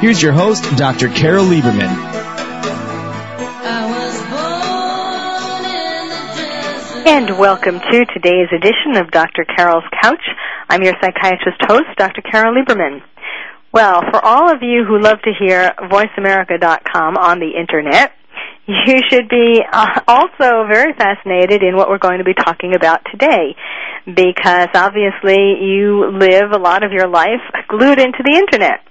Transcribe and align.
Here's 0.00 0.22
your 0.22 0.30
host, 0.30 0.62
Dr. 0.76 1.08
Carol 1.08 1.44
Lieberman. 1.46 1.90
And 7.04 7.36
welcome 7.36 7.80
to 7.80 8.04
today's 8.14 8.46
edition 8.54 8.96
of 8.96 9.10
Dr. 9.10 9.44
Carol's 9.56 9.82
Couch. 10.00 10.22
I'm 10.68 10.84
your 10.84 10.94
psychiatrist 11.02 11.58
host, 11.62 11.88
Dr. 11.96 12.22
Carol 12.22 12.54
Lieberman. 12.54 13.02
Well, 13.72 14.02
for 14.12 14.24
all 14.24 14.54
of 14.54 14.62
you 14.62 14.84
who 14.86 15.00
love 15.00 15.18
to 15.22 15.32
hear 15.36 15.72
VoiceAmerica.com 15.90 17.16
on 17.16 17.40
the 17.40 17.58
Internet, 17.58 18.12
you 18.68 19.00
should 19.10 19.28
be 19.28 19.62
uh, 19.72 20.00
also 20.06 20.68
very 20.68 20.92
fascinated 20.92 21.64
in 21.64 21.74
what 21.74 21.88
we're 21.88 21.98
going 21.98 22.18
to 22.18 22.24
be 22.24 22.34
talking 22.34 22.76
about 22.76 23.00
today 23.10 23.56
because 24.06 24.68
obviously 24.74 25.58
you 25.60 26.12
live 26.12 26.52
a 26.52 26.58
lot 26.58 26.84
of 26.84 26.92
your 26.92 27.08
life 27.08 27.42
glued 27.66 27.98
into 27.98 28.22
the 28.22 28.36
internet. 28.36 28.84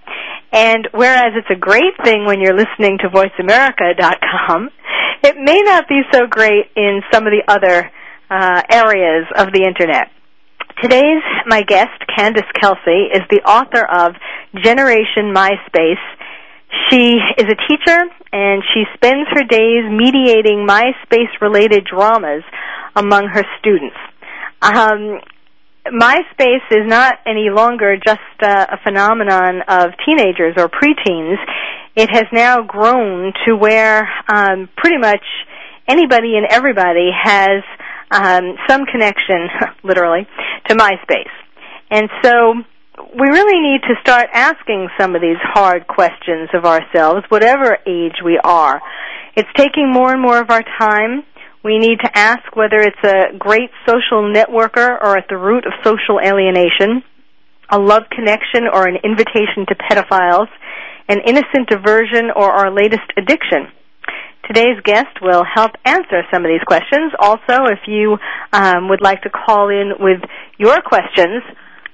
And 0.51 0.87
whereas 0.91 1.33
it's 1.35 1.49
a 1.49 1.59
great 1.59 1.93
thing 2.03 2.25
when 2.25 2.41
you're 2.41 2.55
listening 2.55 2.97
to 2.99 3.09
voiceamerica.com, 3.09 4.69
it 5.23 5.35
may 5.38 5.61
not 5.61 5.88
be 5.88 6.02
so 6.13 6.27
great 6.27 6.66
in 6.75 7.02
some 7.11 7.27
of 7.27 7.31
the 7.31 7.44
other 7.47 7.91
uh, 8.30 8.61
areas 8.69 9.25
of 9.35 9.52
the 9.52 9.63
internet. 9.63 10.09
Today's 10.81 11.23
my 11.47 11.63
guest, 11.63 11.99
Candice 12.17 12.52
Kelsey, 12.61 13.09
is 13.11 13.22
the 13.30 13.41
author 13.45 13.83
of 13.83 14.13
Generation 14.63 15.33
MySpace 15.33 15.95
she 16.89 17.19
is 17.38 17.45
a 17.45 17.57
teacher 17.67 18.00
and 18.31 18.63
she 18.73 18.83
spends 18.94 19.27
her 19.31 19.44
days 19.44 19.83
mediating 19.89 20.67
MySpace 20.67 21.31
related 21.41 21.85
dramas 21.85 22.44
among 22.95 23.27
her 23.27 23.44
students. 23.59 23.95
Um, 24.61 25.19
MySpace 25.91 26.66
is 26.71 26.88
not 26.88 27.19
any 27.25 27.49
longer 27.49 27.95
just 27.97 28.19
uh, 28.41 28.66
a 28.69 28.77
phenomenon 28.83 29.61
of 29.67 29.91
teenagers 30.05 30.55
or 30.57 30.69
preteens. 30.69 31.38
It 31.95 32.09
has 32.11 32.25
now 32.31 32.61
grown 32.61 33.33
to 33.45 33.55
where 33.55 34.07
um, 34.31 34.69
pretty 34.77 34.97
much 34.97 35.23
anybody 35.88 36.35
and 36.38 36.45
everybody 36.49 37.09
has 37.13 37.63
um, 38.11 38.55
some 38.69 38.85
connection, 38.85 39.47
literally, 39.83 40.27
to 40.67 40.75
MySpace. 40.75 41.33
And 41.89 42.09
so 42.23 42.53
we 42.97 43.27
really 43.27 43.59
need 43.59 43.81
to 43.83 43.95
start 44.01 44.29
asking 44.33 44.89
some 44.99 45.16
of 45.16 45.22
these 45.22 45.38
hard 45.41 45.88
questions 45.88 46.49
of 46.53 46.66
ourselves, 46.66 47.23
whatever 47.29 47.77
age 47.88 48.16
we 48.23 48.39
are. 48.44 48.81
It's 49.35 49.49
taking 49.55 49.91
more 49.91 50.11
and 50.11 50.22
more 50.22 50.39
of 50.39 50.49
our 50.49 50.63
time. 50.79 51.23
We 51.67 51.79
need 51.79 51.99
to 51.99 52.17
ask 52.17 52.55
whether 52.55 52.77
it's 52.79 53.03
a 53.03 53.37
great 53.37 53.69
social 53.85 54.23
networker 54.23 54.87
or 55.03 55.17
at 55.17 55.25
the 55.27 55.35
root 55.35 55.65
of 55.65 55.73
social 55.83 56.17
alienation, 56.23 57.03
a 57.69 57.77
love 57.77 58.03
connection 58.09 58.71
or 58.71 58.87
an 58.87 58.95
invitation 59.03 59.67
to 59.67 59.75
pedophiles, 59.75 60.47
an 61.09 61.19
innocent 61.27 61.67
diversion 61.67 62.31
or 62.33 62.49
our 62.49 62.71
latest 62.71 63.03
addiction. 63.17 63.67
Today's 64.47 64.79
guest 64.85 65.19
will 65.21 65.43
help 65.43 65.71
answer 65.83 66.23
some 66.31 66.45
of 66.45 66.49
these 66.49 66.63
questions. 66.65 67.11
Also, 67.19 67.67
if 67.67 67.79
you 67.85 68.15
um, 68.53 68.88
would 68.88 69.01
like 69.01 69.23
to 69.23 69.29
call 69.29 69.67
in 69.67 69.91
with 70.00 70.22
your 70.57 70.79
questions, 70.79 71.44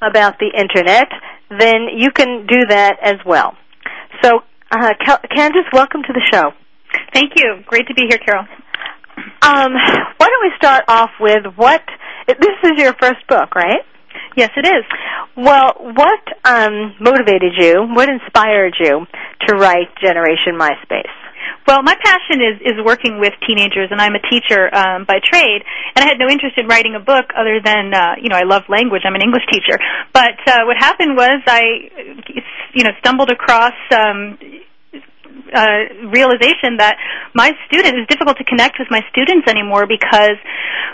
about 0.07 0.37
the 0.37 0.51
internet, 0.53 1.07
then 1.49 1.87
you 1.95 2.11
can 2.11 2.45
do 2.45 2.67
that 2.67 2.97
as 3.01 3.15
well. 3.25 3.55
So, 4.21 4.41
uh, 4.69 4.93
welcome 5.73 6.03
to 6.03 6.13
the 6.13 6.21
show. 6.31 6.51
Thank 7.13 7.33
you. 7.37 7.63
Great 7.65 7.87
to 7.87 7.93
be 7.93 8.03
here, 8.09 8.19
Carol. 8.19 8.45
Um, 9.41 9.73
why 10.17 10.27
don't 10.27 10.43
we 10.43 10.51
start 10.57 10.83
off 10.87 11.11
with 11.19 11.45
what? 11.55 11.81
This 12.27 12.57
is 12.63 12.71
your 12.77 12.93
first 12.99 13.25
book, 13.27 13.55
right? 13.55 13.81
Yes, 14.35 14.49
it 14.55 14.65
is. 14.65 14.83
Well, 15.35 15.73
what 15.79 16.23
um, 16.45 16.95
motivated 16.99 17.53
you? 17.57 17.85
What 17.93 18.09
inspired 18.09 18.75
you 18.79 19.05
to 19.47 19.55
write 19.55 19.89
Generation 20.01 20.57
MySpace? 20.57 21.11
Well, 21.67 21.81
my 21.81 21.95
passion 21.95 22.41
is 22.43 22.73
is 22.73 22.85
working 22.85 23.19
with 23.19 23.31
teenagers, 23.47 23.87
and 23.91 24.01
I'm 24.01 24.15
a 24.15 24.23
teacher 24.29 24.73
um, 24.75 25.05
by 25.05 25.19
trade. 25.23 25.63
And 25.95 26.03
I 26.03 26.07
had 26.07 26.19
no 26.19 26.27
interest 26.27 26.57
in 26.57 26.67
writing 26.67 26.95
a 26.95 26.99
book 26.99 27.31
other 27.37 27.59
than 27.63 27.93
uh, 27.93 28.15
you 28.21 28.29
know 28.29 28.35
I 28.35 28.43
love 28.43 28.63
language. 28.69 29.03
I'm 29.05 29.15
an 29.15 29.21
English 29.21 29.43
teacher. 29.51 29.79
But 30.13 30.39
uh, 30.45 30.65
what 30.65 30.77
happened 30.77 31.15
was 31.15 31.39
I 31.47 31.63
you 32.73 32.83
know 32.83 32.91
stumbled 32.99 33.29
across 33.29 33.73
um, 33.95 34.37
uh, 35.53 36.09
realization 36.09 36.77
that 36.77 36.97
my 37.33 37.51
students, 37.67 37.93
it's 37.97 38.09
difficult 38.09 38.37
to 38.37 38.45
connect 38.45 38.77
with 38.79 38.89
my 38.89 39.01
students 39.11 39.47
anymore 39.47 39.85
because 39.85 40.37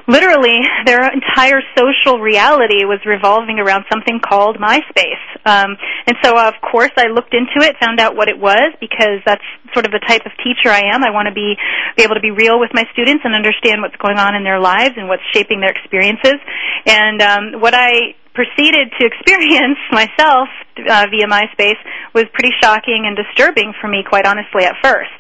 literally 0.08 0.60
their 0.86 1.06
entire 1.08 1.62
social 1.78 2.20
reality 2.20 2.84
was 2.84 3.00
revolving 3.06 3.60
around 3.60 3.86
something 3.92 4.20
called 4.20 4.58
MySpace. 4.58 5.24
Um, 5.46 5.78
and 6.08 6.18
so, 6.24 6.38
of 6.38 6.54
course, 6.60 6.92
I 6.98 7.08
looked 7.08 7.34
into 7.34 7.66
it, 7.66 7.76
found 7.80 8.00
out 8.00 8.16
what 8.16 8.28
it 8.28 8.38
was 8.38 8.74
because 8.80 9.22
that's 9.26 9.44
sort 9.74 9.86
of 9.86 9.92
the 9.92 10.02
type 10.08 10.26
of 10.26 10.32
teacher 10.44 10.70
I 10.70 10.94
am. 10.94 11.04
I 11.04 11.12
want 11.12 11.28
to 11.28 11.34
be, 11.34 11.56
be 11.96 12.04
able 12.04 12.16
to 12.16 12.24
be 12.24 12.32
real 12.32 12.60
with 12.60 12.72
my 12.74 12.84
students 12.92 13.22
and 13.24 13.36
understand 13.36 13.82
what's 13.82 13.96
going 13.98 14.18
on 14.18 14.36
in 14.36 14.44
their 14.44 14.60
lives 14.60 14.98
and 14.98 15.08
what's 15.08 15.24
shaping 15.34 15.62
their 15.62 15.72
experiences. 15.72 16.42
And 16.86 17.22
um, 17.22 17.62
what 17.62 17.74
I 17.74 18.16
proceeded 18.34 18.92
to 19.00 19.06
experience 19.06 19.80
myself 19.92 20.48
uh, 20.78 21.06
via 21.12 21.28
MySpace 21.28 21.80
was 22.14 22.26
pretty 22.34 22.54
shocking 22.62 23.06
and 23.06 23.18
disturbing 23.18 23.74
for 23.82 23.88
me, 23.88 24.04
quite 24.08 24.26
honestly, 24.26 24.64
at 24.64 24.76
first. 24.82 25.12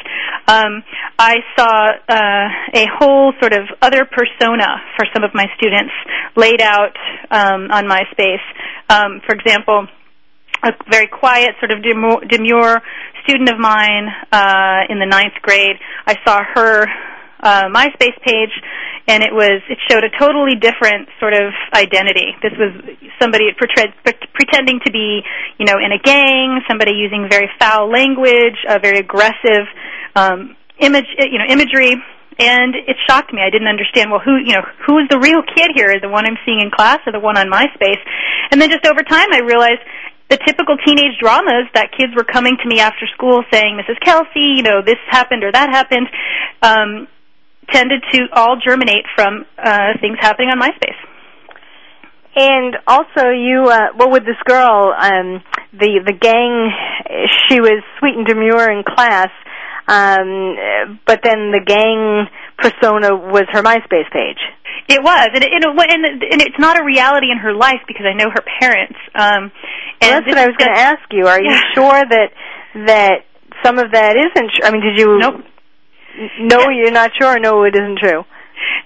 Um, 0.47 0.83
I 1.17 1.37
saw 1.57 1.91
uh, 2.07 2.47
a 2.73 2.87
whole 2.97 3.33
sort 3.39 3.53
of 3.53 3.67
other 3.81 4.05
persona 4.05 4.81
for 4.97 5.05
some 5.13 5.23
of 5.23 5.31
my 5.33 5.45
students 5.57 5.93
laid 6.35 6.61
out 6.61 6.95
um, 7.29 7.69
on 7.71 7.85
MySpace. 7.85 8.43
Um, 8.89 9.21
for 9.25 9.35
example, 9.35 9.87
a 10.63 10.71
very 10.89 11.07
quiet, 11.07 11.51
sort 11.59 11.71
of 11.71 11.83
demure, 11.83 12.81
student 13.23 13.49
of 13.49 13.59
mine 13.59 14.07
uh, 14.31 14.81
in 14.89 14.99
the 14.99 15.05
ninth 15.05 15.35
grade. 15.41 15.75
I 16.07 16.15
saw 16.25 16.41
her 16.55 16.87
uh, 17.41 17.69
MySpace 17.69 18.19
page, 18.25 18.51
and 19.09 19.25
it 19.25 19.33
was 19.33 19.65
it 19.65 19.81
showed 19.89 20.05
a 20.05 20.13
totally 20.21 20.53
different 20.53 21.09
sort 21.19 21.33
of 21.33 21.49
identity. 21.73 22.37
This 22.45 22.53
was 22.61 22.69
somebody 23.17 23.49
portrayed, 23.57 23.89
pretending 24.37 24.79
to 24.85 24.91
be, 24.93 25.25
you 25.57 25.65
know, 25.65 25.81
in 25.81 25.89
a 25.89 25.97
gang, 25.97 26.61
somebody 26.69 26.93
using 26.93 27.25
very 27.25 27.49
foul 27.57 27.89
language, 27.89 28.61
a 28.69 28.77
very 28.77 28.99
aggressive 29.01 29.65
um, 30.15 30.55
image, 30.77 31.09
you 31.17 31.41
know, 31.41 31.49
imagery. 31.49 31.97
And 32.39 32.71
it 32.87 32.95
shocked 33.09 33.33
me. 33.33 33.41
I 33.41 33.49
didn't 33.49 33.67
understand. 33.67 34.11
Well, 34.11 34.21
who 34.23 34.37
you 34.37 34.53
know 34.53 34.63
who 34.85 34.99
is 34.99 35.09
the 35.09 35.19
real 35.19 35.41
kid 35.43 35.73
here? 35.75 35.91
The 35.99 36.07
one 36.07 36.23
I'm 36.29 36.37
seeing 36.45 36.61
in 36.61 36.69
class, 36.69 36.99
or 37.05 37.11
the 37.11 37.19
one 37.19 37.35
on 37.35 37.49
MySpace? 37.49 37.99
And 38.53 38.61
then 38.61 38.69
just 38.69 38.85
over 38.85 39.01
time, 39.03 39.27
I 39.33 39.41
realized 39.41 39.81
the 40.29 40.37
typical 40.37 40.77
teenage 40.85 41.17
dramas 41.19 41.65
that 41.73 41.89
kids 41.97 42.13
were 42.15 42.23
coming 42.23 42.55
to 42.61 42.69
me 42.69 42.79
after 42.79 43.09
school 43.17 43.43
saying, 43.51 43.81
Mrs. 43.81 43.99
Kelsey, 44.05 44.55
you 44.55 44.61
know, 44.61 44.85
this 44.85 45.01
happened 45.09 45.43
or 45.43 45.51
that 45.51 45.67
happened. 45.67 46.07
Um, 46.61 47.09
tended 47.71 48.03
to 48.13 48.27
all 48.33 48.57
germinate 48.63 49.05
from 49.15 49.45
uh, 49.57 49.97
things 50.01 50.17
happening 50.19 50.49
on 50.49 50.59
MySpace. 50.59 50.99
And 52.35 52.75
also, 52.87 53.29
you 53.29 53.65
uh, 53.67 53.97
well 53.97 54.11
with 54.11 54.23
this 54.23 54.37
girl, 54.45 54.93
um, 54.97 55.41
the 55.73 56.01
the 56.05 56.13
gang. 56.13 56.71
She 57.49 57.59
was 57.59 57.81
sweet 57.97 58.15
and 58.15 58.25
demure 58.25 58.71
in 58.71 58.83
class, 58.83 59.29
um, 59.87 60.55
but 61.05 61.21
then 61.23 61.49
the 61.49 61.59
gang 61.65 62.29
persona 62.59 63.15
was 63.15 63.43
her 63.51 63.63
MySpace 63.63 64.09
page. 64.13 64.37
It 64.87 65.01
was, 65.01 65.29
and, 65.33 65.43
it, 65.43 65.51
and, 65.53 66.23
and 66.23 66.41
it's 66.41 66.59
not 66.59 66.79
a 66.79 66.83
reality 66.83 67.31
in 67.31 67.37
her 67.37 67.53
life 67.53 67.81
because 67.87 68.05
I 68.05 68.13
know 68.13 68.29
her 68.29 68.43
parents. 68.59 68.97
Um, 69.13 69.51
and 70.01 70.09
well, 70.09 70.21
that's 70.21 70.27
what 70.27 70.37
I 70.37 70.45
was 70.45 70.55
going 70.57 70.73
to 70.73 70.79
ask 70.79 71.01
you. 71.11 71.25
Are 71.25 71.41
yeah. 71.41 71.49
you 71.49 71.61
sure 71.73 72.01
that 72.05 72.29
that 72.85 73.25
some 73.65 73.79
of 73.79 73.91
that 73.91 74.15
isn't? 74.15 74.51
I 74.63 74.71
mean, 74.71 74.81
did 74.81 74.97
you? 74.97 75.17
Nope. 75.19 75.45
No, 76.39 76.69
yeah. 76.69 76.83
you're 76.83 76.91
not 76.91 77.11
sure. 77.19 77.39
No, 77.39 77.63
it 77.63 77.75
isn't 77.75 77.99
true. 77.99 78.23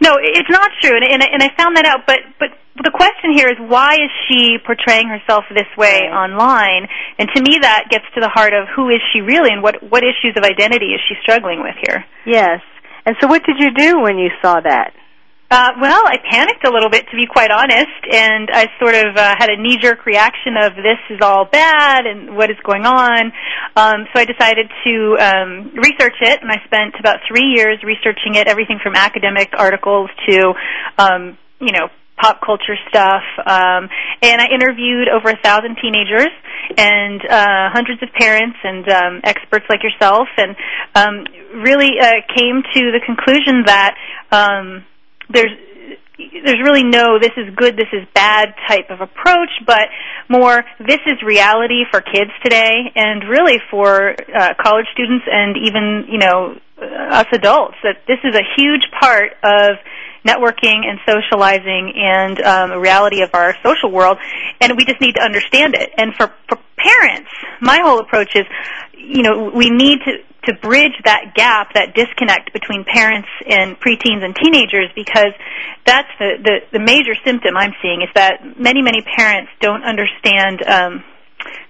No, 0.01 0.17
it's 0.21 0.49
not 0.49 0.69
true, 0.81 0.95
and, 0.95 1.03
and, 1.03 1.23
and 1.23 1.41
I 1.41 1.49
found 1.57 1.77
that 1.77 1.85
out. 1.85 2.05
But 2.05 2.19
but 2.37 2.49
the 2.83 2.91
question 2.93 3.33
here 3.33 3.47
is 3.47 3.57
why 3.57 3.93
is 3.95 4.11
she 4.27 4.57
portraying 4.65 5.07
herself 5.07 5.45
this 5.49 5.69
way 5.77 6.09
online? 6.09 6.87
And 7.17 7.29
to 7.35 7.41
me, 7.41 7.57
that 7.61 7.85
gets 7.89 8.05
to 8.15 8.21
the 8.21 8.29
heart 8.29 8.53
of 8.53 8.67
who 8.75 8.89
is 8.89 9.01
she 9.11 9.21
really, 9.21 9.49
and 9.51 9.63
what 9.63 9.81
what 9.81 10.03
issues 10.03 10.37
of 10.37 10.43
identity 10.43 10.93
is 10.93 11.01
she 11.07 11.15
struggling 11.21 11.61
with 11.61 11.75
here? 11.85 12.05
Yes. 12.25 12.61
And 13.05 13.15
so, 13.19 13.27
what 13.27 13.43
did 13.43 13.57
you 13.59 13.73
do 13.73 14.01
when 14.01 14.17
you 14.17 14.29
saw 14.41 14.61
that? 14.61 14.93
Uh, 15.53 15.69
well, 15.79 16.01
I 16.03 16.17
panicked 16.31 16.65
a 16.65 16.73
little 16.73 16.89
bit, 16.89 17.05
to 17.11 17.15
be 17.15 17.27
quite 17.27 17.51
honest, 17.51 18.01
and 18.09 18.49
I 18.51 18.65
sort 18.81 18.95
of 18.95 19.15
uh, 19.15 19.35
had 19.37 19.51
a 19.51 19.61
knee-jerk 19.61 20.03
reaction 20.03 20.57
of 20.57 20.73
this 20.73 20.97
is 21.11 21.21
all 21.21 21.45
bad 21.45 22.07
and 22.07 22.35
what 22.35 22.49
is 22.49 22.57
going 22.65 22.87
on. 22.87 23.31
Um, 23.75 24.09
so 24.09 24.19
I 24.19 24.25
decided 24.25 24.65
to 24.65 25.15
um, 25.21 25.69
research 25.77 26.17
it, 26.21 26.41
and 26.41 26.49
I 26.49 26.57
spent 26.65 26.95
about 26.99 27.17
three 27.29 27.53
years 27.53 27.77
researching 27.85 28.33
it, 28.33 28.47
everything 28.47 28.79
from 28.81 28.95
academic 28.95 29.53
articles 29.55 30.09
to, 30.27 30.53
um, 30.97 31.37
you 31.61 31.71
know, 31.71 31.85
pop 32.17 32.41
culture 32.41 32.73
stuff. 32.89 33.21
Um, 33.45 33.93
and 34.25 34.41
I 34.41 34.49
interviewed 34.49 35.05
over 35.07 35.29
a 35.29 35.37
thousand 35.43 35.77
teenagers 35.79 36.33
and 36.79 37.21
uh, 37.29 37.69
hundreds 37.69 38.01
of 38.01 38.09
parents 38.17 38.57
and 38.63 38.89
um, 38.89 39.21
experts 39.23 39.65
like 39.69 39.83
yourself, 39.83 40.27
and 40.35 40.55
um, 40.95 41.25
really 41.61 42.01
uh, 42.01 42.25
came 42.35 42.63
to 42.73 42.89
the 42.89 43.01
conclusion 43.05 43.69
that 43.69 43.93
um, 44.31 44.83
there's 45.29 45.51
there's 46.17 46.61
really 46.63 46.83
no 46.83 47.17
this 47.19 47.33
is 47.37 47.53
good 47.55 47.75
this 47.75 47.89
is 47.91 48.05
bad 48.13 48.53
type 48.67 48.89
of 48.89 49.01
approach 49.01 49.49
but 49.65 49.89
more 50.29 50.63
this 50.79 50.99
is 51.05 51.21
reality 51.25 51.83
for 51.89 52.01
kids 52.01 52.31
today 52.43 52.91
and 52.95 53.27
really 53.27 53.57
for 53.71 54.15
uh, 54.35 54.53
college 54.61 54.85
students 54.93 55.25
and 55.31 55.57
even 55.57 56.05
you 56.09 56.19
know 56.19 56.55
us 57.11 57.25
adults 57.33 57.75
that 57.83 57.97
this 58.07 58.19
is 58.23 58.35
a 58.35 58.43
huge 58.57 58.83
part 58.99 59.31
of 59.43 59.77
networking 60.25 60.85
and 60.87 60.99
socializing 61.05 61.93
and 61.95 62.41
um, 62.41 62.71
a 62.71 62.79
reality 62.79 63.21
of 63.21 63.29
our 63.33 63.55
social 63.63 63.91
world, 63.91 64.17
and 64.61 64.77
we 64.77 64.85
just 64.85 65.01
need 65.01 65.15
to 65.15 65.21
understand 65.21 65.75
it. 65.75 65.89
And 65.97 66.13
for, 66.15 66.31
for 66.47 66.57
parents, 66.77 67.29
my 67.61 67.79
whole 67.83 67.99
approach 67.99 68.35
is, 68.35 68.45
you 68.97 69.23
know, 69.23 69.51
we 69.53 69.69
need 69.69 69.99
to 70.05 70.13
to 70.45 70.53
bridge 70.55 70.91
that 71.05 71.31
gap, 71.35 71.73
that 71.73 71.95
disconnect 71.95 72.51
between 72.51 72.83
parents 72.83 73.29
and 73.47 73.79
preteens 73.79 74.25
and 74.25 74.35
teenagers, 74.35 74.89
because 74.93 75.31
that's 75.85 76.09
the 76.19 76.31
the, 76.43 76.55
the 76.77 76.79
major 76.79 77.15
symptom 77.23 77.55
I'm 77.55 77.71
seeing 77.81 78.01
is 78.01 78.09
that 78.15 78.59
many 78.59 78.81
many 78.81 79.01
parents 79.01 79.51
don't 79.61 79.83
understand. 79.83 80.61
Um, 80.67 81.03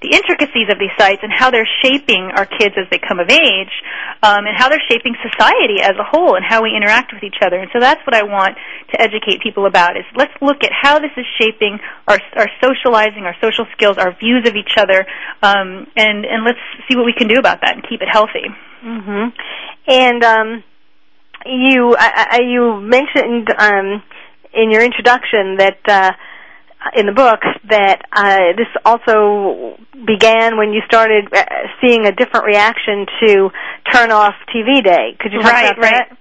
the 0.02 0.12
intricacies 0.12 0.68
of 0.70 0.78
these 0.80 0.92
sites 0.98 1.22
and 1.24 1.32
how 1.32 1.50
they're 1.50 1.70
shaping 1.84 2.32
our 2.36 2.46
kids 2.46 2.76
as 2.76 2.90
they 2.92 3.00
come 3.00 3.20
of 3.20 3.30
age, 3.30 3.74
um, 4.22 4.46
and 4.46 4.56
how 4.56 4.70
they're 4.70 4.84
shaping 4.90 5.16
society 5.24 5.82
as 5.82 5.96
a 6.00 6.04
whole 6.04 6.36
and 6.36 6.44
how 6.44 6.62
we 6.64 6.76
interact 6.76 7.14
with 7.14 7.24
each 7.24 7.40
other. 7.42 7.58
And 7.60 7.70
so 7.72 7.80
that's 7.80 8.02
what 8.06 8.16
I 8.16 8.24
want 8.24 8.58
to 8.92 9.02
educate 9.02 9.42
people 9.42 9.66
about 9.66 9.98
is 9.98 10.04
let's 10.16 10.34
look 10.42 10.64
at 10.64 10.72
how 10.72 11.00
this 11.00 11.12
is 11.18 11.26
shaping 11.40 11.80
our, 12.08 12.20
our 12.36 12.50
socializing, 12.62 13.24
our 13.24 13.36
social 13.42 13.66
skills, 13.72 13.98
our 13.98 14.16
views 14.18 14.48
of 14.48 14.56
each 14.56 14.76
other, 14.78 15.06
um, 15.42 15.88
and, 15.96 16.26
and 16.26 16.44
let's 16.44 16.60
see 16.88 16.96
what 16.96 17.06
we 17.06 17.14
can 17.14 17.28
do 17.28 17.40
about 17.40 17.62
that 17.62 17.76
and 17.76 17.84
keep 17.88 18.02
it 18.02 18.10
healthy. 18.12 18.48
Mm-hmm. 18.84 19.30
And 19.88 20.24
um, 20.24 20.64
you, 21.46 21.96
I, 21.98 22.28
I, 22.32 22.40
you 22.44 22.80
mentioned 22.82 23.50
um, 23.58 24.04
in 24.54 24.72
your 24.72 24.84
introduction 24.84 25.58
that 25.58 25.80
uh, 25.88 26.12
in 26.96 27.06
the 27.06 27.14
book 27.14 27.40
that 27.70 28.04
uh, 28.12 28.54
this 28.58 28.68
also 28.86 29.78
began 30.06 30.58
when 30.58 30.74
you 30.74 30.82
started 30.86 31.32
uh, 31.32 31.46
seeing 31.82 32.06
a 32.06 32.12
different 32.12 32.46
reaction 32.46 33.06
to 33.22 33.50
turn 33.92 34.12
off 34.12 34.34
TV 34.54 34.84
day. 34.84 35.16
Could 35.20 35.32
you 35.34 35.40
talk 35.40 35.52
right, 35.52 35.72
about 35.72 35.82
right. 35.82 36.10
that? 36.10 36.18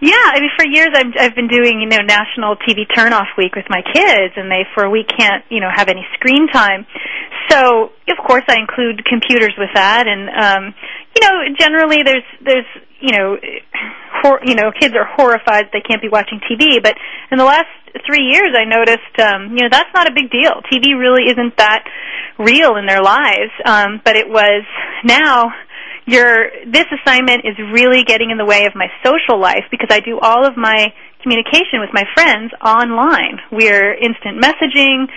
Yeah, 0.00 0.12
I 0.12 0.40
mean, 0.40 0.50
for 0.56 0.66
years 0.68 0.92
I've, 0.92 1.12
I've 1.18 1.34
been 1.34 1.48
doing, 1.48 1.80
you 1.80 1.88
know, 1.88 2.04
National 2.04 2.56
TV 2.56 2.84
Turn 2.94 3.14
Off 3.14 3.28
Week 3.38 3.56
with 3.56 3.64
my 3.70 3.80
kids, 3.80 4.34
and 4.36 4.50
they 4.50 4.68
for 4.74 4.84
a 4.84 4.90
week 4.90 5.08
can't, 5.08 5.42
you 5.48 5.60
know, 5.60 5.70
have 5.72 5.88
any 5.88 6.04
screen 6.14 6.48
time. 6.52 6.84
So, 7.48 7.92
of 8.08 8.18
course, 8.26 8.44
I 8.48 8.60
include 8.60 9.04
computers 9.06 9.54
with 9.56 9.70
that, 9.74 10.04
and 10.06 10.28
um, 10.28 10.74
you 11.16 11.22
know, 11.24 11.56
generally 11.58 12.02
there's 12.04 12.26
there's 12.44 12.68
you 13.00 13.12
know, 13.12 13.36
hor- 14.22 14.40
you 14.44 14.54
know, 14.54 14.70
kids 14.78 14.94
are 14.94 15.06
horrified 15.16 15.66
they 15.72 15.80
can't 15.80 16.02
be 16.02 16.08
watching 16.08 16.40
TV. 16.50 16.82
But 16.82 16.94
in 17.30 17.38
the 17.38 17.44
last 17.44 17.68
three 18.06 18.26
years, 18.32 18.50
I 18.56 18.64
noticed, 18.64 19.14
um, 19.20 19.56
you 19.56 19.62
know, 19.62 19.68
that's 19.70 19.90
not 19.94 20.08
a 20.08 20.14
big 20.14 20.30
deal. 20.30 20.60
TV 20.72 20.98
really 20.98 21.30
isn't 21.30 21.56
that 21.58 21.84
real 22.38 22.76
in 22.76 22.86
their 22.86 23.02
lives. 23.02 23.52
Um, 23.64 24.00
but 24.04 24.16
it 24.16 24.28
was 24.28 24.64
now. 25.04 25.52
Your 26.08 26.50
this 26.64 26.86
assignment 27.02 27.42
is 27.44 27.58
really 27.74 28.04
getting 28.04 28.30
in 28.30 28.38
the 28.38 28.44
way 28.44 28.64
of 28.66 28.76
my 28.76 28.86
social 29.02 29.40
life 29.40 29.64
because 29.72 29.88
I 29.90 29.98
do 29.98 30.20
all 30.20 30.46
of 30.46 30.56
my 30.56 30.94
communication 31.26 31.82
with 31.82 31.90
my 31.92 32.04
friends 32.14 32.52
online. 32.64 33.42
We're 33.50 33.92
instant 33.94 34.38
messaging, 34.38 35.08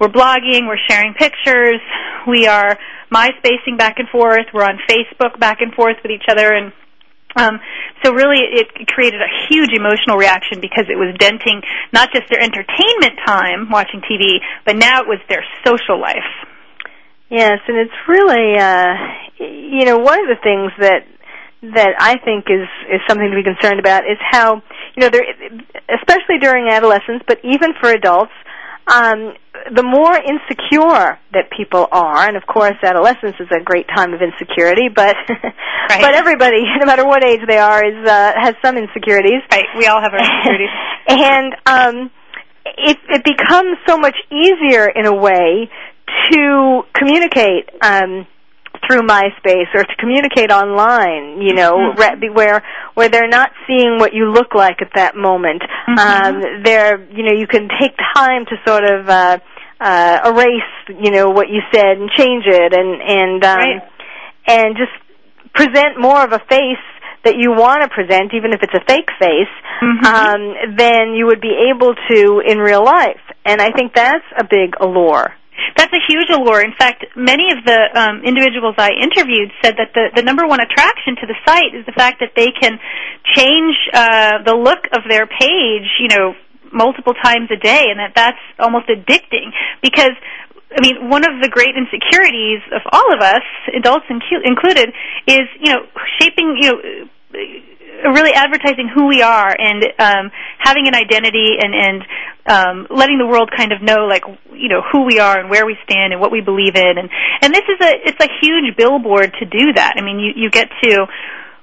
we're 0.00 0.08
blogging, 0.08 0.66
we're 0.66 0.80
sharing 0.88 1.12
pictures, 1.12 1.80
we 2.26 2.46
are 2.46 2.78
MySpacing 3.12 3.76
back 3.76 3.98
and 3.98 4.08
forth, 4.08 4.46
we're 4.54 4.64
on 4.64 4.78
Facebook 4.88 5.38
back 5.38 5.60
and 5.60 5.74
forth 5.74 5.96
with 6.02 6.10
each 6.10 6.24
other, 6.30 6.54
and 6.54 6.72
um, 7.38 7.60
so 8.02 8.12
really, 8.12 8.42
it 8.42 8.86
created 8.88 9.20
a 9.20 9.30
huge 9.48 9.70
emotional 9.72 10.16
reaction 10.16 10.60
because 10.60 10.86
it 10.90 10.98
was 10.98 11.14
denting 11.18 11.62
not 11.92 12.12
just 12.12 12.28
their 12.28 12.40
entertainment 12.40 13.18
time 13.26 13.70
watching 13.70 14.02
TV, 14.02 14.38
but 14.66 14.76
now 14.76 15.00
it 15.02 15.08
was 15.08 15.18
their 15.28 15.44
social 15.64 16.00
life. 16.00 16.26
Yes, 17.30 17.58
and 17.68 17.76
it's 17.76 17.94
really, 18.08 18.56
uh, 18.58 18.94
you 19.38 19.84
know, 19.84 19.98
one 19.98 20.18
of 20.20 20.28
the 20.28 20.40
things 20.42 20.72
that 20.80 21.06
that 21.60 21.94
I 21.98 22.16
think 22.24 22.46
is 22.48 22.68
is 22.88 23.00
something 23.08 23.28
to 23.30 23.36
be 23.36 23.42
concerned 23.42 23.80
about 23.80 24.04
is 24.04 24.16
how, 24.20 24.62
you 24.94 25.02
know, 25.02 25.10
there, 25.10 25.26
especially 25.90 26.38
during 26.40 26.68
adolescence, 26.70 27.22
but 27.26 27.38
even 27.42 27.74
for 27.80 27.90
adults, 27.90 28.32
um, 28.88 29.34
the 29.74 29.82
more 29.82 30.16
insecure 30.16 31.18
that 31.32 31.50
people 31.54 31.86
are, 31.92 32.26
and 32.26 32.36
of 32.36 32.46
course, 32.46 32.76
adolescence 32.82 33.36
is 33.38 33.48
a 33.52 33.62
great 33.62 33.86
time 33.94 34.14
of 34.14 34.20
insecurity, 34.22 34.88
but 34.88 35.16
right. 35.28 36.00
but 36.00 36.14
everybody, 36.14 36.64
no 36.80 36.86
matter 36.86 37.04
what 37.06 37.24
age 37.24 37.40
they 37.46 37.58
are, 37.58 37.84
is 37.84 38.08
uh, 38.08 38.32
has 38.36 38.54
some 38.64 38.76
insecurities. 38.76 39.42
Right, 39.52 39.66
we 39.76 39.86
all 39.86 40.00
have 40.00 40.12
our 40.12 40.20
insecurities, 40.20 40.72
and 41.08 41.54
um, 41.66 42.10
it 42.64 42.98
it 43.10 43.24
becomes 43.24 43.76
so 43.86 43.98
much 43.98 44.16
easier 44.32 44.88
in 44.88 45.06
a 45.06 45.14
way 45.14 45.68
to 46.32 46.82
communicate. 46.94 47.68
Um, 47.82 48.26
through 48.86 49.02
MySpace 49.02 49.74
or 49.74 49.84
to 49.84 49.96
communicate 49.98 50.50
online, 50.50 51.42
you 51.42 51.54
know, 51.54 51.76
mm-hmm. 51.96 52.34
where 52.34 52.62
where 52.94 53.08
they're 53.08 53.28
not 53.28 53.50
seeing 53.66 53.98
what 53.98 54.12
you 54.14 54.30
look 54.30 54.54
like 54.54 54.82
at 54.82 54.90
that 54.94 55.16
moment. 55.16 55.62
Mm-hmm. 55.62 55.98
Um, 55.98 56.62
they're, 56.64 57.00
you 57.10 57.24
know, 57.24 57.32
you 57.38 57.46
can 57.46 57.68
take 57.80 57.94
time 58.14 58.44
to 58.46 58.56
sort 58.66 58.84
of 58.84 59.08
uh, 59.08 59.38
uh, 59.80 60.18
erase, 60.26 60.98
you 61.00 61.10
know, 61.10 61.30
what 61.30 61.48
you 61.48 61.60
said 61.72 61.98
and 61.98 62.10
change 62.16 62.44
it, 62.46 62.72
and 62.72 63.00
and 63.02 63.44
um, 63.44 63.58
right. 63.58 63.82
and 64.46 64.76
just 64.76 64.92
present 65.54 66.00
more 66.00 66.22
of 66.24 66.32
a 66.32 66.40
face 66.48 66.84
that 67.24 67.34
you 67.36 67.50
want 67.50 67.82
to 67.82 67.88
present, 67.88 68.32
even 68.34 68.52
if 68.52 68.60
it's 68.62 68.74
a 68.74 68.84
fake 68.86 69.10
face, 69.18 69.54
mm-hmm. 69.82 70.06
um, 70.06 70.76
than 70.76 71.14
you 71.14 71.26
would 71.26 71.40
be 71.40 71.70
able 71.74 71.94
to 71.94 72.40
in 72.46 72.58
real 72.58 72.84
life. 72.84 73.20
And 73.44 73.60
I 73.60 73.70
think 73.70 73.92
that's 73.94 74.24
a 74.38 74.44
big 74.44 74.74
allure. 74.80 75.34
That's 75.76 75.92
a 75.92 76.02
huge 76.08 76.28
allure. 76.30 76.62
In 76.62 76.74
fact, 76.78 77.04
many 77.16 77.50
of 77.52 77.64
the 77.64 77.78
um, 77.94 78.22
individuals 78.24 78.74
I 78.78 78.92
interviewed 78.92 79.50
said 79.62 79.76
that 79.78 79.94
the, 79.94 80.10
the 80.16 80.22
number 80.22 80.46
one 80.46 80.60
attraction 80.60 81.16
to 81.20 81.26
the 81.26 81.36
site 81.46 81.74
is 81.74 81.86
the 81.86 81.96
fact 81.96 82.20
that 82.20 82.32
they 82.36 82.50
can 82.50 82.78
change 83.34 83.76
uh, 83.92 84.42
the 84.44 84.54
look 84.54 84.86
of 84.92 85.02
their 85.08 85.26
page, 85.26 85.88
you 86.00 86.08
know, 86.08 86.34
multiple 86.72 87.14
times 87.14 87.48
a 87.50 87.56
day, 87.56 87.88
and 87.88 87.98
that 87.98 88.12
that's 88.14 88.42
almost 88.58 88.88
addicting 88.88 89.52
because 89.82 90.12
I 90.68 90.84
mean, 90.84 91.08
one 91.08 91.24
of 91.24 91.40
the 91.40 91.48
great 91.48 91.72
insecurities 91.76 92.60
of 92.76 92.82
all 92.92 93.08
of 93.14 93.20
us, 93.20 93.40
adults 93.74 94.04
included, 94.10 94.92
is 95.26 95.48
you 95.60 95.72
know 95.72 95.86
shaping 96.20 96.56
you 96.60 96.68
know 96.68 96.78
really 98.04 98.32
advertising 98.32 98.88
who 98.88 99.06
we 99.06 99.22
are 99.22 99.54
and 99.58 99.84
um, 99.98 100.30
having 100.58 100.86
an 100.86 100.94
identity 100.94 101.56
and 101.58 101.74
and 101.74 102.02
um, 102.46 102.86
letting 102.90 103.18
the 103.18 103.26
world 103.26 103.50
kind 103.54 103.72
of 103.72 103.82
know 103.82 104.06
like 104.06 104.22
you 104.52 104.68
know 104.68 104.82
who 104.92 105.04
we 105.04 105.18
are 105.18 105.38
and 105.38 105.50
where 105.50 105.66
we 105.66 105.76
stand 105.84 106.12
and 106.12 106.20
what 106.20 106.32
we 106.32 106.40
believe 106.40 106.76
in 106.76 106.98
and 106.98 107.10
and 107.42 107.54
this 107.54 107.64
is 107.68 107.78
a 107.80 107.92
it's 108.08 108.20
a 108.24 108.30
huge 108.40 108.76
billboard 108.76 109.34
to 109.38 109.44
do 109.44 109.72
that. 109.74 109.94
I 109.96 110.02
mean, 110.02 110.18
you 110.18 110.32
you 110.36 110.50
get 110.50 110.68
to 110.82 111.06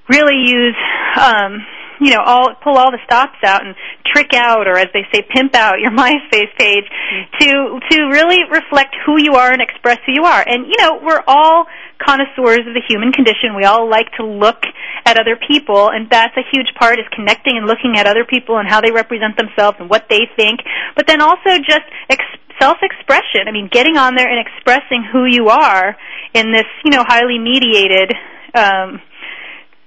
really 0.09 0.37
use 0.45 0.77
um, 1.17 1.65
you 2.01 2.11
know, 2.11 2.21
all 2.25 2.55
pull 2.63 2.77
all 2.77 2.91
the 2.91 2.99
stops 3.05 3.37
out 3.43 3.65
and 3.65 3.75
trick 4.05 4.33
out, 4.33 4.67
or 4.67 4.77
as 4.77 4.87
they 4.93 5.03
say, 5.13 5.21
pimp 5.21 5.55
out 5.55 5.79
your 5.79 5.91
MySpace 5.95 6.51
page 6.57 6.85
Mm-hmm. 7.05 7.37
to 7.37 7.79
to 7.91 7.97
really 8.09 8.41
reflect 8.49 8.95
who 9.05 9.21
you 9.21 9.35
are 9.35 9.51
and 9.51 9.61
express 9.61 9.99
who 10.05 10.13
you 10.13 10.23
are. 10.23 10.43
And 10.45 10.65
you 10.65 10.75
know, 10.79 10.99
we're 11.03 11.21
all 11.27 11.65
connoisseurs 12.01 12.65
of 12.65 12.73
the 12.73 12.81
human 12.87 13.11
condition. 13.11 13.55
We 13.55 13.63
all 13.63 13.87
like 13.89 14.09
to 14.17 14.25
look 14.25 14.63
at 15.05 15.19
other 15.19 15.37
people, 15.37 15.89
and 15.89 16.09
that's 16.09 16.35
a 16.35 16.41
huge 16.51 16.73
part 16.79 16.97
is 16.99 17.05
connecting 17.15 17.57
and 17.57 17.67
looking 17.67 17.93
at 17.95 18.07
other 18.07 18.25
people 18.25 18.57
and 18.57 18.67
how 18.67 18.81
they 18.81 18.91
represent 18.91 19.37
themselves 19.37 19.77
and 19.79 19.89
what 19.89 20.05
they 20.09 20.25
think. 20.35 20.61
But 20.95 21.05
then 21.07 21.21
also 21.21 21.61
just 21.61 21.85
ex- 22.09 22.25
self-expression. 22.59 23.47
I 23.47 23.51
mean, 23.51 23.69
getting 23.71 23.97
on 23.97 24.15
there 24.15 24.27
and 24.27 24.39
expressing 24.41 25.05
who 25.05 25.25
you 25.25 25.49
are 25.49 25.95
in 26.33 26.51
this, 26.51 26.65
you 26.83 26.91
know, 26.91 27.03
highly 27.05 27.37
mediated. 27.37 28.11
Um, 28.55 28.99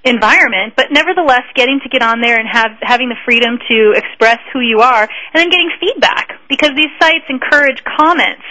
environment, 0.05 0.75
but 0.77 0.87
nevertheless 0.91 1.43
getting 1.55 1.81
to 1.83 1.89
get 1.89 2.03
on 2.03 2.21
there 2.21 2.39
and 2.39 2.49
have 2.49 2.71
having 2.81 3.09
the 3.09 3.19
freedom 3.25 3.59
to 3.69 3.93
express 3.97 4.39
who 4.53 4.61
you 4.61 4.81
are 4.81 5.03
and 5.03 5.35
then 5.35 5.51
getting 5.51 5.71
feedback 5.81 6.39
because 6.49 6.71
these 6.77 6.93
sites 7.01 7.25
encourage 7.29 7.83
comments 7.85 8.47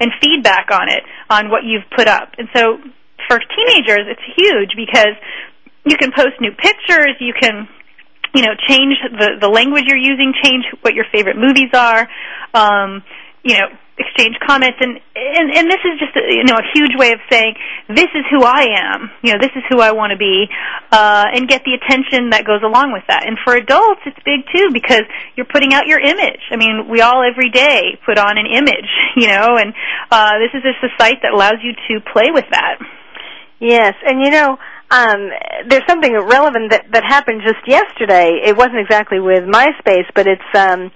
and 0.00 0.10
feedback 0.20 0.68
on 0.70 0.88
it 0.88 1.02
on 1.30 1.48
what 1.48 1.64
you've 1.64 1.88
put 1.96 2.08
up. 2.08 2.34
And 2.38 2.48
so 2.54 2.78
for 3.28 3.38
teenagers 3.38 4.06
it's 4.06 4.22
huge 4.36 4.76
because 4.76 5.16
you 5.84 5.96
can 5.96 6.12
post 6.12 6.40
new 6.40 6.52
pictures, 6.52 7.16
you 7.20 7.32
can 7.32 7.68
you 8.34 8.42
know, 8.42 8.54
change 8.66 8.96
the 9.12 9.36
the 9.40 9.48
language 9.48 9.84
you're 9.86 9.96
using, 9.96 10.32
change 10.42 10.64
what 10.80 10.94
your 10.94 11.04
favorite 11.12 11.36
movies 11.36 11.70
are. 11.74 12.08
Um, 12.54 13.02
you 13.42 13.54
know, 13.54 13.68
exchange 14.02 14.36
comments. 14.42 14.78
And 14.82 14.98
and 15.14 15.46
and 15.54 15.64
this 15.70 15.82
is 15.86 15.98
just 16.02 16.14
a, 16.18 16.22
you 16.34 16.44
know 16.44 16.58
a 16.58 16.66
huge 16.74 16.92
way 16.98 17.12
of 17.12 17.20
saying 17.30 17.54
this 17.88 18.10
is 18.12 18.24
who 18.30 18.42
I 18.42 18.74
am. 18.74 19.10
You 19.22 19.32
know 19.32 19.40
this 19.40 19.54
is 19.54 19.62
who 19.70 19.80
I 19.80 19.92
want 19.92 20.10
to 20.10 20.18
be 20.18 20.50
uh 20.90 21.30
and 21.32 21.48
get 21.48 21.62
the 21.64 21.78
attention 21.78 22.30
that 22.30 22.44
goes 22.44 22.62
along 22.62 22.92
with 22.92 23.04
that. 23.08 23.26
And 23.26 23.38
for 23.44 23.54
adults 23.54 24.02
it's 24.04 24.18
big 24.26 24.42
too 24.50 24.74
because 24.74 25.06
you're 25.36 25.48
putting 25.48 25.72
out 25.72 25.86
your 25.86 26.00
image. 26.00 26.42
I 26.50 26.56
mean 26.56 26.90
we 26.90 27.00
all 27.00 27.22
every 27.22 27.50
day 27.50 27.98
put 28.04 28.18
on 28.18 28.38
an 28.38 28.46
image 28.46 28.90
you 29.16 29.28
know 29.28 29.56
and 29.56 29.72
uh 30.10 30.42
this 30.42 30.50
is 30.54 30.62
just 30.66 30.82
a 30.82 30.90
site 30.98 31.22
that 31.22 31.32
allows 31.32 31.62
you 31.62 31.72
to 31.88 32.04
play 32.12 32.34
with 32.34 32.46
that. 32.50 32.82
Yes. 33.60 33.94
And 34.04 34.20
you 34.20 34.30
know 34.30 34.58
um, 34.92 35.30
there's 35.68 35.86
something 35.88 36.12
relevant 36.12 36.70
that 36.70 36.84
that 36.92 37.02
happened 37.02 37.40
just 37.40 37.64
yesterday. 37.66 38.44
It 38.44 38.54
wasn't 38.54 38.84
exactly 38.84 39.18
with 39.18 39.48
MySpace, 39.48 40.04
but 40.14 40.26
it's 40.28 40.50
um, 40.54 40.92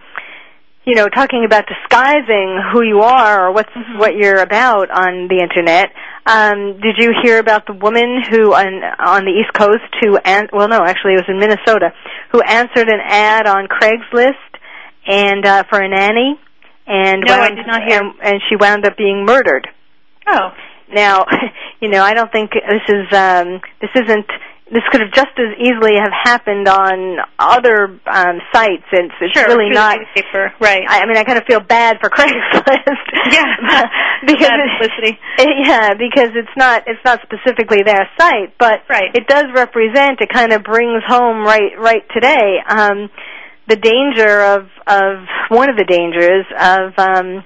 you 0.87 0.95
know, 0.95 1.09
talking 1.09 1.45
about 1.45 1.65
disguising 1.67 2.63
who 2.73 2.83
you 2.83 3.01
are 3.01 3.49
or 3.49 3.53
what's 3.53 3.71
mm-hmm. 3.71 3.99
what 3.99 4.15
you're 4.15 4.39
about 4.39 4.89
on 4.91 5.27
the 5.29 5.41
internet. 5.43 5.91
Um, 6.25 6.81
did 6.81 6.97
you 6.99 7.13
hear 7.23 7.39
about 7.39 7.67
the 7.67 7.73
woman 7.73 8.23
who 8.31 8.55
on 8.55 8.83
on 8.99 9.25
the 9.25 9.33
East 9.33 9.53
Coast 9.53 9.83
who 10.01 10.17
an- 10.17 10.49
well 10.53 10.69
no, 10.69 10.85
actually 10.85 11.15
it 11.15 11.27
was 11.27 11.29
in 11.29 11.39
Minnesota, 11.39 11.93
who 12.31 12.41
answered 12.41 12.89
an 12.89 13.01
ad 13.03 13.47
on 13.47 13.67
Craigslist 13.67 14.35
and 15.07 15.45
uh 15.45 15.65
for 15.69 15.81
a 15.81 15.89
nanny 15.89 16.39
and 16.87 17.25
no, 17.27 17.37
wound, 17.37 17.53
I 17.53 17.55
did 17.57 17.67
not 17.67 17.83
hear. 17.83 18.01
And, 18.01 18.15
and 18.23 18.43
she 18.49 18.57
wound 18.57 18.87
up 18.87 18.97
being 18.97 19.27
murdered. 19.27 19.67
Oh. 20.29 20.51
Now, 20.93 21.27
you 21.81 21.89
know, 21.89 22.03
I 22.03 22.15
don't 22.15 22.31
think 22.31 22.53
this 22.53 22.83
is 22.89 23.13
um 23.13 23.61
this 23.81 23.91
isn't 23.97 24.31
this 24.73 24.83
could 24.91 25.01
have 25.01 25.13
just 25.15 25.31
as 25.39 25.55
easily 25.63 25.95
have 25.95 26.11
happened 26.11 26.67
on 26.67 27.19
other 27.39 27.87
um, 28.07 28.43
sites. 28.53 28.83
It's, 28.91 29.15
it's 29.21 29.39
sure, 29.39 29.47
really 29.47 29.71
not 29.71 29.99
safer, 30.17 30.51
right? 30.61 30.83
I, 30.89 31.03
I 31.03 31.07
mean, 31.07 31.17
I 31.17 31.23
kind 31.23 31.39
of 31.39 31.45
feel 31.47 31.61
bad 31.61 31.99
for 32.01 32.11
Craigslist. 32.17 33.07
Yeah, 33.31 33.87
because 34.27 34.51
publicity. 34.51 35.19
It, 35.39 35.67
yeah, 35.67 35.95
because 35.95 36.35
it's 36.35 36.57
not 36.57 36.83
it's 36.87 37.01
not 37.05 37.21
specifically 37.23 37.85
their 37.85 38.09
site, 38.19 38.59
but 38.59 38.81
right. 38.91 39.15
it 39.15 39.29
does 39.29 39.47
represent. 39.55 40.21
It 40.21 40.31
kind 40.33 40.53
of 40.53 40.65
brings 40.65 41.03
home 41.07 41.45
right 41.45 41.79
right 41.79 42.03
today 42.13 42.59
um, 42.69 43.09
the 43.69 43.77
danger 43.77 44.43
of 44.43 44.67
of 44.87 45.27
one 45.49 45.71
of 45.71 45.77
the 45.77 45.87
dangers 45.87 46.45
of. 46.59 46.93
Um, 46.99 47.45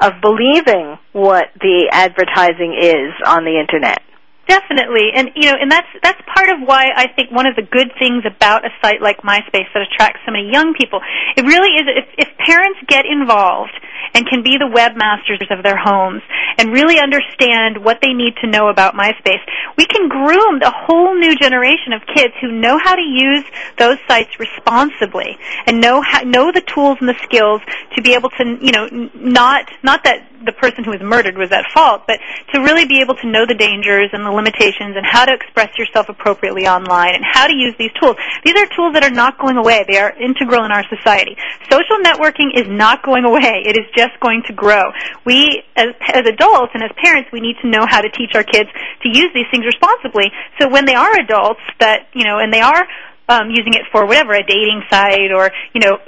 of 0.00 0.14
believing 0.20 0.98
what 1.12 1.46
the 1.60 1.88
advertising 1.92 2.74
is 2.74 3.14
on 3.24 3.44
the 3.44 3.54
internet. 3.54 4.02
Definitely, 4.48 5.14
and 5.14 5.30
you 5.36 5.46
know, 5.46 5.56
and 5.60 5.70
that's 5.70 5.86
that's 6.02 6.20
part 6.26 6.50
of 6.50 6.66
why 6.66 6.90
I 6.96 7.06
think 7.14 7.30
one 7.30 7.46
of 7.46 7.54
the 7.54 7.62
good 7.62 7.92
things 7.98 8.24
about 8.26 8.64
a 8.64 8.70
site 8.82 9.00
like 9.00 9.22
MySpace 9.22 9.70
that 9.72 9.86
attracts 9.86 10.20
so 10.26 10.32
many 10.32 10.50
young 10.50 10.74
people. 10.74 11.00
It 11.36 11.46
really 11.46 11.70
is 11.78 11.86
if, 11.86 12.26
if 12.26 12.38
parents 12.38 12.80
get 12.88 13.06
involved 13.06 13.72
and 14.14 14.26
can 14.26 14.42
be 14.42 14.58
the 14.58 14.66
webmasters 14.66 15.46
of 15.56 15.62
their 15.62 15.78
homes 15.78 16.22
and 16.58 16.72
really 16.72 16.98
understand 16.98 17.84
what 17.84 18.00
they 18.02 18.12
need 18.12 18.34
to 18.42 18.48
know 18.50 18.68
about 18.68 18.94
MySpace, 18.94 19.40
we 19.78 19.86
can 19.86 20.08
groom 20.08 20.58
the 20.58 20.74
whole 20.74 21.14
new 21.14 21.36
generation 21.36 21.92
of 21.92 22.02
kids 22.12 22.34
who 22.40 22.50
know 22.50 22.78
how 22.82 22.96
to 22.96 23.02
use 23.02 23.44
those 23.78 23.98
sites 24.08 24.40
responsibly 24.40 25.38
and 25.66 25.80
know 25.80 26.02
how, 26.02 26.22
know 26.22 26.50
the 26.50 26.62
tools 26.62 26.98
and 27.00 27.08
the 27.08 27.18
skills 27.22 27.60
to 27.94 28.02
be 28.02 28.12
able 28.14 28.30
to, 28.30 28.58
you 28.60 28.72
know, 28.72 28.88
not 29.14 29.70
not 29.84 30.02
that 30.02 30.31
the 30.44 30.52
person 30.52 30.84
who 30.84 30.90
was 30.90 31.00
murdered 31.00 31.36
was 31.36 31.50
at 31.52 31.64
fault, 31.72 32.02
but 32.06 32.18
to 32.54 32.60
really 32.60 32.84
be 32.84 33.00
able 33.00 33.14
to 33.16 33.26
know 33.26 33.46
the 33.46 33.54
dangers 33.54 34.10
and 34.12 34.24
the 34.24 34.30
limitations 34.30 34.96
and 34.96 35.06
how 35.06 35.24
to 35.24 35.32
express 35.32 35.76
yourself 35.78 36.08
appropriately 36.08 36.66
online 36.66 37.14
and 37.14 37.24
how 37.24 37.46
to 37.46 37.54
use 37.54 37.74
these 37.78 37.92
tools. 38.00 38.16
These 38.44 38.54
are 38.56 38.66
tools 38.74 38.94
that 38.94 39.04
are 39.04 39.14
not 39.14 39.38
going 39.38 39.56
away. 39.56 39.84
They 39.88 39.98
are 39.98 40.12
integral 40.18 40.64
in 40.64 40.72
our 40.72 40.84
society. 40.88 41.36
Social 41.70 41.98
networking 42.02 42.54
is 42.54 42.66
not 42.68 43.02
going 43.02 43.24
away. 43.24 43.64
It 43.64 43.78
is 43.78 43.86
just 43.96 44.18
going 44.20 44.42
to 44.46 44.52
grow. 44.52 44.92
We, 45.24 45.62
as, 45.76 45.94
as 46.12 46.26
adults 46.26 46.72
and 46.74 46.82
as 46.82 46.90
parents, 47.02 47.30
we 47.32 47.40
need 47.40 47.56
to 47.62 47.68
know 47.68 47.86
how 47.86 48.00
to 48.00 48.10
teach 48.10 48.34
our 48.34 48.44
kids 48.44 48.68
to 49.02 49.08
use 49.08 49.30
these 49.34 49.46
things 49.50 49.64
responsibly 49.64 50.30
so 50.60 50.68
when 50.68 50.84
they 50.84 50.94
are 50.94 51.12
adults 51.20 51.60
that, 51.80 52.08
you 52.14 52.24
know, 52.24 52.38
and 52.38 52.52
they 52.52 52.60
are 52.60 52.86
um, 53.28 53.50
using 53.50 53.74
it 53.74 53.82
for 53.90 54.06
whatever, 54.06 54.34
a 54.34 54.42
dating 54.42 54.82
site 54.90 55.32
or, 55.32 55.50
you 55.74 55.80
know, 55.80 55.98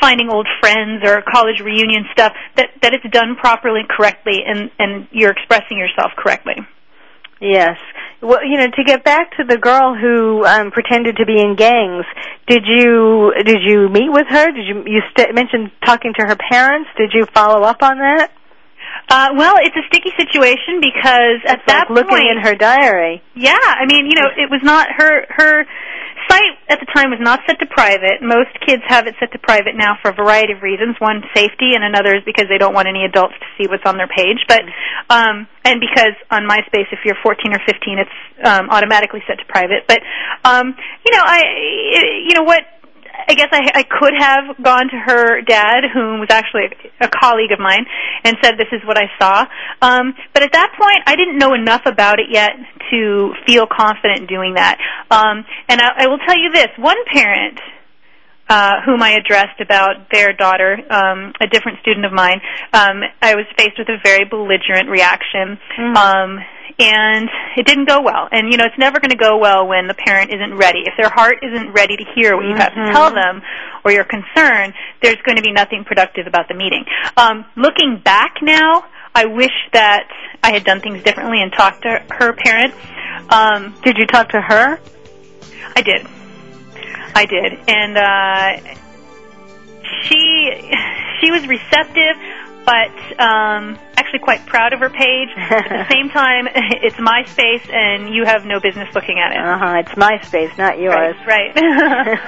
finding 0.00 0.28
old 0.30 0.46
friends 0.60 1.02
or 1.04 1.22
college 1.22 1.60
reunion 1.60 2.04
stuff 2.12 2.32
that 2.56 2.70
that 2.82 2.94
it's 2.94 3.06
done 3.10 3.36
properly 3.36 3.82
correctly 3.88 4.42
and 4.46 4.70
and 4.78 5.08
you're 5.10 5.30
expressing 5.32 5.78
yourself 5.78 6.12
correctly. 6.16 6.56
Yes. 7.40 7.76
Well 8.22 8.44
you 8.44 8.58
know 8.58 8.68
to 8.68 8.84
get 8.84 9.04
back 9.04 9.36
to 9.36 9.44
the 9.44 9.58
girl 9.58 9.94
who 9.94 10.44
um 10.44 10.70
pretended 10.70 11.16
to 11.16 11.26
be 11.26 11.40
in 11.40 11.56
gangs 11.56 12.04
did 12.46 12.62
you 12.66 13.32
did 13.44 13.58
you 13.62 13.88
meet 13.88 14.10
with 14.10 14.26
her? 14.28 14.46
Did 14.52 14.66
you 14.66 14.84
you 14.86 15.02
st- 15.16 15.34
mentioned 15.34 15.72
talking 15.84 16.12
to 16.14 16.26
her 16.26 16.36
parents. 16.36 16.88
Did 16.96 17.10
you 17.12 17.26
follow 17.34 17.62
up 17.62 17.82
on 17.82 17.98
that? 17.98 18.30
Uh, 19.08 19.30
well, 19.36 19.56
it's 19.58 19.76
a 19.76 19.86
sticky 19.88 20.10
situation 20.16 20.80
because 20.80 21.42
at 21.46 21.58
it's 21.58 21.66
that 21.66 21.90
like 21.90 21.90
looking 21.90 22.18
point, 22.18 22.30
in 22.30 22.38
her 22.42 22.54
diary. 22.54 23.22
Yeah, 23.34 23.54
I 23.54 23.86
mean, 23.86 24.06
you 24.06 24.14
know, 24.14 24.30
it 24.36 24.50
was 24.50 24.60
not 24.62 24.88
her 24.96 25.26
her 25.30 25.66
site 26.28 26.56
at 26.68 26.80
the 26.80 26.86
time 26.94 27.10
was 27.10 27.20
not 27.20 27.40
set 27.46 27.58
to 27.60 27.66
private. 27.66 28.22
Most 28.22 28.52
kids 28.66 28.82
have 28.86 29.06
it 29.06 29.14
set 29.18 29.32
to 29.32 29.38
private 29.38 29.74
now 29.74 29.96
for 30.02 30.10
a 30.10 30.14
variety 30.14 30.52
of 30.52 30.62
reasons. 30.62 30.96
One, 30.98 31.22
safety, 31.34 31.74
and 31.74 31.82
another 31.82 32.14
is 32.14 32.22
because 32.24 32.46
they 32.48 32.58
don't 32.58 32.74
want 32.74 32.88
any 32.88 33.04
adults 33.04 33.34
to 33.38 33.46
see 33.56 33.68
what's 33.68 33.84
on 33.86 33.96
their 33.96 34.08
page. 34.08 34.42
But 34.48 34.62
um, 35.10 35.46
and 35.64 35.80
because 35.80 36.14
on 36.30 36.46
MySpace, 36.46 36.90
if 36.92 37.00
you're 37.04 37.18
14 37.22 37.52
or 37.52 37.60
15, 37.66 37.98
it's 37.98 38.18
um, 38.44 38.70
automatically 38.70 39.22
set 39.26 39.38
to 39.38 39.46
private. 39.46 39.86
But 39.88 40.00
um, 40.44 40.74
you 41.04 41.12
know, 41.16 41.24
I 41.24 41.40
you 42.22 42.34
know 42.34 42.44
what 42.44 42.62
I 43.28 43.34
guess 43.34 43.48
I, 43.52 43.70
I 43.74 43.82
could 43.82 44.14
have 44.18 44.62
gone 44.62 44.88
to 44.90 44.96
her 44.96 45.40
dad, 45.42 45.84
who 45.92 46.20
was 46.20 46.28
actually 46.30 46.64
a, 47.00 47.06
a 47.06 47.08
colleague 47.08 47.52
of 47.52 47.58
mine, 47.58 47.86
and 48.24 48.36
said, 48.42 48.54
"This 48.58 48.68
is 48.72 48.80
what 48.86 48.98
I 48.98 49.10
saw." 49.18 49.46
Um, 49.82 50.14
but 50.34 50.42
at 50.42 50.52
that 50.52 50.72
point, 50.78 51.02
I 51.06 51.16
didn't 51.16 51.38
know 51.38 51.54
enough 51.54 51.82
about 51.86 52.20
it 52.20 52.26
yet 52.30 52.52
to 52.90 53.34
feel 53.46 53.66
confident 53.66 54.28
doing 54.28 54.54
that. 54.54 54.78
Um, 55.10 55.44
and 55.68 55.80
I, 55.80 56.04
I 56.04 56.06
will 56.06 56.18
tell 56.18 56.36
you 56.36 56.52
this: 56.52 56.68
one 56.76 56.98
parent 57.12 57.58
whom 58.84 59.02
I 59.02 59.12
addressed 59.12 59.60
about 59.60 60.10
their 60.12 60.32
daughter, 60.32 60.78
um, 60.90 61.32
a 61.40 61.46
different 61.46 61.80
student 61.80 62.06
of 62.06 62.12
mine, 62.12 62.40
um, 62.72 63.02
I 63.20 63.34
was 63.34 63.46
faced 63.58 63.78
with 63.78 63.88
a 63.88 63.98
very 64.04 64.24
belligerent 64.24 64.88
reaction. 64.88 65.58
Mm. 65.78 65.96
Um, 65.96 66.44
and 66.78 67.28
it 67.56 67.66
didn't 67.66 67.88
go 67.88 68.02
well. 68.02 68.28
And 68.30 68.50
you 68.50 68.58
know, 68.58 68.64
it's 68.64 68.78
never 68.78 69.00
going 69.00 69.10
to 69.10 69.16
go 69.16 69.38
well 69.38 69.66
when 69.66 69.86
the 69.86 69.94
parent 69.94 70.30
isn't 70.32 70.56
ready. 70.56 70.80
If 70.80 70.94
their 70.98 71.08
heart 71.08 71.38
isn't 71.42 71.72
ready 71.72 71.96
to 71.96 72.04
hear 72.14 72.36
what 72.36 72.44
you 72.44 72.52
mm-hmm. 72.52 72.60
have 72.60 72.74
to 72.74 72.80
mm-hmm. 72.80 72.92
tell 72.92 73.14
them 73.14 73.42
or 73.84 73.92
your 73.92 74.04
concern, 74.04 74.74
there's 75.02 75.20
going 75.24 75.36
to 75.36 75.42
be 75.42 75.52
nothing 75.52 75.84
productive 75.84 76.26
about 76.26 76.48
the 76.48 76.54
meeting. 76.54 76.84
Um, 77.16 77.46
looking 77.56 78.00
back 78.04 78.36
now, 78.42 78.84
I 79.14 79.24
wish 79.24 79.54
that 79.72 80.08
I 80.42 80.52
had 80.52 80.64
done 80.64 80.80
things 80.80 81.02
differently 81.02 81.40
and 81.40 81.52
talked 81.52 81.82
to 81.82 82.04
her 82.10 82.34
parent. 82.34 82.74
Um, 83.30 83.74
did 83.82 83.96
you 83.96 84.06
talk 84.06 84.28
to 84.30 84.40
her? 84.40 84.78
I 85.74 85.82
did. 85.82 86.06
I 87.16 87.26
did, 87.26 87.52
and 87.68 87.96
uh, 87.96 88.76
she 90.02 90.50
she 91.20 91.30
was 91.30 91.46
receptive 91.46 92.16
but 92.66 92.90
um, 93.22 93.78
actually 93.96 94.18
quite 94.18 94.44
proud 94.44 94.72
of 94.72 94.80
her 94.80 94.90
page. 94.90 95.30
At 95.36 95.70
the 95.70 95.86
same 95.94 96.10
time, 96.10 96.48
it's 96.82 96.96
MySpace, 96.96 97.72
and 97.72 98.12
you 98.12 98.24
have 98.24 98.44
no 98.44 98.58
business 98.58 98.92
looking 98.92 99.18
at 99.20 99.32
it. 99.32 99.38
Uh 99.38 99.56
huh. 99.56 99.82
It's 99.86 99.94
MySpace, 99.94 100.58
not 100.58 100.78
yours. 100.78 101.14
Right. 101.26 101.54
right. 101.54 101.56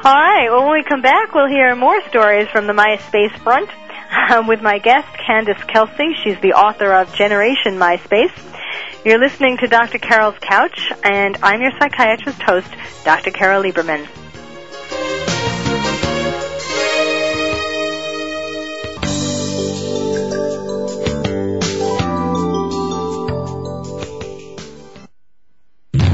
All 0.04 0.14
right. 0.14 0.48
Well, 0.50 0.64
when 0.66 0.78
we 0.78 0.84
come 0.84 1.02
back, 1.02 1.34
we'll 1.34 1.48
hear 1.48 1.74
more 1.74 2.00
stories 2.08 2.48
from 2.48 2.68
the 2.68 2.72
MySpace 2.72 3.36
front 3.42 3.68
uh, 4.12 4.44
with 4.46 4.62
my 4.62 4.78
guest, 4.78 5.08
Candice 5.18 5.66
Kelsey. 5.66 6.14
She's 6.22 6.38
the 6.40 6.52
author 6.52 6.94
of 6.94 7.12
Generation 7.12 7.74
MySpace. 7.74 8.32
You're 9.02 9.18
listening 9.18 9.56
to 9.58 9.66
Dr. 9.66 9.98
Carol's 9.98 10.36
Couch, 10.42 10.92
and 11.02 11.38
I'm 11.42 11.62
your 11.62 11.70
psychiatrist 11.80 12.42
host, 12.42 12.68
Dr. 13.02 13.30
Carol 13.30 13.62
Lieberman. 13.62 14.06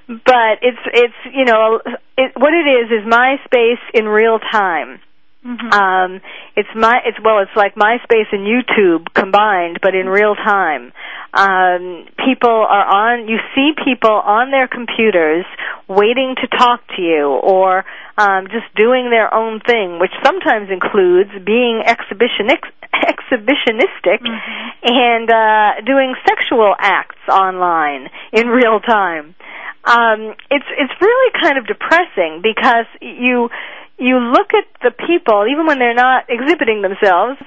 but 0.08 0.60
it's 0.62 0.80
it's 0.94 1.36
you 1.36 1.44
know 1.44 1.82
it, 2.18 2.32
what 2.38 2.54
it 2.54 2.64
is 2.64 3.04
is 3.04 3.06
MySpace 3.06 3.84
in 3.94 4.06
real 4.06 4.40
time. 4.40 5.02
Mm-hmm. 5.46 5.74
Um, 5.74 6.22
it's 6.56 6.70
my 6.74 7.00
it's 7.06 7.18
well 7.24 7.40
it's 7.40 7.56
like 7.56 7.76
MySpace 7.76 8.32
and 8.32 8.48
YouTube 8.48 9.14
combined, 9.14 9.80
but 9.82 9.94
in 9.94 10.08
real 10.08 10.36
time. 10.36 10.94
Um, 11.34 12.06
people 12.24 12.50
are 12.50 12.86
on. 12.86 13.28
You 13.28 13.40
see 13.54 13.72
people 13.84 14.12
on 14.12 14.52
their 14.52 14.68
computers 14.70 15.46
waiting 15.90 16.36
to 16.40 16.48
talk 16.48 16.88
to 16.96 17.02
you, 17.02 17.28
or 17.28 17.84
um, 18.18 18.48
just 18.48 18.74
doing 18.76 19.10
their 19.10 19.34
own 19.34 19.60
thing, 19.60 20.00
which 20.00 20.14
sometimes 20.24 20.70
includes 20.70 21.32
being 21.44 21.84
exhibitionistic, 21.84 22.64
exhibitionistic 22.94 24.24
mm-hmm. 24.24 24.88
and 24.88 25.30
uh, 25.30 25.82
doing 25.86 26.14
sexual 26.26 26.74
acts 26.80 27.20
online 27.28 28.10
in 28.32 28.48
real 28.48 28.80
time. 28.80 29.36
Um, 29.84 30.36
it's 30.50 30.66
it's 30.78 30.94
really 31.02 31.32
kind 31.42 31.58
of 31.58 31.68
depressing 31.68 32.40
because 32.42 32.86
you 33.02 33.50
you 33.98 34.18
look 34.18 34.54
at 34.54 34.66
the 34.82 34.92
people, 34.92 35.46
even 35.50 35.66
when 35.66 35.80
they're 35.80 35.94
not 35.94 36.26
exhibiting 36.30 36.82
themselves, 36.82 37.40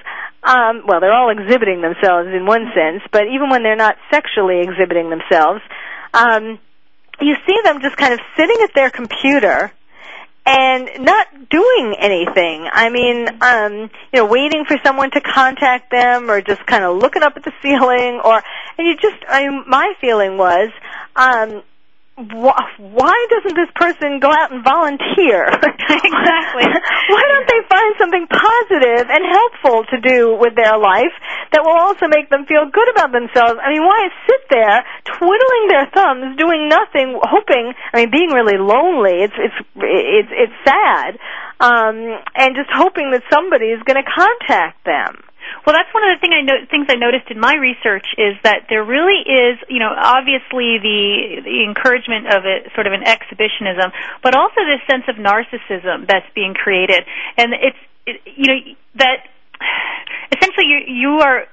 um, 0.43 0.83
well, 0.87 1.01
they're 1.01 1.13
all 1.13 1.31
exhibiting 1.31 1.83
themselves 1.83 2.29
in 2.29 2.47
one 2.47 2.71
sense, 2.75 3.03
but 3.11 3.23
even 3.27 3.51
when 3.51 3.63
they're 3.63 3.77
not 3.77 3.97
sexually 4.11 4.61
exhibiting 4.61 5.11
themselves, 5.11 5.61
um, 6.15 6.59
you 7.21 7.35
see 7.47 7.57
them 7.65 7.81
just 7.83 7.97
kind 7.97 8.15
of 8.15 8.21
sitting 8.37 8.57
at 8.63 8.71
their 8.75 8.91
computer 8.91 9.73
and 10.47 10.89
not 11.01 11.27
doing 11.51 11.97
anything. 11.99 12.69
I 12.73 12.91
mean, 12.91 13.27
um, 13.43 13.91
you 14.13 14.21
know, 14.21 14.27
waiting 14.27 14.65
for 14.67 14.77
someone 14.85 15.11
to 15.11 15.21
contact 15.21 15.91
them 15.91 16.31
or 16.31 16.41
just 16.41 16.65
kind 16.67 16.85
of 16.85 16.99
looking 16.99 17.23
up 17.23 17.37
at 17.37 17.43
the 17.43 17.53
ceiling 17.63 18.21
or, 18.25 18.41
and 18.79 18.87
you 18.87 18.95
just, 18.95 19.25
I 19.29 19.49
mean, 19.49 19.65
my 19.67 19.95
feeling 20.01 20.39
was, 20.39 20.71
um, 21.17 21.63
why 22.17 23.13
doesn't 23.29 23.57
this 23.61 23.69
person 23.77 24.21
go 24.21 24.33
out 24.33 24.49
and 24.49 24.65
volunteer? 24.65 25.53
exactly. 25.53 26.65
why 27.13 27.23
don't 27.29 27.45
they 27.45 27.61
find 27.69 27.93
something 28.01 28.25
positive 28.25 29.05
and 29.13 29.21
helpful 29.21 29.85
to 29.93 30.01
do 30.01 30.33
with 30.41 30.57
their 30.57 30.81
life 30.81 31.13
that 31.53 31.61
will 31.61 31.77
also 31.77 32.09
make 32.09 32.33
them 32.33 32.49
feel 32.49 32.73
good 32.73 32.89
about 32.97 33.13
themselves? 33.13 33.61
I 33.61 33.69
mean, 33.69 33.85
why 33.85 34.09
sit 34.25 34.43
there 34.49 34.81
twiddling 35.05 35.65
their 35.69 35.87
thumbs, 35.93 36.41
doing 36.41 36.73
nothing, 36.73 37.21
hoping? 37.21 37.77
I 37.93 38.01
mean, 38.01 38.11
being 38.11 38.33
really 38.33 38.57
lonely. 38.57 39.21
It's 39.21 39.37
it's 39.37 39.61
it's 39.77 40.33
it's 40.33 40.57
sad, 40.65 41.21
um, 41.61 42.17
and 42.33 42.57
just 42.57 42.73
hoping 42.73 43.13
that 43.13 43.29
somebody 43.29 43.77
is 43.77 43.83
going 43.85 44.01
to 44.01 44.09
contact 44.09 44.89
them. 44.89 45.21
Well, 45.65 45.75
that's 45.75 45.93
one 45.93 46.05
of 46.07 46.17
the 46.17 46.21
thing 46.21 46.33
I 46.33 46.43
no- 46.43 46.67
things 46.71 46.87
I 46.89 46.95
noticed 46.95 47.31
in 47.31 47.39
my 47.39 47.55
research 47.55 48.07
is 48.19 48.35
that 48.43 48.67
there 48.69 48.85
really 48.85 49.23
is, 49.23 49.59
you 49.69 49.79
know, 49.79 49.91
obviously 49.91 50.79
the 50.79 51.43
the 51.45 51.65
encouragement 51.65 52.27
of 52.33 52.45
it, 52.47 52.71
sort 52.75 52.87
of 52.87 52.93
an 52.93 53.03
exhibitionism, 53.03 53.93
but 54.23 54.35
also 54.35 54.63
this 54.65 54.83
sense 54.91 55.05
of 55.09 55.17
narcissism 55.17 56.07
that's 56.07 56.27
being 56.35 56.55
created, 56.55 57.05
and 57.37 57.55
it's, 57.55 57.83
it, 58.07 58.21
you 58.25 58.47
know, 58.47 58.59
that 58.97 59.27
essentially 60.33 60.67
you 60.67 60.79
you 60.87 61.11
are 61.21 61.47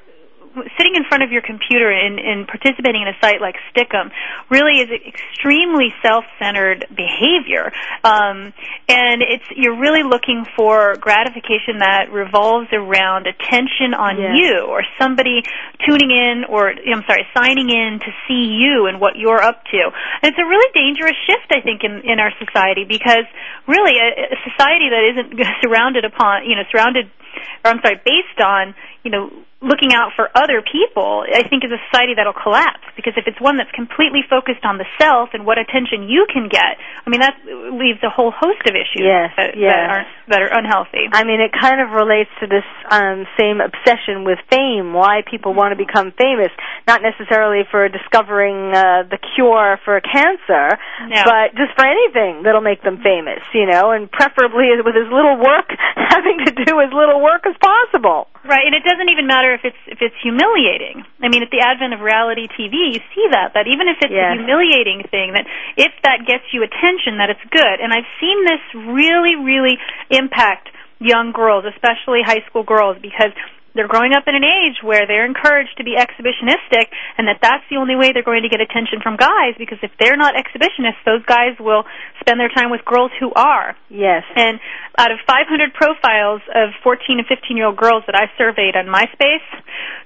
sitting 0.77 0.95
in 0.95 1.03
front 1.09 1.23
of 1.23 1.31
your 1.31 1.41
computer 1.41 1.89
and, 1.89 2.19
and 2.19 2.47
participating 2.47 3.01
in 3.01 3.07
a 3.09 3.17
site 3.21 3.41
like 3.41 3.55
Stickam 3.73 4.11
really 4.49 4.79
is 4.81 4.89
extremely 4.89 5.93
self-centered 6.05 6.87
behavior, 6.93 7.71
um, 8.03 8.53
and 8.87 9.21
it's 9.21 9.45
you're 9.55 9.79
really 9.79 10.03
looking 10.03 10.45
for 10.55 10.95
gratification 10.97 11.79
that 11.79 12.11
revolves 12.11 12.67
around 12.71 13.27
attention 13.27 13.93
on 13.93 14.13
Yes. 14.17 14.37
you 14.37 14.65
or 14.69 14.83
somebody 15.01 15.41
tuning 15.87 16.11
in 16.11 16.45
or 16.47 16.69
I'm 16.69 17.03
sorry, 17.07 17.25
signing 17.35 17.69
in 17.69 17.99
to 17.99 18.11
see 18.27 18.53
you 18.53 18.85
and 18.85 19.01
what 19.01 19.17
you're 19.17 19.41
up 19.41 19.65
to. 19.73 19.81
And 20.21 20.29
it's 20.31 20.37
a 20.39 20.45
really 20.45 20.69
dangerous 20.73 21.17
shift, 21.25 21.49
I 21.51 21.61
think, 21.61 21.83
in 21.83 22.01
in 22.05 22.19
our 22.19 22.31
society 22.37 22.85
because 22.85 23.25
really 23.67 23.97
a, 23.97 24.33
a 24.33 24.37
society 24.45 24.89
that 24.93 25.03
isn't 25.13 25.29
surrounded 25.63 26.05
upon 26.05 26.45
you 26.45 26.55
know 26.55 26.63
surrounded 26.71 27.09
or 27.65 27.71
I'm 27.71 27.79
sorry, 27.83 27.99
based 28.03 28.39
on, 28.43 28.75
you 29.03 29.11
know, 29.11 29.29
looking 29.63 29.95
out 29.95 30.11
for 30.19 30.27
other 30.35 30.59
people, 30.59 31.23
I 31.23 31.47
think 31.47 31.63
is 31.63 31.71
a 31.71 31.79
society 31.87 32.19
that'll 32.19 32.35
collapse. 32.35 32.83
Because 32.99 33.15
if 33.15 33.23
it's 33.31 33.39
one 33.39 33.55
that's 33.55 33.71
completely 33.71 34.19
focused 34.29 34.67
on 34.67 34.75
the 34.77 34.83
self 34.99 35.31
and 35.31 35.47
what 35.47 35.55
attention 35.57 36.11
you 36.11 36.27
can 36.27 36.51
get, 36.51 36.75
I 36.75 37.07
mean, 37.09 37.23
that 37.23 37.39
leaves 37.71 38.03
a 38.03 38.11
whole 38.11 38.35
host 38.35 38.59
of 38.67 38.75
issues 38.75 39.07
Yes, 39.07 39.31
that, 39.39 39.55
yes. 39.55 39.71
that 39.71 39.87
aren't 39.89 40.07
that 40.27 40.39
are 40.43 40.51
unhealthy. 40.55 41.07
I 41.11 41.23
mean, 41.23 41.39
it 41.39 41.51
kind 41.55 41.79
of 41.79 41.91
relates 41.95 42.31
to 42.43 42.47
this 42.47 42.67
um, 42.91 43.23
same 43.39 43.59
obsession 43.63 44.23
with 44.27 44.39
fame. 44.51 44.91
Why 44.91 45.23
people 45.23 45.55
want 45.55 45.71
to 45.71 45.79
become 45.79 46.11
famous, 46.15 46.51
not 46.87 46.99
necessarily 47.03 47.63
for 47.71 47.87
discovering 47.87 48.71
uh, 48.75 49.03
the 49.07 49.19
cure 49.35 49.79
for 49.83 49.99
cancer, 50.03 50.75
No. 51.07 51.23
but 51.23 51.55
just 51.55 51.71
for 51.79 51.87
anything 51.87 52.43
that'll 52.43 52.63
make 52.63 52.83
them 52.83 52.99
famous. 52.99 53.39
You 53.55 53.67
know, 53.67 53.91
and 53.95 54.11
preferably 54.11 54.75
with 54.83 54.95
as 54.95 55.07
little 55.07 55.39
work, 55.39 55.71
having 55.95 56.43
to 56.47 56.51
do 56.67 56.79
as 56.83 56.91
little 56.91 57.22
work 57.23 57.47
as 57.47 57.55
possible. 57.63 58.27
Right, 58.43 58.67
and 58.67 58.75
it 58.75 58.83
doesn't 58.83 59.07
even 59.07 59.23
matter 59.23 59.55
if 59.55 59.63
it's 59.63 59.79
if 59.87 60.03
it's 60.03 60.19
humiliating. 60.19 61.07
I 61.23 61.31
mean, 61.31 61.39
at 61.39 61.49
the 61.49 61.63
advent 61.63 61.95
of 61.95 62.03
reality 62.03 62.51
TV, 62.51 62.91
you 62.91 63.01
see 63.15 63.25
that 63.31 63.55
that 63.55 63.71
even 63.71 63.87
if 63.87 64.03
it's 64.03 64.11
Yes. 64.11 64.35
a 64.35 64.43
humiliating 64.43 65.07
thing, 65.07 65.31
that 65.31 65.47
if 65.79 65.95
that 66.03 66.27
gets 66.27 66.43
you 66.51 66.67
attention, 66.67 67.23
that 67.23 67.31
it's 67.31 67.45
good. 67.47 67.79
And 67.79 67.95
I've 67.95 68.09
seen 68.19 68.43
this 68.43 68.63
really, 68.91 69.39
really 69.39 69.79
impact 70.11 70.69
young 70.99 71.31
girls, 71.31 71.63
especially 71.63 72.19
high 72.21 72.43
school 72.51 72.63
girls, 72.67 72.99
because 72.99 73.31
they're 73.75 73.89
growing 73.89 74.13
up 74.13 74.23
in 74.27 74.35
an 74.35 74.45
age 74.45 74.81
where 74.81 75.05
they're 75.05 75.25
encouraged 75.25 75.77
to 75.77 75.83
be 75.83 75.97
exhibitionistic, 75.97 76.93
and 77.17 77.27
that 77.27 77.41
that's 77.41 77.65
the 77.69 77.77
only 77.77 77.95
way 77.95 78.13
they're 78.13 78.25
going 78.25 78.43
to 78.43 78.49
get 78.49 78.61
attention 78.61 79.01
from 79.01 79.17
guys. 79.17 79.57
Because 79.57 79.81
if 79.81 79.91
they're 79.99 80.17
not 80.17 80.37
exhibitionists, 80.37 81.01
those 81.05 81.25
guys 81.25 81.57
will 81.59 81.83
spend 82.19 82.39
their 82.39 82.53
time 82.53 82.69
with 82.69 82.85
girls 82.85 83.11
who 83.19 83.33
are. 83.33 83.75
Yes. 83.89 84.23
And 84.35 84.59
out 84.97 85.11
of 85.11 85.19
500 85.25 85.73
profiles 85.73 86.41
of 86.53 86.69
14 86.83 87.17
and 87.17 87.27
15 87.27 87.57
year 87.57 87.67
old 87.67 87.77
girls 87.77 88.03
that 88.05 88.15
I 88.15 88.29
surveyed 88.37 88.77
on 88.77 88.85
MySpace, 88.85 89.45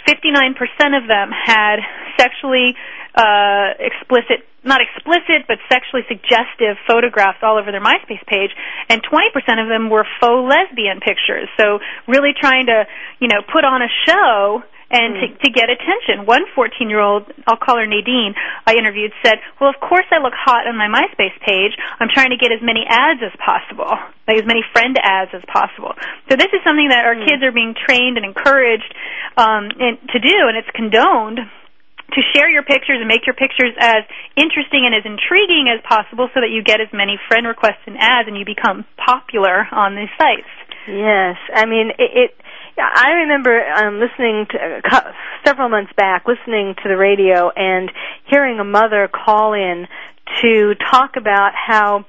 59% 0.07 0.55
of 0.95 1.07
them 1.07 1.29
had 1.35 1.83
sexually 2.17 2.75
uh, 3.17 3.73
explicit, 3.81 4.45
not 4.63 4.79
explicit, 4.79 5.49
but 5.49 5.57
sexually 5.67 6.05
suggestive 6.05 6.77
photographs 6.85 7.41
all 7.41 7.57
over 7.57 7.73
their 7.73 7.81
MySpace 7.81 8.21
page, 8.29 8.53
and 8.89 9.01
20% 9.01 9.33
of 9.57 9.67
them 9.67 9.89
were 9.89 10.05
faux 10.21 10.45
lesbian 10.45 11.01
pictures. 11.01 11.49
So 11.57 11.79
really 12.07 12.37
trying 12.37 12.67
to, 12.67 12.85
you 13.19 13.27
know, 13.27 13.41
put 13.41 13.65
on 13.65 13.81
a 13.81 13.89
show 14.05 14.61
and 14.89 15.19
to, 15.19 15.25
to 15.43 15.49
get 15.51 15.67
attention. 15.67 16.25
One 16.25 16.45
14 16.55 16.89
year 16.89 17.01
old, 17.01 17.27
I'll 17.45 17.59
call 17.59 17.75
her 17.75 17.87
Nadine, 17.87 18.35
I 18.65 18.75
interviewed, 18.77 19.11
said, 19.25 19.41
Well, 19.59 19.69
of 19.69 19.81
course 19.81 20.05
I 20.11 20.21
look 20.23 20.37
hot 20.37 20.67
on 20.67 20.77
my 20.77 20.87
MySpace 20.87 21.35
page. 21.43 21.75
I'm 21.99 22.07
trying 22.13 22.29
to 22.31 22.37
get 22.37 22.53
as 22.53 22.61
many 22.61 22.85
adds 22.87 23.19
as 23.19 23.33
possible, 23.41 23.91
like 24.29 24.37
as 24.37 24.47
many 24.47 24.63
friend 24.71 24.95
adds 25.01 25.31
as 25.33 25.43
possible. 25.51 25.91
So 26.29 26.37
this 26.37 26.53
is 26.53 26.61
something 26.63 26.87
that 26.89 27.03
our 27.03 27.15
kids 27.19 27.43
are 27.43 27.51
being 27.51 27.75
trained 27.75 28.15
and 28.15 28.25
encouraged 28.25 28.93
um, 29.35 29.73
and, 29.75 29.99
to 30.15 30.19
do, 30.21 30.37
and 30.47 30.55
it's 30.55 30.71
condoned 30.71 31.41
to 32.13 32.21
share 32.33 32.49
your 32.49 32.63
pictures 32.63 32.99
and 32.99 33.07
make 33.07 33.25
your 33.25 33.35
pictures 33.35 33.75
as 33.79 34.03
interesting 34.35 34.87
and 34.87 34.95
as 34.95 35.03
intriguing 35.03 35.67
as 35.67 35.83
possible 35.83 36.29
so 36.33 36.39
that 36.39 36.51
you 36.51 36.63
get 36.63 36.79
as 36.79 36.87
many 36.93 37.19
friend 37.27 37.45
requests 37.45 37.83
and 37.85 37.97
adds 37.99 38.27
and 38.27 38.37
you 38.37 38.45
become 38.45 38.85
popular 38.95 39.67
on 39.71 39.95
these 39.95 40.11
sites. 40.17 40.47
Yes, 40.87 41.35
I 41.53 41.65
mean 41.65 41.91
it. 41.99 42.11
it 42.15 42.31
I 42.79 43.25
remember 43.25 43.57
um, 43.59 43.99
listening 43.99 44.45
to 44.51 44.81
uh, 44.85 45.11
several 45.43 45.67
months 45.67 45.91
back, 45.97 46.25
listening 46.27 46.75
to 46.83 46.87
the 46.87 46.95
radio 46.95 47.49
and 47.49 47.91
hearing 48.29 48.59
a 48.59 48.63
mother 48.63 49.09
call 49.09 49.53
in 49.53 49.87
to 50.43 50.75
talk 50.91 51.15
about 51.17 51.51
how 51.55 52.05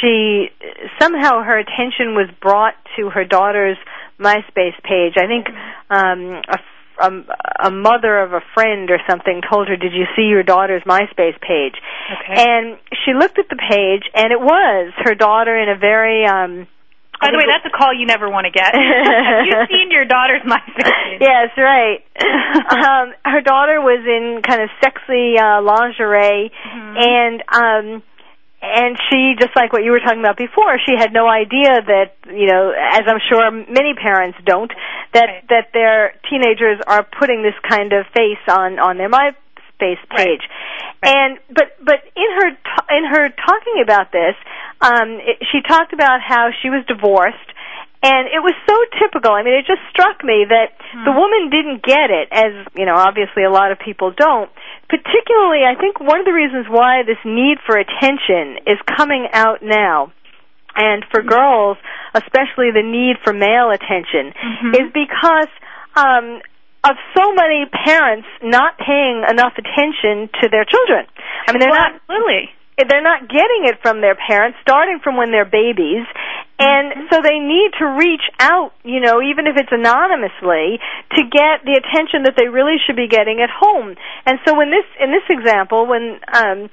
she 0.00 0.48
somehow 1.00 1.42
her 1.42 1.58
attention 1.58 2.14
was 2.14 2.28
brought 2.40 2.74
to 2.96 3.10
her 3.10 3.24
daughter's 3.24 3.76
MySpace 4.20 4.78
page. 4.84 5.14
I 5.16 5.26
think 5.26 5.48
um, 5.90 6.42
a 6.48 6.58
a, 7.00 7.68
a 7.68 7.70
mother 7.70 8.20
of 8.20 8.32
a 8.32 8.40
friend 8.54 8.90
or 8.90 8.98
something 9.08 9.40
told 9.50 9.68
her, 9.68 9.76
"Did 9.76 9.92
you 9.92 10.04
see 10.16 10.22
your 10.30 10.42
daughter's 10.42 10.82
MySpace 10.84 11.38
page?" 11.40 11.74
Okay. 12.12 12.34
And 12.42 12.78
she 13.04 13.12
looked 13.14 13.38
at 13.38 13.48
the 13.48 13.56
page, 13.56 14.04
and 14.14 14.32
it 14.32 14.40
was 14.40 14.92
her 15.04 15.14
daughter 15.14 15.56
in 15.56 15.68
a 15.68 15.76
very 15.78 16.24
um 16.26 16.66
By 17.20 17.30
the 17.30 17.38
way, 17.38 17.44
that's 17.46 17.64
a 17.64 17.76
call 17.76 17.94
you 17.94 18.06
never 18.06 18.28
want 18.28 18.44
to 18.46 18.50
get. 18.52 18.74
Have 18.74 19.46
you 19.46 19.58
seen 19.70 19.90
your 19.90 20.04
daughter's 20.04 20.42
MySpace 20.42 20.84
page? 20.84 21.20
Yes, 21.20 21.50
right. 21.56 22.00
um, 22.70 23.14
her 23.24 23.40
daughter 23.40 23.80
was 23.80 24.02
in 24.06 24.42
kind 24.42 24.62
of 24.62 24.68
sexy 24.82 25.38
uh, 25.38 25.62
lingerie, 25.62 26.50
Mm-hmm. 26.50 26.96
and 26.98 27.36
um, 27.50 28.02
and 28.64 28.96
she 29.10 29.34
just 29.38 29.54
like 29.56 29.72
what 29.72 29.84
you 29.84 29.92
were 29.92 30.00
talking 30.00 30.20
about 30.20 30.36
before. 30.36 30.78
She 30.86 30.94
had 30.96 31.12
no 31.12 31.28
idea 31.28 31.82
that 31.84 32.16
you 32.26 32.46
know, 32.46 32.72
as 32.72 33.02
I'm 33.06 33.20
sure 33.28 33.50
many 33.50 33.94
parents 33.94 34.38
don't, 34.44 34.72
that 35.12 35.24
Right. 35.28 35.48
that 35.48 35.66
their 35.72 36.14
teenagers 36.30 36.80
are 36.86 37.04
putting 37.04 37.42
this 37.42 37.54
kind 37.68 37.92
of 37.92 38.06
face 38.16 38.42
on 38.48 38.78
on 38.78 38.96
their 38.98 39.08
MySpace 39.10 40.02
page. 40.16 40.42
And 41.02 41.38
but 41.52 41.76
but 41.84 42.00
in 42.16 42.30
her 42.40 42.50
t- 42.50 42.96
in 42.96 43.04
her 43.04 43.28
talking 43.28 43.82
about 43.82 44.10
this, 44.12 44.34
um, 44.80 45.20
it, 45.20 45.38
she 45.52 45.60
talked 45.62 45.92
about 45.92 46.20
how 46.20 46.48
she 46.62 46.70
was 46.70 46.84
divorced 46.86 47.50
and 48.04 48.28
it 48.28 48.44
was 48.44 48.52
so 48.68 48.76
typical. 49.00 49.32
I 49.32 49.42
mean, 49.42 49.54
it 49.54 49.64
just 49.64 49.80
struck 49.88 50.22
me 50.22 50.44
that 50.44 50.76
the 50.92 51.12
woman 51.12 51.48
didn't 51.48 51.80
get 51.82 52.12
it, 52.12 52.28
as 52.30 52.52
you 52.76 52.84
know, 52.84 52.96
obviously 52.96 53.44
a 53.44 53.50
lot 53.50 53.72
of 53.72 53.78
people 53.78 54.12
don't. 54.12 54.50
Particularly, 54.88 55.64
I 55.64 55.74
think 55.80 56.00
one 56.00 56.20
of 56.20 56.26
the 56.26 56.32
reasons 56.32 56.66
why 56.68 57.02
this 57.02 57.18
need 57.24 57.58
for 57.66 57.76
attention 57.78 58.58
is 58.66 58.78
coming 58.96 59.26
out 59.32 59.62
now, 59.62 60.12
and 60.76 61.04
for 61.10 61.22
girls, 61.22 61.78
especially 62.14 62.70
the 62.74 62.82
need 62.84 63.16
for 63.24 63.32
male 63.32 63.70
attention, 63.70 64.34
is 64.76 64.86
because 64.92 65.48
um, 65.96 66.40
of 66.84 66.96
so 67.16 67.32
many 67.32 67.64
parents 67.70 68.28
not 68.42 68.76
paying 68.78 69.24
enough 69.28 69.54
attention 69.56 70.28
to 70.42 70.48
their 70.50 70.64
children. 70.66 71.06
I 71.48 71.52
mean, 71.52 71.60
they're 71.60 71.70
Well, 71.70 71.80
not 71.80 71.94
absolutely. 72.04 72.50
they're 72.76 73.02
not 73.06 73.28
getting 73.28 73.64
it 73.70 73.78
from 73.82 74.00
their 74.02 74.14
parents 74.16 74.58
starting 74.62 75.00
from 75.02 75.16
when 75.16 75.30
they're 75.30 75.48
babies 75.48 76.04
and 76.58 77.10
so 77.10 77.20
they 77.22 77.38
need 77.38 77.70
to 77.78 77.86
reach 77.98 78.22
out 78.38 78.72
you 78.84 79.00
know 79.00 79.20
even 79.20 79.46
if 79.46 79.56
it's 79.56 79.72
anonymously 79.72 80.78
to 81.16 81.22
get 81.26 81.64
the 81.66 81.74
attention 81.78 82.24
that 82.24 82.34
they 82.36 82.48
really 82.48 82.76
should 82.84 82.96
be 82.96 83.08
getting 83.08 83.40
at 83.40 83.50
home. 83.50 83.94
And 84.26 84.38
so 84.46 84.60
in 84.60 84.70
this 84.70 84.86
in 85.00 85.10
this 85.10 85.26
example 85.28 85.86
when 85.86 86.20
um 86.32 86.70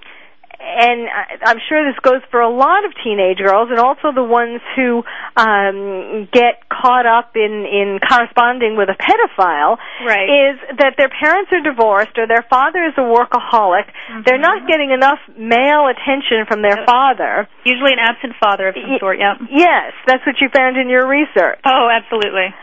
and 0.60 1.08
I- 1.10 1.38
I'm 1.52 1.60
sure 1.70 1.84
this 1.90 2.00
goes 2.02 2.22
for 2.32 2.42
a 2.42 2.50
lot 2.50 2.86
of 2.86 2.92
teenage 3.04 3.38
girls, 3.40 3.70
and 3.70 3.80
also 3.80 4.12
the 4.12 4.24
ones 4.24 4.62
who 4.76 5.04
um, 5.38 6.28
get 6.32 6.68
caught 6.70 7.06
up 7.06 7.36
in 7.36 7.66
in 7.66 8.00
corresponding 8.00 8.76
with 8.76 8.90
a 8.90 8.98
pedophile. 8.98 9.78
Right. 10.06 10.28
Is 10.28 10.60
that 10.78 10.96
their 10.98 11.10
parents 11.10 11.52
are 11.52 11.62
divorced, 11.62 12.18
or 12.18 12.28
their 12.28 12.46
father 12.50 12.84
is 12.86 12.94
a 12.98 13.02
workaholic. 13.06 13.86
They're 14.26 14.38
not 14.42 14.68
getting 14.68 14.92
enough 14.92 15.20
male 15.38 15.88
attention 15.88 16.46
from 16.48 16.62
their 16.62 16.78
father. 16.86 17.48
Usually 17.64 17.94
an 17.94 18.00
absent 18.00 18.34
father 18.42 18.68
of 18.70 18.76
some 18.76 18.92
Y- 18.92 19.00
sort, 19.00 19.20
yeah. 19.20 19.36
Yes, 19.50 19.94
that's 20.08 20.26
what 20.26 20.36
you 20.42 20.50
found 20.50 20.78
in 20.78 20.90
your 20.90 21.08
research. 21.08 21.60
Oh, 21.66 21.90
absolutely. 21.92 22.54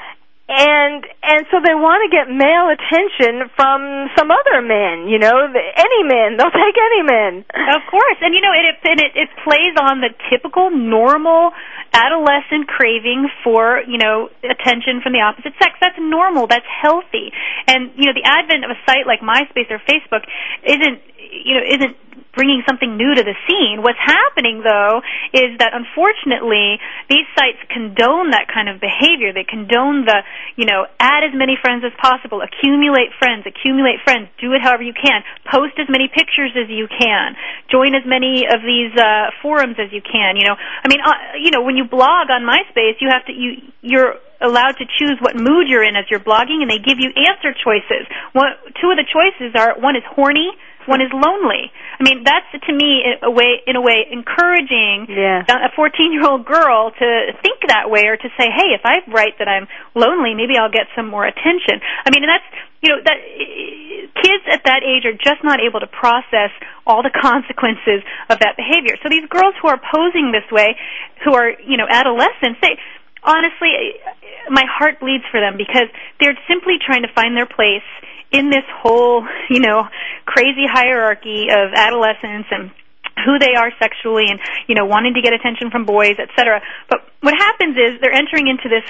And 0.48 1.04
and 1.20 1.44
so 1.52 1.60
they 1.60 1.76
want 1.76 2.08
to 2.08 2.10
get 2.10 2.32
male 2.32 2.72
attention 2.72 3.52
from 3.52 4.08
some 4.16 4.32
other 4.32 4.64
men, 4.64 5.04
you 5.04 5.20
know, 5.20 5.44
any 5.44 6.02
men. 6.08 6.40
They'll 6.40 6.56
take 6.56 6.72
any 6.72 7.04
men. 7.04 7.44
Of 7.52 7.84
course, 7.84 8.16
and 8.24 8.32
you 8.32 8.40
know 8.40 8.56
it 8.56 8.80
it, 8.80 9.12
it 9.12 9.28
plays 9.44 9.76
on 9.76 10.00
the 10.00 10.08
typical 10.32 10.72
normal 10.72 11.52
adolescent 11.92 12.64
craving 12.64 13.28
for 13.44 13.84
you 13.84 14.00
know 14.00 14.32
attention 14.40 15.04
from 15.04 15.12
the 15.12 15.20
opposite 15.20 15.52
sex. 15.60 15.76
That's 15.84 16.00
normal. 16.00 16.48
That's 16.48 16.68
healthy. 16.80 17.28
And 17.68 17.92
you 18.00 18.08
know 18.08 18.16
the 18.16 18.24
advent 18.24 18.64
of 18.64 18.72
a 18.72 18.80
site 18.88 19.04
like 19.04 19.20
MySpace 19.20 19.68
or 19.68 19.84
Facebook 19.84 20.24
isn't 20.64 20.96
you 21.44 21.60
know 21.60 21.64
isn't 21.76 21.94
bringing 22.38 22.62
something 22.62 22.94
new 22.94 23.18
to 23.18 23.26
the 23.26 23.34
scene. 23.50 23.82
What's 23.82 23.98
happening 23.98 24.62
though 24.62 25.02
is 25.34 25.58
that 25.58 25.74
unfortunately 25.74 26.78
these 27.10 27.26
sites 27.34 27.58
condone 27.66 28.30
that 28.30 28.46
kind 28.46 28.70
of 28.70 28.78
behavior. 28.78 29.34
They 29.34 29.42
condone 29.42 30.06
the, 30.06 30.22
you 30.54 30.62
know, 30.62 30.86
add 31.02 31.26
as 31.26 31.34
many 31.34 31.58
friends 31.58 31.82
as 31.82 31.90
possible, 31.98 32.38
accumulate 32.38 33.10
friends, 33.18 33.42
accumulate 33.42 33.98
friends, 34.06 34.30
do 34.38 34.54
it 34.54 34.62
however 34.62 34.86
you 34.86 34.94
can, 34.94 35.26
post 35.50 35.74
as 35.82 35.90
many 35.90 36.06
pictures 36.06 36.54
as 36.54 36.70
you 36.70 36.86
can, 36.86 37.34
join 37.74 37.98
as 37.98 38.06
many 38.06 38.46
of 38.46 38.62
these 38.62 38.94
uh, 38.94 39.34
forums 39.42 39.74
as 39.82 39.90
you 39.90 40.00
can. 40.00 40.38
You 40.38 40.46
know, 40.46 40.54
I 40.54 40.86
mean, 40.86 41.02
uh, 41.02 41.42
you 41.42 41.50
know, 41.50 41.66
when 41.66 41.74
you 41.74 41.90
blog 41.90 42.30
on 42.30 42.46
MySpace, 42.46 43.02
you 43.02 43.10
have 43.10 43.26
to 43.26 43.34
you 43.34 43.66
you're 43.82 44.14
allowed 44.40 44.78
to 44.78 44.86
choose 44.98 45.18
what 45.20 45.34
mood 45.34 45.66
you're 45.66 45.82
in 45.82 45.96
as 45.96 46.06
you're 46.10 46.22
blogging, 46.22 46.62
and 46.62 46.70
they 46.70 46.78
give 46.78 46.98
you 46.98 47.10
answer 47.10 47.50
choices. 47.50 48.06
One, 48.32 48.54
two 48.78 48.90
of 48.90 48.96
the 48.96 49.06
choices 49.06 49.54
are 49.58 49.78
one 49.80 49.96
is 49.96 50.06
horny, 50.06 50.54
one 50.88 51.04
is 51.04 51.12
lonely. 51.12 51.70
I 52.00 52.02
mean, 52.02 52.24
that's 52.24 52.48
to 52.64 52.72
me 52.72 53.04
in 53.04 53.20
a 53.22 53.30
way, 53.30 53.60
in 53.68 53.76
a 53.76 53.80
way, 53.84 54.08
encouraging 54.10 55.06
Yeah. 55.08 55.44
a 55.46 55.68
14 55.76 56.12
year 56.12 56.24
old 56.24 56.44
girl 56.48 56.90
to 56.90 57.08
think 57.44 57.60
that 57.68 57.90
way, 57.90 58.08
or 58.08 58.16
to 58.16 58.28
say, 58.40 58.48
hey, 58.48 58.72
if 58.72 58.80
I 58.84 59.04
write 59.06 59.36
that 59.38 59.48
I'm 59.48 59.68
lonely, 59.94 60.32
maybe 60.34 60.56
I'll 60.56 60.72
get 60.72 60.88
some 60.96 61.06
more 61.08 61.26
attention. 61.26 61.80
I 62.06 62.10
mean, 62.10 62.24
and 62.24 62.30
that's 62.32 62.48
you 62.80 62.88
know 62.88 63.00
that 63.04 63.18
kids 64.16 64.44
at 64.50 64.64
that 64.64 64.82
age 64.82 65.04
are 65.04 65.12
just 65.12 65.44
not 65.44 65.60
able 65.60 65.80
to 65.80 65.86
process 65.86 66.50
all 66.86 67.02
the 67.02 67.10
consequences 67.28 68.02
of 68.30 68.38
that 68.40 68.56
behavior. 68.56 68.96
So 69.02 69.08
these 69.10 69.28
girls 69.28 69.54
who 69.60 69.68
are 69.68 69.78
posing 69.78 70.32
this 70.32 70.48
way, 70.50 70.76
who 71.24 71.34
are 71.34 71.52
you 71.60 71.76
know 71.76 71.86
adolescents, 71.88 72.58
they 72.62 72.78
honestly, 73.22 73.98
my 74.48 74.64
heart 74.64 75.00
bleeds 75.00 75.24
for 75.30 75.40
them 75.40 75.56
because 75.58 75.90
they're 76.20 76.38
simply 76.48 76.78
trying 76.80 77.02
to 77.02 77.12
find 77.12 77.36
their 77.36 77.46
place 77.50 77.84
in 78.32 78.50
this 78.50 78.64
whole, 78.82 79.26
you 79.50 79.60
know, 79.60 79.88
crazy 80.26 80.66
hierarchy 80.68 81.48
of 81.50 81.72
adolescence 81.74 82.46
and 82.50 82.70
who 83.24 83.38
they 83.38 83.54
are 83.56 83.72
sexually 83.80 84.26
and, 84.28 84.38
you 84.68 84.74
know, 84.74 84.86
wanting 84.86 85.14
to 85.14 85.22
get 85.22 85.32
attention 85.32 85.70
from 85.70 85.84
boys, 85.84 86.16
etc. 86.18 86.60
But 86.88 87.00
what 87.20 87.34
happens 87.34 87.76
is 87.76 88.00
they're 88.00 88.12
entering 88.12 88.48
into 88.48 88.68
this 88.68 88.84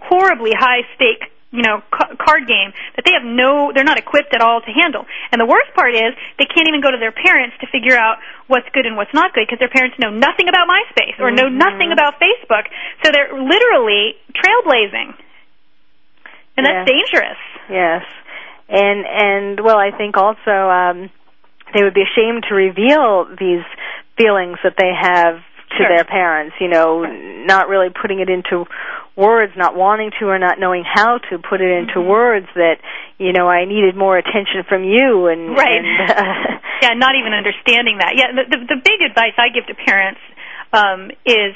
horribly 0.00 0.52
high 0.56 0.82
stake 0.94 1.30
you 1.50 1.64
know 1.64 1.80
ca- 1.88 2.12
card 2.20 2.44
game 2.44 2.76
that 2.96 3.08
they 3.08 3.12
have 3.16 3.24
no 3.24 3.72
they're 3.72 3.86
not 3.86 3.96
equipped 3.96 4.34
at 4.34 4.40
all 4.40 4.60
to 4.60 4.72
handle. 4.72 5.06
And 5.32 5.40
the 5.40 5.48
worst 5.48 5.72
part 5.74 5.94
is 5.94 6.12
they 6.36 6.44
can't 6.44 6.68
even 6.68 6.80
go 6.80 6.90
to 6.90 7.00
their 7.00 7.12
parents 7.12 7.56
to 7.60 7.66
figure 7.72 7.96
out 7.96 8.20
what's 8.46 8.68
good 8.72 8.84
and 8.84 8.96
what's 8.96 9.12
not 9.14 9.32
good 9.32 9.48
because 9.48 9.58
their 9.58 9.72
parents 9.72 9.96
know 9.96 10.10
nothing 10.10 10.48
about 10.48 10.68
MySpace 10.68 11.16
or 11.20 11.32
know 11.32 11.48
mm-hmm. 11.48 11.58
nothing 11.58 11.90
about 11.92 12.20
Facebook. 12.20 12.68
So 13.04 13.10
they're 13.12 13.32
literally 13.32 14.16
trailblazing. 14.36 15.16
And 16.58 16.66
that's 16.66 16.90
dangerous. 16.90 17.38
Yes. 17.70 18.02
And 18.68 19.04
and 19.06 19.60
well, 19.60 19.78
I 19.78 19.96
think 19.96 20.16
also 20.16 20.50
um 20.50 21.10
they 21.74 21.82
would 21.82 21.94
be 21.94 22.02
ashamed 22.02 22.44
to 22.48 22.54
reveal 22.54 23.26
these 23.38 23.64
feelings 24.16 24.58
that 24.64 24.74
they 24.78 24.92
have 24.92 25.36
to 25.70 25.76
Sure. 25.76 25.88
their 25.88 26.04
parents, 26.04 26.56
you 26.60 26.68
know, 26.68 27.04
not 27.04 27.68
really 27.68 27.88
putting 27.90 28.20
it 28.20 28.30
into 28.30 28.64
words, 29.16 29.52
not 29.56 29.76
wanting 29.76 30.10
to 30.18 30.26
or 30.26 30.38
not 30.38 30.58
knowing 30.58 30.82
how 30.82 31.18
to 31.30 31.38
put 31.38 31.60
it 31.60 31.68
into 31.70 32.00
Mm-hmm. 32.00 32.08
words 32.08 32.46
that, 32.54 32.76
you 33.18 33.32
know, 33.32 33.48
I 33.48 33.66
needed 33.66 33.94
more 33.96 34.16
attention 34.16 34.64
from 34.66 34.84
you 34.84 35.26
and 35.26 35.50
Right. 35.56 35.76
and, 35.76 36.10
uh, 36.10 36.58
yeah, 36.82 36.94
not 36.96 37.14
even 37.20 37.34
understanding 37.34 37.98
that. 37.98 38.14
Yeah, 38.16 38.32
the, 38.32 38.44
the, 38.48 38.64
the 38.64 38.80
big 38.82 39.02
advice 39.04 39.36
I 39.36 39.48
give 39.52 39.66
to 39.66 39.74
parents 39.74 40.20
um, 40.72 41.10
is 41.26 41.54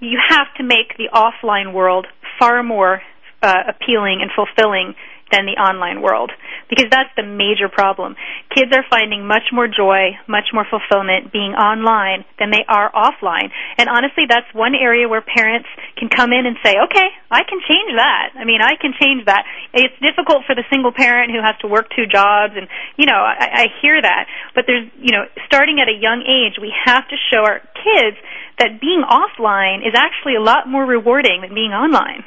you 0.00 0.18
have 0.28 0.52
to 0.58 0.62
make 0.62 0.96
the 0.98 1.08
offline 1.12 1.72
world 1.72 2.06
far 2.38 2.62
more 2.62 3.00
uh, 3.42 3.62
appealing 3.68 4.20
and 4.20 4.30
fulfilling 4.34 4.94
than 5.34 5.50
the 5.50 5.58
online 5.58 5.98
world 5.98 6.30
because 6.70 6.86
that's 6.90 7.10
the 7.18 7.26
major 7.26 7.66
problem. 7.66 8.14
Kids 8.54 8.70
are 8.70 8.86
finding 8.88 9.26
much 9.26 9.50
more 9.50 9.66
joy, 9.66 10.14
much 10.30 10.54
more 10.54 10.64
fulfillment 10.70 11.32
being 11.34 11.52
online 11.58 12.24
than 12.38 12.54
they 12.54 12.62
are 12.68 12.90
offline. 12.94 13.50
And 13.76 13.90
honestly, 13.90 14.24
that's 14.30 14.46
one 14.54 14.74
area 14.78 15.08
where 15.10 15.20
parents 15.20 15.66
can 15.98 16.08
come 16.08 16.32
in 16.32 16.46
and 16.46 16.56
say, 16.62 16.78
"Okay, 16.78 17.08
I 17.30 17.42
can 17.42 17.60
change 17.66 17.90
that." 17.98 18.32
I 18.38 18.44
mean, 18.44 18.62
I 18.62 18.76
can 18.76 18.94
change 18.94 19.26
that. 19.26 19.44
It's 19.72 19.94
difficult 20.00 20.46
for 20.46 20.54
the 20.54 20.64
single 20.70 20.92
parent 20.92 21.32
who 21.32 21.42
has 21.42 21.56
to 21.60 21.66
work 21.66 21.90
two 21.90 22.06
jobs 22.06 22.54
and, 22.56 22.68
you 22.96 23.06
know, 23.06 23.18
I, 23.18 23.66
I 23.66 23.74
hear 23.82 24.00
that. 24.00 24.26
But 24.54 24.64
there's, 24.66 24.88
you 25.00 25.12
know, 25.12 25.26
starting 25.46 25.80
at 25.80 25.88
a 25.88 25.96
young 25.96 26.22
age, 26.22 26.58
we 26.60 26.72
have 26.84 27.08
to 27.08 27.16
show 27.30 27.42
our 27.42 27.60
kids 27.74 28.16
that 28.58 28.80
being 28.80 29.02
offline 29.02 29.86
is 29.86 29.94
actually 29.96 30.36
a 30.36 30.40
lot 30.40 30.68
more 30.68 30.84
rewarding 30.84 31.42
than 31.42 31.54
being 31.54 31.72
online. 31.72 32.24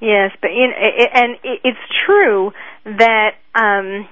Yes, 0.00 0.30
but 0.40 0.50
in, 0.50 0.70
and 1.12 1.36
it's 1.42 1.78
true 2.06 2.52
that 2.84 3.32
um, 3.54 4.08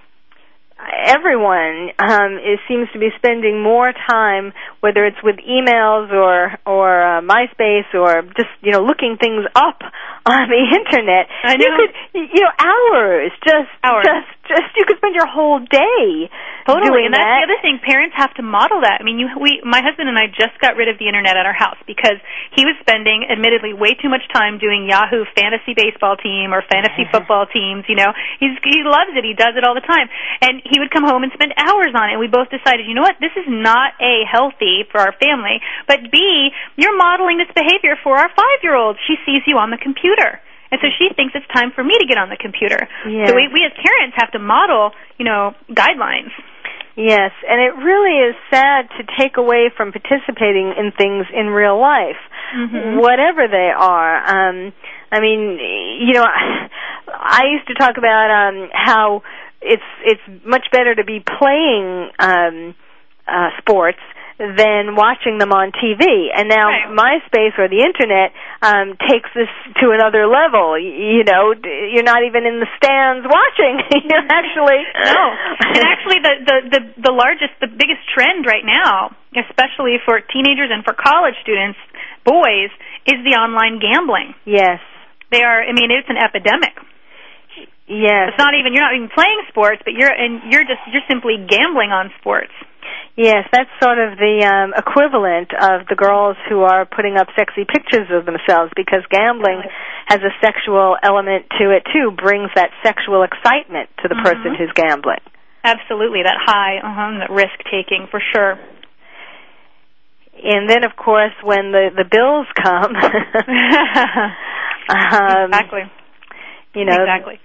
everyone 1.07 1.90
um, 1.98 2.37
is, 2.38 2.59
seems 2.68 2.88
to 2.92 2.98
be 2.98 3.09
spending 3.16 3.62
more 3.62 3.90
time, 4.11 4.53
whether 4.81 5.05
it's 5.07 5.16
with 5.22 5.37
emails 5.37 6.12
or 6.12 6.53
or 6.66 7.03
uh, 7.03 7.20
MySpace 7.22 7.92
or 7.94 8.22
just 8.37 8.51
you 8.61 8.72
know 8.72 8.83
looking 8.85 9.16
things 9.20 9.44
up 9.55 9.81
on 10.27 10.48
the 10.48 10.62
internet. 10.79 11.27
I 11.42 11.57
You 11.59 11.72
could, 11.77 11.94
you 12.35 12.42
know, 12.42 12.53
hours, 12.59 13.33
just 13.42 13.70
Hours. 13.83 14.05
just 14.05 14.38
just 14.49 14.73
you 14.77 14.85
could 14.89 14.97
spend 14.99 15.15
your 15.15 15.29
whole 15.29 15.61
day 15.61 16.29
Totally, 16.67 16.89
doing 16.89 17.05
and 17.09 17.15
that's 17.15 17.25
that. 17.25 17.45
the 17.45 17.49
other 17.53 17.61
thing. 17.61 17.81
Parents 17.85 18.17
have 18.17 18.33
to 18.37 18.45
model 18.45 18.81
that. 18.85 19.01
I 19.01 19.05
mean, 19.05 19.21
you, 19.21 19.29
we, 19.37 19.61
my 19.65 19.81
husband 19.81 20.09
and 20.09 20.17
I 20.17 20.29
just 20.29 20.57
got 20.61 20.77
rid 20.77 20.89
of 20.89 20.97
the 21.01 21.09
internet 21.09 21.37
at 21.37 21.45
our 21.49 21.57
house 21.57 21.79
because 21.89 22.21
he 22.57 22.65
was 22.65 22.77
spending, 22.81 23.25
admittedly, 23.29 23.73
way 23.73 23.97
too 23.97 24.09
much 24.09 24.25
time 24.33 24.57
doing 24.61 24.89
Yahoo 24.89 25.25
fantasy 25.37 25.73
baseball 25.77 26.17
team 26.17 26.53
or 26.53 26.65
fantasy 26.69 27.05
football 27.13 27.47
teams. 27.49 27.85
You 27.89 27.97
know, 27.97 28.11
he's 28.41 28.57
he 28.65 28.85
loves 28.85 29.13
it. 29.17 29.25
He 29.25 29.37
does 29.37 29.57
it 29.57 29.65
all 29.65 29.77
the 29.77 29.85
time, 29.85 30.09
and 30.41 30.61
he 30.65 30.81
would 30.81 30.91
come 30.91 31.05
home 31.05 31.23
and 31.25 31.33
spend 31.33 31.53
hours 31.57 31.93
on 31.93 32.09
it. 32.09 32.17
And 32.17 32.21
we 32.21 32.29
both 32.29 32.49
decided, 32.49 32.89
you 32.89 32.97
know 32.97 33.05
what, 33.05 33.17
this 33.21 33.33
is 33.37 33.47
not 33.49 33.97
a 34.01 34.25
healthy 34.29 34.85
for 34.91 35.01
our 35.01 35.13
family, 35.21 35.61
but 35.87 36.11
b, 36.13 36.51
you're 36.77 36.97
modeling 36.97 37.39
this 37.39 37.53
behavior 37.55 37.97
for 38.03 38.17
our 38.17 38.29
five-year-old. 38.33 38.97
She 39.07 39.17
sees 39.25 39.43
you 39.47 39.57
on 39.57 39.71
the 39.71 39.79
computer. 39.81 40.41
And 40.70 40.81
so 40.81 40.88
she 40.98 41.09
thinks 41.16 41.35
it's 41.35 41.46
time 41.54 41.72
for 41.74 41.83
me 41.83 41.96
to 41.98 42.07
get 42.07 42.18
on 42.18 42.28
the 42.28 42.37
computer. 42.37 42.88
Yeah. 43.09 43.26
So 43.26 43.35
we, 43.35 43.48
we 43.52 43.64
as 43.64 43.72
parents 43.72 44.16
have 44.20 44.31
to 44.33 44.38
model, 44.38 44.92
you 45.18 45.24
know, 45.24 45.54
guidelines. 45.70 46.31
Yes, 46.98 47.31
and 47.48 47.61
it 47.62 47.78
really 47.78 48.28
is 48.28 48.35
sad 48.50 48.88
to 48.98 49.04
take 49.16 49.37
away 49.37 49.70
from 49.76 49.92
participating 49.92 50.74
in 50.76 50.90
things 50.98 51.26
in 51.33 51.46
real 51.46 51.78
life, 51.81 52.18
Mhm. 52.57 52.96
whatever 53.00 53.46
they 53.46 53.70
are. 53.70 54.16
Um, 54.26 54.72
I 55.12 55.20
mean, 55.20 55.59
you 56.02 56.12
know, 56.14 56.26
I 56.26 57.44
used 57.52 57.68
to 57.68 57.74
talk 57.74 57.98
about 57.98 58.31
um, 58.31 58.68
how 58.72 59.22
it's 59.62 59.83
it's 60.04 60.44
much 60.44 60.66
better 60.72 60.94
to 60.96 61.04
be 61.04 61.20
playing 61.20 62.11
um, 62.18 62.74
uh, 63.28 63.50
sports 63.59 64.00
than 64.38 64.94
watching 64.94 65.38
them 65.42 65.51
on 65.51 65.74
TV. 65.74 66.31
And 66.31 66.46
now 66.48 66.70
Right. 66.70 66.87
MySpace 66.94 67.59
or 67.59 67.66
the 67.66 67.83
internet 67.83 68.31
um, 68.62 68.94
takes 69.11 69.27
this 69.35 69.51
to 69.83 69.90
another 69.90 70.31
level. 70.31 70.79
Y- 70.79 71.18
You 71.18 71.24
know, 71.27 71.55
d- 71.59 71.90
you're 71.94 72.07
not 72.07 72.22
even 72.22 72.46
in 72.46 72.62
the 72.62 72.70
stands 72.79 73.27
watching. 73.27 73.83
you're 74.07 74.27
actually 74.31 74.79
No, 74.94 75.22
and 75.74 75.83
actually, 75.83 76.18
the, 76.22 76.35
the 76.46 76.57
the 76.70 76.81
the 77.11 77.14
largest, 77.14 77.59
the 77.61 77.66
biggest 77.66 78.03
trend 78.14 78.46
right 78.46 78.62
now, 78.64 79.11
especially 79.35 79.98
for 80.07 80.22
teenagers 80.22 80.70
and 80.70 80.87
for 80.87 80.94
college 80.94 81.35
students, 81.42 81.79
boys, 82.24 82.70
is 83.11 83.18
the 83.27 83.35
online 83.35 83.83
gambling. 83.83 84.35
yes, 84.46 84.79
They 85.35 85.42
are. 85.42 85.61
I 85.66 85.72
mean, 85.74 85.90
it's 85.90 86.09
an 86.09 86.16
epidemic. 86.16 86.79
yes. 87.90 88.31
It's 88.33 88.38
not 88.38 88.55
even 88.55 88.72
you're 88.74 88.85
not 88.85 88.94
even 88.94 89.11
playing 89.11 89.42
sports, 89.48 89.83
but 89.85 89.94
you're 89.94 90.12
and 90.12 90.53
you're 90.53 90.64
just 90.64 90.81
you're 90.92 91.07
simply 91.09 91.37
gambling 91.42 91.90
on 91.90 92.11
sports. 92.20 92.53
Yes, 93.18 93.50
that's 93.50 93.68
sort 93.83 93.98
of 93.98 94.14
the 94.14 94.46
um, 94.46 94.70
equivalent 94.78 95.50
of 95.50 95.90
the 95.90 95.98
girls 95.98 96.38
who 96.46 96.62
are 96.62 96.87
putting 96.87 97.18
up 97.18 97.26
sexy 97.35 97.66
pictures 97.66 98.07
of 98.14 98.22
themselves 98.31 98.70
because 98.78 99.02
gambling 99.11 99.59
has 100.07 100.22
a 100.22 100.31
sexual 100.38 100.94
element 101.02 101.50
to 101.59 101.74
it 101.74 101.83
too, 101.90 102.14
brings 102.14 102.46
that 102.54 102.70
sexual 102.87 103.26
excitement 103.26 103.90
to 104.02 104.09
the 104.09 104.14
person 104.22 104.54
Mhm. 104.54 104.59
who's 104.62 104.70
gambling. 104.78 105.18
Absolutely, 105.64 106.22
that 106.22 106.38
high, 106.38 106.78
uh-huh, 106.78 107.18
that 107.18 107.31
risk 107.35 107.59
taking 107.68 108.07
for 108.07 108.20
sure. 108.33 108.54
And 110.38 110.70
then, 110.70 110.85
of 110.85 110.94
course, 110.94 111.35
when 111.42 111.72
the 111.72 111.90
the 111.90 112.04
bills 112.07 112.46
come, 112.54 112.94
um, 114.94 115.50
exactly. 115.50 115.90
you 116.72 116.85
know, 116.85 117.02
exactly. 117.02 117.40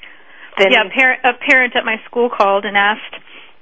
yeah, 0.69 0.85
a 0.85 0.89
parent, 0.93 1.19
a 1.25 1.33
parent 1.33 1.75
at 1.75 1.83
my 1.83 1.97
school 2.05 2.29
called 2.29 2.65
and 2.65 2.77
asked. 2.77 3.15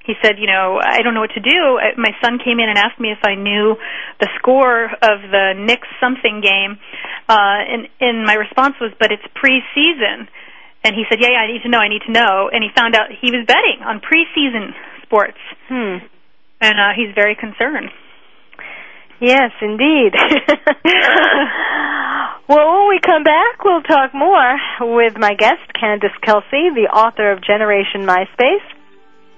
He 0.06 0.14
said, 0.22 0.40
"You 0.40 0.48
know, 0.48 0.80
I 0.82 1.02
don't 1.04 1.14
know 1.14 1.22
what 1.22 1.34
to 1.38 1.40
do. 1.40 1.80
My 1.98 2.12
son 2.24 2.40
came 2.40 2.60
in 2.60 2.70
and 2.70 2.78
asked 2.78 3.00
me 3.00 3.12
if 3.12 3.20
I 3.24 3.36
knew 3.36 3.78
the 4.20 4.30
score 4.40 4.86
of 4.86 5.22
the 5.30 5.54
Knicks 5.56 5.88
something 6.00 6.42
game, 6.42 6.80
uh, 7.30 7.62
and 7.62 7.88
and 8.00 8.26
my 8.26 8.34
response 8.34 8.76
was, 8.82 8.92
"But 9.00 9.12
it's 9.12 9.26
preseason." 9.38 10.28
And 10.84 10.96
he 10.96 11.06
said, 11.10 11.22
"Yeah, 11.22 11.30
yeah, 11.32 11.42
I 11.46 11.48
need 11.48 11.62
to 11.64 11.70
know. 11.70 11.78
I 11.78 11.88
need 11.88 12.02
to 12.08 12.12
know." 12.12 12.50
And 12.52 12.64
he 12.64 12.70
found 12.76 12.96
out 12.96 13.12
he 13.12 13.30
was 13.30 13.46
betting 13.46 13.84
on 13.86 14.02
preseason 14.02 14.74
sports, 15.04 15.38
hmm. 15.68 15.98
and 16.60 16.80
uh, 16.80 16.94
he's 16.96 17.14
very 17.14 17.36
concerned. 17.36 17.92
Yes, 19.22 19.52
indeed. 19.62 20.16
well, 22.50 22.74
when 22.74 22.90
we 22.90 23.00
come 23.06 23.24
back, 23.24 23.64
we'll 23.64 23.84
talk 23.84 24.16
more 24.16 24.58
with 24.82 25.14
my 25.16 25.36
guest, 25.36 25.62
Candice 25.80 26.20
Kelsey, 26.26 26.74
the 26.74 26.90
author 26.92 27.32
of 27.32 27.40
Generation 27.44 28.02
MySpace. 28.02 28.66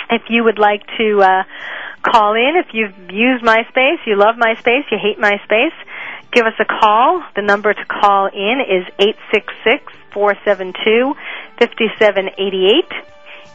If 0.09 0.23
you 0.29 0.43
would 0.43 0.59
like 0.59 0.83
to 0.97 1.21
uh, 1.21 1.43
call 2.03 2.35
in 2.35 2.55
if 2.55 2.73
you've 2.73 3.11
used 3.11 3.43
MySpace, 3.43 4.05
you 4.05 4.17
love 4.17 4.35
MySpace, 4.35 4.83
you 4.91 4.97
hate 5.01 5.17
MySpace. 5.17 5.73
Give 6.31 6.45
us 6.45 6.53
a 6.59 6.65
call. 6.65 7.23
The 7.35 7.41
number 7.41 7.73
to 7.73 7.85
call 7.85 8.27
in 8.27 8.59
is 8.61 8.91
eight 8.99 9.15
six 9.31 9.53
six 9.63 9.93
four 10.13 10.35
seven 10.43 10.73
two 10.83 11.13
fifty 11.59 11.85
seven 11.99 12.29
eighty 12.37 12.67
eight. 12.67 12.91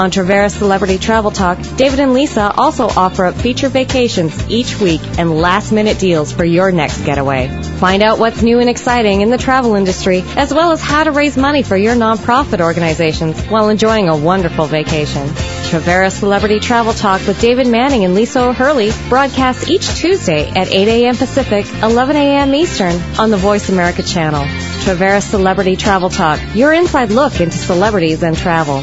On 0.00 0.10
Traveras 0.10 0.56
Celebrity 0.56 0.96
Travel 0.96 1.30
Talk, 1.30 1.58
David 1.76 2.00
and 2.00 2.14
Lisa 2.14 2.50
also 2.56 2.88
offer 2.88 3.26
up 3.26 3.34
feature 3.34 3.68
vacations 3.68 4.48
each 4.48 4.80
week 4.80 5.02
and 5.18 5.30
last 5.42 5.72
minute 5.72 5.98
deals 5.98 6.32
for 6.32 6.42
your 6.42 6.72
next 6.72 7.04
getaway. 7.04 7.48
Find 7.78 8.02
out 8.02 8.18
what's 8.18 8.40
new 8.40 8.60
and 8.60 8.70
exciting 8.70 9.20
in 9.20 9.28
the 9.28 9.36
travel 9.36 9.74
industry, 9.74 10.24
as 10.36 10.54
well 10.54 10.72
as 10.72 10.80
how 10.80 11.04
to 11.04 11.12
raise 11.12 11.36
money 11.36 11.62
for 11.62 11.76
your 11.76 11.94
nonprofit 11.94 12.62
organizations 12.62 13.38
while 13.48 13.68
enjoying 13.68 14.08
a 14.08 14.16
wonderful 14.16 14.64
vacation. 14.64 15.28
Traveras 15.68 16.12
Celebrity 16.12 16.60
Travel 16.60 16.94
Talk 16.94 17.26
with 17.26 17.38
David 17.38 17.66
Manning 17.66 18.06
and 18.06 18.14
Lisa 18.14 18.42
O'Hurley 18.42 18.92
broadcasts 19.10 19.68
each 19.68 19.86
Tuesday 19.96 20.48
at 20.48 20.68
8 20.68 20.88
a.m. 20.88 21.16
Pacific, 21.16 21.66
11 21.82 22.16
a.m. 22.16 22.54
Eastern 22.54 22.98
on 23.18 23.28
the 23.28 23.36
Voice 23.36 23.68
America 23.68 24.02
channel. 24.02 24.44
Traveras 24.80 25.24
Celebrity 25.24 25.76
Travel 25.76 26.08
Talk, 26.08 26.40
your 26.54 26.72
inside 26.72 27.10
look 27.10 27.38
into 27.38 27.58
celebrities 27.58 28.22
and 28.22 28.34
travel. 28.34 28.82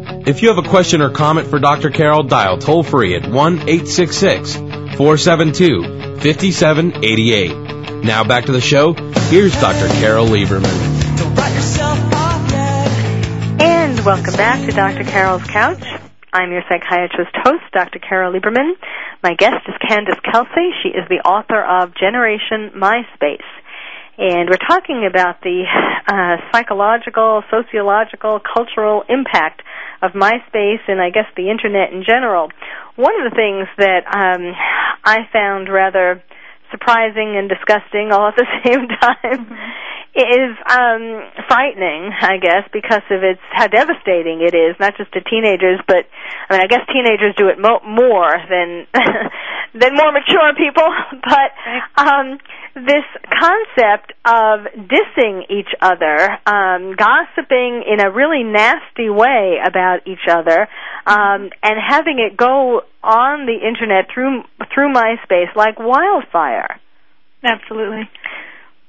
If 0.31 0.41
you 0.41 0.47
have 0.47 0.63
a 0.63 0.69
question 0.69 1.01
or 1.01 1.09
comment 1.09 1.49
for 1.49 1.59
Dr. 1.59 1.89
Carol, 1.89 2.23
dial 2.23 2.57
toll 2.57 2.83
free 2.83 3.17
at 3.17 3.29
1 3.29 3.53
866 3.67 4.55
472 4.55 5.83
5788. 6.21 8.05
Now 8.05 8.23
back 8.23 8.45
to 8.45 8.53
the 8.53 8.61
show. 8.61 8.93
Here's 9.27 9.51
Dr. 9.59 9.89
Carol 9.99 10.27
Lieberman. 10.27 10.71
And 13.59 13.99
welcome 14.05 14.33
back 14.35 14.65
to 14.69 14.71
Dr. 14.71 15.03
Carol's 15.03 15.43
Couch. 15.43 15.83
I'm 16.31 16.53
your 16.53 16.63
psychiatrist 16.69 17.35
host, 17.43 17.65
Dr. 17.73 17.99
Carol 17.99 18.31
Lieberman. 18.31 18.75
My 19.21 19.33
guest 19.33 19.67
is 19.67 19.75
Candice 19.85 20.23
Kelsey. 20.31 20.71
She 20.81 20.89
is 20.95 21.09
the 21.09 21.27
author 21.27 21.61
of 21.61 21.93
Generation 21.93 22.71
MySpace. 22.73 23.43
And 24.21 24.51
we're 24.53 24.61
talking 24.69 25.09
about 25.09 25.41
the 25.41 25.65
uh, 26.05 26.37
psychological, 26.53 27.41
sociological, 27.49 28.39
cultural 28.39 29.01
impact 29.09 29.63
of 30.03 30.11
MySpace 30.11 30.85
and 30.87 31.01
I 31.01 31.09
guess 31.09 31.25
the 31.35 31.49
Internet 31.49 31.91
in 31.91 32.03
general. 32.05 32.51
One 32.97 33.17
of 33.17 33.25
the 33.25 33.35
things 33.35 33.65
that 33.81 34.05
um, 34.05 34.53
I 35.03 35.25
found 35.33 35.73
rather 35.73 36.21
surprising 36.69 37.35
and 37.35 37.49
disgusting 37.49 38.11
all 38.13 38.29
at 38.29 38.35
the 38.37 38.45
same 38.63 38.87
time 38.87 39.41
mm-hmm. 39.45 40.15
is 40.15 40.51
um 40.71 41.03
frightening 41.47 42.11
i 42.23 42.39
guess 42.39 42.63
because 42.71 43.03
of 43.11 43.23
its 43.23 43.39
how 43.51 43.67
devastating 43.67 44.39
it 44.39 44.55
is 44.55 44.75
not 44.79 44.95
just 44.95 45.11
to 45.11 45.19
teenagers 45.21 45.79
but 45.87 46.07
i 46.49 46.53
mean 46.55 46.61
i 46.63 46.67
guess 46.67 46.79
teenagers 46.87 47.35
do 47.35 47.47
it 47.47 47.59
mo- 47.59 47.83
more 47.83 48.31
than 48.49 48.87
than 49.75 49.95
more 49.95 50.11
mature 50.11 50.55
people 50.55 50.87
but 51.27 51.51
um 51.99 52.39
this 52.73 53.03
concept 53.27 54.13
of 54.25 54.67
dissing 54.87 55.43
each 55.49 55.69
other, 55.81 56.39
um, 56.45 56.95
gossiping 56.95 57.83
in 57.85 57.99
a 57.99 58.11
really 58.11 58.43
nasty 58.43 59.09
way 59.09 59.57
about 59.63 60.07
each 60.07 60.27
other, 60.29 60.67
um, 61.05 61.49
and 61.63 61.75
having 61.85 62.19
it 62.19 62.37
go 62.37 62.81
on 63.03 63.45
the 63.45 63.67
internet 63.67 64.07
through 64.13 64.43
through 64.73 64.93
MySpace 64.93 65.55
like 65.55 65.79
wildfire. 65.79 66.79
Absolutely. 67.43 68.09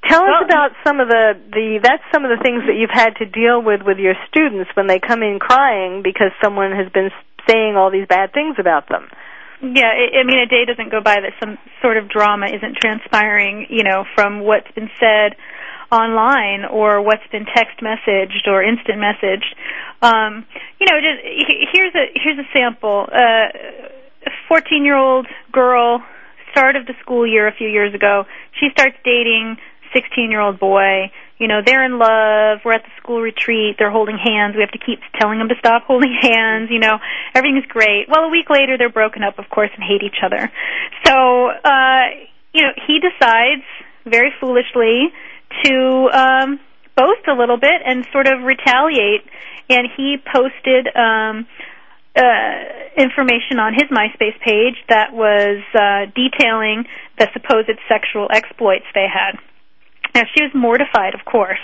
Tell 0.08 0.22
well, 0.22 0.42
us 0.42 0.44
about 0.44 0.70
some 0.84 1.00
of 1.00 1.08
the, 1.08 1.38
the 1.50 1.78
that's 1.82 2.02
some 2.12 2.24
of 2.24 2.30
the 2.30 2.42
things 2.42 2.64
that 2.66 2.74
you've 2.74 2.90
had 2.90 3.16
to 3.22 3.26
deal 3.26 3.62
with 3.62 3.82
with 3.86 3.98
your 3.98 4.14
students 4.28 4.70
when 4.74 4.86
they 4.86 4.98
come 4.98 5.22
in 5.22 5.38
crying 5.38 6.02
because 6.02 6.30
someone 6.42 6.72
has 6.72 6.90
been 6.92 7.10
saying 7.48 7.76
all 7.76 7.90
these 7.90 8.06
bad 8.08 8.32
things 8.32 8.56
about 8.58 8.88
them. 8.88 9.08
Yeah, 9.62 9.94
I 9.94 10.24
mean, 10.26 10.40
a 10.40 10.46
day 10.46 10.64
doesn't 10.66 10.90
go 10.90 11.00
by 11.00 11.20
that 11.22 11.38
some 11.38 11.56
sort 11.80 11.96
of 11.96 12.08
drama 12.08 12.46
isn't 12.46 12.76
transpiring, 12.82 13.66
you 13.70 13.84
know, 13.84 14.04
from 14.16 14.40
what's 14.40 14.70
been 14.74 14.90
said 14.98 15.36
online 15.92 16.64
or 16.64 17.00
what's 17.00 17.22
been 17.30 17.46
text 17.46 17.78
messaged 17.78 18.48
or 18.48 18.64
instant 18.64 18.98
messaged. 18.98 19.54
Um, 20.02 20.44
you 20.80 20.86
know, 20.90 20.98
just 20.98 21.22
here's 21.72 21.94
a 21.94 22.10
here's 22.16 22.38
a 22.38 22.48
sample. 22.52 23.06
Uh, 23.06 23.54
a 24.26 24.30
14-year-old 24.52 25.26
girl, 25.52 26.02
start 26.50 26.74
of 26.74 26.86
the 26.86 26.94
school 27.00 27.26
year 27.26 27.46
a 27.46 27.52
few 27.52 27.68
years 27.68 27.94
ago, 27.94 28.24
she 28.58 28.68
starts 28.72 28.96
dating 29.04 29.56
16-year-old 29.94 30.58
boy 30.58 31.10
You 31.42 31.48
know, 31.48 31.58
they're 31.58 31.84
in 31.84 31.98
love. 31.98 32.62
We're 32.64 32.78
at 32.78 32.84
the 32.84 32.94
school 33.02 33.20
retreat. 33.20 33.74
They're 33.76 33.90
holding 33.90 34.16
hands. 34.16 34.54
We 34.54 34.62
have 34.62 34.70
to 34.70 34.78
keep 34.78 35.00
telling 35.18 35.40
them 35.40 35.48
to 35.48 35.56
stop 35.58 35.82
holding 35.90 36.14
hands. 36.14 36.70
You 36.70 36.78
know, 36.78 37.00
everything's 37.34 37.66
great. 37.66 38.06
Well, 38.08 38.26
a 38.26 38.28
week 38.30 38.48
later, 38.48 38.78
they're 38.78 38.94
broken 38.94 39.24
up, 39.24 39.40
of 39.40 39.50
course, 39.50 39.70
and 39.74 39.82
hate 39.82 40.06
each 40.06 40.22
other. 40.22 40.52
So, 41.04 41.48
uh, 41.50 42.30
you 42.54 42.62
know, 42.62 42.70
he 42.86 43.02
decides 43.02 43.66
very 44.06 44.30
foolishly 44.38 45.10
to 45.64 46.10
um, 46.14 46.60
boast 46.94 47.26
a 47.26 47.34
little 47.34 47.58
bit 47.58 47.82
and 47.84 48.06
sort 48.12 48.28
of 48.28 48.44
retaliate. 48.44 49.26
And 49.68 49.88
he 49.96 50.18
posted 50.22 50.94
um, 50.94 51.48
uh, 52.14 52.54
information 52.96 53.58
on 53.58 53.74
his 53.74 53.90
MySpace 53.90 54.38
page 54.46 54.78
that 54.88 55.12
was 55.12 55.58
uh, 55.74 56.06
detailing 56.14 56.84
the 57.18 57.26
supposed 57.32 57.74
sexual 57.88 58.28
exploits 58.30 58.86
they 58.94 59.08
had. 59.12 59.42
Now, 60.14 60.22
she 60.34 60.42
was 60.44 60.52
mortified, 60.54 61.14
of 61.14 61.24
course. 61.24 61.62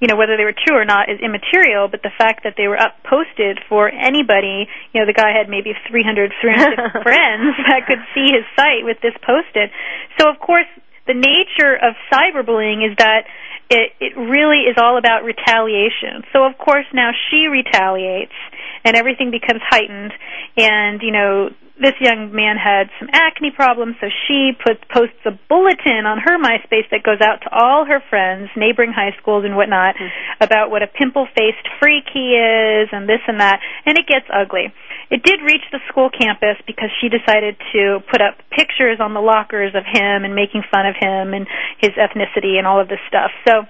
You 0.00 0.08
know, 0.08 0.16
whether 0.16 0.36
they 0.36 0.44
were 0.44 0.56
true 0.56 0.76
or 0.76 0.84
not 0.84 1.08
is 1.08 1.20
immaterial, 1.20 1.88
but 1.88 2.02
the 2.02 2.12
fact 2.18 2.44
that 2.44 2.54
they 2.58 2.68
were 2.68 2.76
up 2.76 3.00
posted 3.08 3.60
for 3.68 3.88
anybody, 3.88 4.68
you 4.92 5.00
know, 5.00 5.06
the 5.06 5.16
guy 5.16 5.32
had 5.32 5.48
maybe 5.48 5.72
300, 5.88 6.32
300 6.40 7.02
friends 7.06 7.56
that 7.70 7.86
could 7.86 8.02
see 8.12 8.34
his 8.34 8.44
site 8.56 8.84
with 8.84 9.00
this 9.00 9.14
posted. 9.24 9.70
So, 10.18 10.28
of 10.28 10.40
course, 10.40 10.68
the 11.06 11.14
nature 11.14 11.76
of 11.76 11.94
cyberbullying 12.12 12.84
is 12.84 12.96
that 12.98 13.24
it, 13.70 13.92
it 14.00 14.16
really 14.16 14.68
is 14.68 14.76
all 14.76 14.98
about 14.98 15.24
retaliation. 15.24 16.24
So, 16.32 16.44
of 16.44 16.58
course, 16.58 16.86
now 16.92 17.10
she 17.30 17.48
retaliates 17.48 18.36
and 18.84 18.96
everything 18.96 19.30
becomes 19.30 19.60
heightened. 19.64 20.12
And 20.56 21.00
you 21.02 21.12
know, 21.12 21.50
this 21.80 21.94
young 21.98 22.30
man 22.30 22.54
had 22.54 22.86
some 23.00 23.08
acne 23.12 23.50
problems, 23.50 23.96
so 24.00 24.06
she 24.26 24.52
puts 24.54 24.78
posts 24.94 25.18
a 25.26 25.34
bulletin 25.48 26.06
on 26.06 26.22
her 26.22 26.38
MySpace 26.38 26.86
that 26.94 27.02
goes 27.02 27.18
out 27.20 27.42
to 27.42 27.50
all 27.50 27.84
her 27.84 27.98
friends, 28.08 28.48
neighboring 28.54 28.92
high 28.94 29.10
schools 29.20 29.44
and 29.44 29.56
whatnot, 29.56 29.96
mm-hmm. 29.96 30.42
about 30.42 30.70
what 30.70 30.82
a 30.82 30.86
pimple-faced 30.86 31.66
freak 31.82 32.06
he 32.14 32.38
is, 32.38 32.88
and 32.92 33.08
this 33.08 33.20
and 33.26 33.40
that, 33.40 33.58
and 33.86 33.98
it 33.98 34.06
gets 34.06 34.26
ugly. 34.30 34.70
It 35.10 35.22
did 35.22 35.42
reach 35.42 35.66
the 35.72 35.82
school 35.90 36.10
campus 36.10 36.62
because 36.66 36.90
she 37.00 37.10
decided 37.10 37.56
to 37.74 37.98
put 38.10 38.22
up 38.22 38.38
pictures 38.54 38.98
on 39.02 39.14
the 39.14 39.20
lockers 39.20 39.74
of 39.74 39.82
him 39.82 40.24
and 40.24 40.34
making 40.34 40.62
fun 40.70 40.86
of 40.86 40.94
him 40.94 41.34
and 41.34 41.46
his 41.82 41.92
ethnicity 41.98 42.54
and 42.56 42.66
all 42.66 42.80
of 42.80 42.88
this 42.88 43.02
stuff. 43.08 43.30
So 43.46 43.66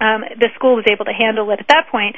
um, 0.00 0.24
the 0.38 0.48
school 0.54 0.74
was 0.76 0.84
able 0.90 1.04
to 1.04 1.12
handle 1.12 1.50
it 1.50 1.60
at 1.60 1.68
that 1.68 1.88
point. 1.90 2.16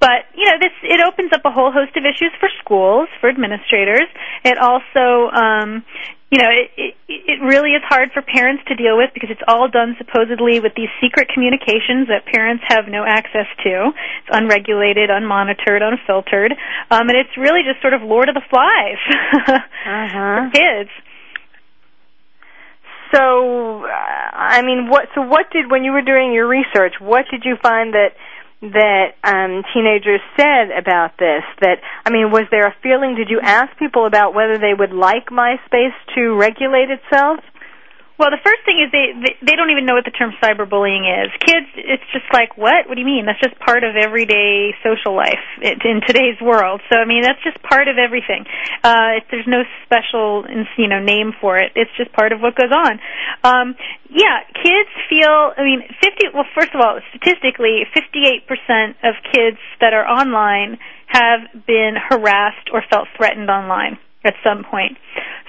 But 0.00 0.28
you 0.36 0.44
know, 0.44 0.58
this 0.60 0.72
it 0.82 1.00
opens 1.00 1.32
up 1.32 1.42
a 1.44 1.50
whole 1.50 1.72
host 1.72 1.96
of 1.96 2.04
issues 2.04 2.32
for 2.38 2.48
schools, 2.60 3.08
for 3.20 3.28
administrators. 3.28 4.06
It 4.44 4.58
also, 4.58 5.32
um, 5.32 5.84
you 6.30 6.38
know, 6.38 6.50
it, 6.52 6.68
it 6.76 6.94
it 7.08 7.38
really 7.40 7.72
is 7.72 7.82
hard 7.88 8.12
for 8.12 8.20
parents 8.20 8.62
to 8.68 8.76
deal 8.76 8.96
with 8.96 9.10
because 9.14 9.30
it's 9.30 9.42
all 9.48 9.68
done 9.68 9.96
supposedly 9.96 10.60
with 10.60 10.74
these 10.76 10.92
secret 11.00 11.28
communications 11.32 12.08
that 12.12 12.26
parents 12.26 12.62
have 12.68 12.88
no 12.88 13.04
access 13.08 13.48
to. 13.64 13.90
It's 14.20 14.30
unregulated, 14.30 15.08
unmonitored, 15.08 15.80
unfiltered, 15.80 16.52
um, 16.90 17.08
and 17.08 17.16
it's 17.16 17.32
really 17.36 17.64
just 17.64 17.80
sort 17.80 17.94
of 17.94 18.02
Lord 18.02 18.28
of 18.28 18.34
the 18.34 18.44
Flies 18.50 19.00
uh-huh. 19.48 20.12
for 20.12 20.50
kids. 20.52 20.90
So, 23.14 23.84
uh, 23.84 23.88
I 23.88 24.62
mean, 24.62 24.88
what? 24.88 25.08
So, 25.14 25.22
what 25.22 25.50
did 25.52 25.70
when 25.70 25.84
you 25.84 25.92
were 25.92 26.02
doing 26.02 26.32
your 26.32 26.46
research? 26.46 26.94
What 27.00 27.26
did 27.30 27.44
you 27.44 27.56
find 27.62 27.94
that 27.94 28.14
that 28.62 29.14
um, 29.22 29.62
teenagers 29.74 30.20
said 30.36 30.70
about 30.76 31.18
this? 31.18 31.42
That 31.60 31.78
I 32.04 32.10
mean, 32.10 32.30
was 32.30 32.46
there 32.50 32.66
a 32.66 32.74
feeling? 32.82 33.14
Did 33.14 33.28
you 33.28 33.40
ask 33.42 33.76
people 33.78 34.06
about 34.06 34.34
whether 34.34 34.58
they 34.58 34.74
would 34.76 34.92
like 34.92 35.28
MySpace 35.30 35.94
to 36.14 36.34
regulate 36.34 36.90
itself? 36.90 37.40
Well, 38.16 38.32
the 38.32 38.40
first 38.40 38.64
thing 38.64 38.80
is 38.80 38.88
they, 38.88 39.12
they 39.44 39.56
don't 39.60 39.68
even 39.68 39.84
know 39.84 39.92
what 39.92 40.08
the 40.08 40.16
term 40.16 40.32
cyberbullying 40.40 41.04
is. 41.04 41.28
Kids, 41.36 41.68
it's 41.76 42.08
just 42.16 42.24
like 42.32 42.56
what? 42.56 42.88
What 42.88 42.96
do 42.96 43.00
you 43.04 43.06
mean? 43.06 43.28
That's 43.28 43.40
just 43.44 43.60
part 43.60 43.84
of 43.84 43.92
everyday 43.92 44.72
social 44.80 45.12
life 45.12 45.44
in 45.60 46.00
today's 46.00 46.40
world. 46.40 46.80
So 46.88 46.96
I 46.96 47.04
mean, 47.04 47.20
that's 47.20 47.42
just 47.44 47.60
part 47.60 47.88
of 47.92 48.00
everything. 48.00 48.48
Uh, 48.80 49.20
there's 49.28 49.44
no 49.46 49.68
special 49.84 50.48
you 50.80 50.88
know 50.88 51.00
name 51.00 51.36
for 51.40 51.60
it. 51.60 51.76
It's 51.76 51.92
just 52.00 52.10
part 52.16 52.32
of 52.32 52.40
what 52.40 52.56
goes 52.56 52.72
on. 52.72 52.96
Um, 53.44 53.76
yeah, 54.08 54.48
kids 54.64 54.92
feel. 55.12 55.52
I 55.52 55.60
mean, 55.60 55.84
fifty. 56.00 56.32
Well, 56.32 56.48
first 56.56 56.72
of 56.72 56.80
all, 56.80 56.96
statistically, 57.12 57.84
fifty-eight 57.92 58.48
percent 58.48 58.96
of 59.04 59.20
kids 59.28 59.60
that 59.84 59.92
are 59.92 60.08
online 60.08 60.80
have 61.06 61.52
been 61.68 62.00
harassed 62.00 62.72
or 62.72 62.82
felt 62.88 63.08
threatened 63.16 63.50
online 63.50 63.98
at 64.26 64.34
some 64.42 64.64
point. 64.64 64.98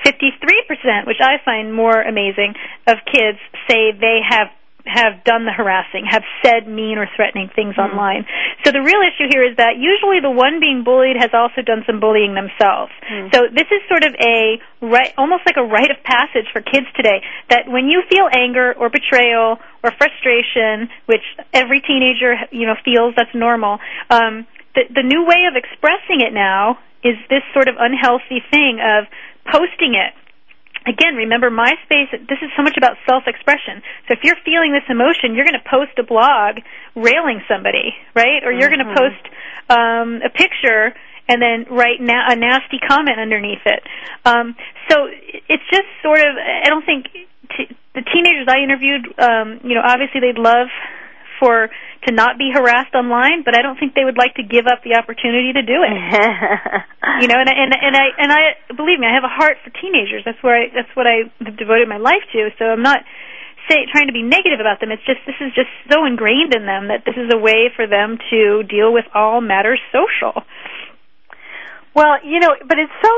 53%, 0.05 1.07
which 1.07 1.19
I 1.19 1.37
find 1.43 1.73
more 1.73 2.01
amazing, 2.01 2.53
of 2.85 2.97
kids 3.11 3.39
say 3.67 3.91
they 3.91 4.19
have 4.27 4.47
have 4.87 5.23
done 5.23 5.43
the 5.43 5.51
harassing, 5.51 6.07
have 6.07 6.23
said 6.43 6.67
mean 6.67 6.97
or 6.97 7.07
threatening 7.15 7.51
things 7.53 7.75
mm. 7.75 7.83
online. 7.83 8.25
So 8.63 8.71
the 8.71 8.81
real 8.81 9.03
issue 9.03 9.27
here 9.29 9.43
is 9.43 9.57
that 9.57 9.75
usually 9.77 10.19
the 10.23 10.31
one 10.31 10.59
being 10.59 10.83
bullied 10.83 11.19
has 11.19 11.31
also 11.33 11.61
done 11.61 11.83
some 11.85 11.99
bullying 11.99 12.33
themselves. 12.33 12.91
Mm. 13.03 13.27
So 13.35 13.51
this 13.51 13.67
is 13.67 13.83
sort 13.91 14.03
of 14.07 14.15
a 14.15 14.63
right, 14.81 15.13
almost 15.17 15.43
like 15.45 15.59
a 15.59 15.67
rite 15.67 15.91
of 15.91 15.99
passage 16.03 16.47
for 16.51 16.61
kids 16.63 16.87
today. 16.95 17.21
That 17.49 17.67
when 17.67 17.87
you 17.87 18.01
feel 18.09 18.31
anger 18.31 18.73
or 18.73 18.89
betrayal 18.89 19.59
or 19.83 19.91
frustration, 19.91 20.89
which 21.05 21.23
every 21.53 21.83
teenager 21.83 22.35
you 22.51 22.65
know 22.65 22.75
feels, 22.83 23.13
that's 23.15 23.35
normal. 23.35 23.79
Um, 24.09 24.47
the 24.73 24.87
the 24.87 25.03
new 25.03 25.25
way 25.25 25.45
of 25.51 25.55
expressing 25.55 26.23
it 26.23 26.33
now 26.33 26.79
is 27.03 27.15
this 27.29 27.43
sort 27.53 27.67
of 27.67 27.75
unhealthy 27.79 28.41
thing 28.51 28.79
of 28.81 29.05
posting 29.51 29.95
it 29.95 30.13
again, 30.87 31.15
remember 31.15 31.51
MySpace, 31.51 32.09
this 32.11 32.39
is 32.41 32.49
so 32.55 32.63
much 32.63 32.77
about 32.77 32.95
self-expression. 33.05 33.83
So 34.07 34.15
if 34.15 34.19
you're 34.23 34.39
feeling 34.45 34.71
this 34.71 34.87
emotion, 34.89 35.35
you're 35.35 35.45
going 35.45 35.59
to 35.59 35.69
post 35.69 35.99
a 35.99 36.03
blog 36.03 36.63
railing 36.95 37.43
somebody, 37.47 37.93
right? 38.15 38.43
Or 38.43 38.51
you're 38.51 38.71
mm-hmm. 38.71 38.87
going 38.87 38.95
to 38.95 39.01
post 39.01 39.23
um, 39.69 40.21
a 40.23 40.31
picture 40.31 40.95
and 41.27 41.41
then 41.41 41.67
write 41.69 41.99
na- 41.99 42.31
a 42.31 42.35
nasty 42.35 42.79
comment 42.79 43.19
underneath 43.19 43.65
it. 43.65 43.83
Um, 44.23 44.55
so 44.89 45.11
it's 45.11 45.67
just 45.69 45.87
sort 46.01 46.19
of, 46.19 46.39
I 46.39 46.69
don't 46.69 46.85
think 46.85 47.11
t- 47.51 47.75
the 47.93 48.01
teenagers 48.01 48.47
I 48.47 48.63
interviewed, 48.63 49.11
um, 49.19 49.59
you 49.67 49.75
know, 49.75 49.83
obviously 49.83 50.21
they'd 50.21 50.39
love 50.39 50.71
for 51.39 51.69
to 52.07 52.15
not 52.15 52.39
be 52.39 52.49
harassed 52.49 52.95
online, 52.95 53.43
but 53.43 53.51
I 53.51 53.61
don't 53.61 53.75
think 53.75 53.93
they 53.93 54.07
would 54.07 54.17
like 54.17 54.35
to 54.39 54.43
give 54.43 54.65
up 54.65 54.81
the 54.81 54.95
opportunity 54.95 55.51
to 55.53 55.61
do 55.61 55.83
it. 55.83 55.91
you 57.21 57.27
know, 57.27 57.37
and 57.37 57.51
and 57.51 57.71
and 57.75 57.93
I 57.95 58.07
and 58.17 58.29
I 58.31 58.41
believe 58.71 58.97
me, 58.97 59.07
I 59.07 59.13
have 59.13 59.27
a 59.27 59.31
heart 59.31 59.59
for 59.63 59.69
teenagers. 59.75 60.23
That's 60.23 60.39
where 60.41 60.55
I 60.55 60.63
that's 60.71 60.91
what 60.95 61.05
I 61.05 61.27
have 61.43 61.59
devoted 61.59 61.87
my 61.91 61.99
life 61.99 62.23
to. 62.31 62.49
So 62.57 62.65
I'm 62.65 62.81
not 62.81 63.03
say 63.67 63.83
trying 63.91 64.07
to 64.07 64.15
be 64.15 64.23
negative 64.23 64.63
about 64.63 64.79
them. 64.79 64.95
It's 64.95 65.03
just 65.03 65.19
this 65.27 65.35
is 65.43 65.51
just 65.51 65.69
so 65.91 66.07
ingrained 66.07 66.55
in 66.55 66.63
them 66.63 66.87
that 66.87 67.03
this 67.03 67.19
is 67.19 67.27
a 67.27 67.37
way 67.37 67.67
for 67.75 67.85
them 67.85 68.17
to 68.31 68.63
deal 68.63 68.95
with 68.95 69.05
all 69.13 69.43
matters 69.43 69.83
social. 69.91 70.47
Well, 71.91 72.23
you 72.23 72.39
know, 72.39 72.55
but 72.63 72.77
it's 72.79 72.93
so 73.03 73.11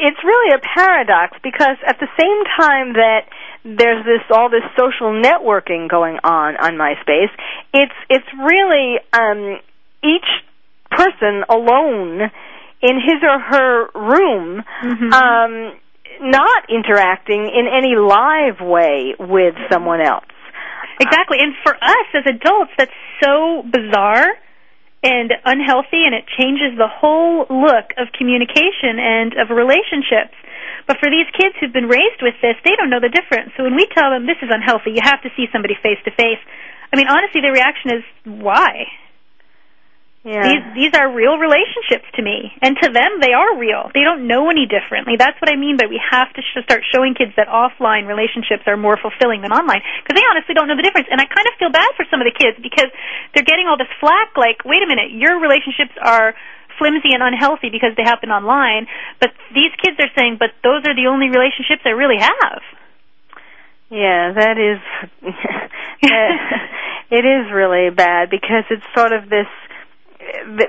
it's 0.00 0.18
really 0.24 0.50
a 0.56 0.60
paradox 0.60 1.38
because 1.42 1.78
at 1.86 2.00
the 2.00 2.10
same 2.18 2.40
time 2.58 2.98
that 2.98 3.30
there's 3.64 4.04
this 4.04 4.20
all 4.30 4.50
this 4.50 4.64
social 4.78 5.10
networking 5.10 5.88
going 5.88 6.18
on 6.22 6.56
on 6.56 6.76
MySpace. 6.76 7.32
It's 7.72 7.96
it's 8.10 8.28
really 8.38 9.00
um, 9.12 9.58
each 10.04 10.28
person 10.90 11.44
alone 11.48 12.30
in 12.82 12.96
his 13.00 13.22
or 13.24 13.40
her 13.40 13.88
room, 13.94 14.62
mm-hmm. 14.84 15.12
um, 15.12 15.80
not 16.20 16.68
interacting 16.68 17.48
in 17.48 17.66
any 17.66 17.96
live 17.96 18.60
way 18.60 19.14
with 19.18 19.54
someone 19.72 20.00
else. 20.02 20.28
Exactly, 21.00 21.38
and 21.40 21.54
for 21.64 21.74
us 21.74 22.06
as 22.14 22.24
adults, 22.26 22.70
that's 22.76 22.92
so 23.22 23.64
bizarre 23.64 24.28
and 25.02 25.32
unhealthy, 25.44 26.04
and 26.04 26.14
it 26.14 26.24
changes 26.38 26.76
the 26.76 26.88
whole 26.88 27.46
look 27.48 27.92
of 27.96 28.08
communication 28.16 29.00
and 29.00 29.32
of 29.34 29.50
relationships. 29.50 30.36
But 30.86 31.00
for 31.00 31.08
these 31.08 31.28
kids 31.32 31.56
who've 31.60 31.72
been 31.72 31.88
raised 31.88 32.20
with 32.20 32.36
this, 32.42 32.56
they 32.64 32.76
don't 32.76 32.90
know 32.90 33.00
the 33.00 33.12
difference. 33.12 33.52
So 33.56 33.64
when 33.64 33.74
we 33.74 33.88
tell 33.96 34.10
them 34.10 34.26
this 34.26 34.40
is 34.44 34.52
unhealthy, 34.52 34.92
you 34.92 35.02
have 35.02 35.22
to 35.22 35.30
see 35.36 35.48
somebody 35.52 35.74
face 35.80 36.00
to 36.04 36.12
face. 36.12 36.40
I 36.92 36.96
mean, 36.96 37.08
honestly, 37.08 37.40
their 37.40 37.52
reaction 37.52 37.98
is 37.98 38.04
why? 38.24 38.86
Yeah. 40.24 40.40
These 40.40 40.64
these 40.72 40.92
are 40.96 41.12
real 41.12 41.36
relationships 41.36 42.08
to 42.16 42.24
me, 42.24 42.48
and 42.64 42.72
to 42.80 42.88
them 42.88 43.20
they 43.20 43.36
are 43.36 43.60
real. 43.60 43.92
They 43.92 44.00
don't 44.00 44.24
know 44.24 44.48
any 44.48 44.64
differently. 44.64 45.20
That's 45.20 45.36
what 45.36 45.52
I 45.52 45.56
mean 45.60 45.76
by 45.76 45.84
we 45.84 46.00
have 46.00 46.32
to 46.32 46.40
sh- 46.40 46.64
start 46.64 46.80
showing 46.88 47.12
kids 47.12 47.36
that 47.36 47.44
offline 47.44 48.08
relationships 48.08 48.64
are 48.64 48.80
more 48.80 48.96
fulfilling 48.96 49.44
than 49.44 49.52
online 49.52 49.84
because 50.00 50.16
they 50.16 50.24
honestly 50.24 50.56
don't 50.56 50.64
know 50.64 50.80
the 50.80 50.86
difference. 50.86 51.12
And 51.12 51.20
I 51.20 51.28
kind 51.28 51.44
of 51.44 51.52
feel 51.60 51.68
bad 51.68 51.92
for 52.00 52.08
some 52.08 52.24
of 52.24 52.26
the 52.28 52.32
kids 52.32 52.56
because 52.56 52.88
they're 53.36 53.44
getting 53.44 53.68
all 53.68 53.76
this 53.76 53.92
flack. 54.00 54.32
Like, 54.32 54.64
wait 54.64 54.80
a 54.80 54.88
minute, 54.88 55.12
your 55.12 55.36
relationships 55.36 55.92
are 56.00 56.32
flimsy 56.78 57.12
and 57.12 57.22
unhealthy 57.22 57.70
because 57.70 57.92
they 57.96 58.04
happen 58.04 58.30
online. 58.30 58.86
But 59.20 59.30
these 59.54 59.72
kids 59.82 59.96
are 60.00 60.10
saying, 60.16 60.36
but 60.38 60.50
those 60.62 60.82
are 60.86 60.94
the 60.94 61.06
only 61.08 61.28
relationships 61.28 61.82
I 61.84 61.90
really 61.90 62.20
have. 62.20 62.62
Yeah, 63.90 64.32
that 64.32 64.56
is. 64.58 64.80
it 67.10 67.24
is 67.24 67.52
really 67.52 67.90
bad 67.90 68.30
because 68.30 68.64
it's 68.70 68.84
sort 68.96 69.12
of 69.12 69.28
this. 69.28 69.46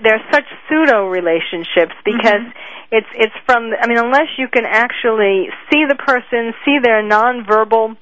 They're 0.03 0.23
such 0.31 0.45
pseudo 0.67 1.07
relationships 1.07 1.95
because 2.03 2.43
mm-hmm. 2.43 2.91
it's 2.91 3.07
it's 3.15 3.35
from. 3.45 3.71
I 3.79 3.87
mean, 3.87 3.97
unless 3.97 4.35
you 4.37 4.47
can 4.47 4.65
actually 4.65 5.47
see 5.71 5.85
the 5.87 5.95
person, 5.95 6.53
see 6.65 6.79
their 6.81 7.01
nonverbal 7.01 7.97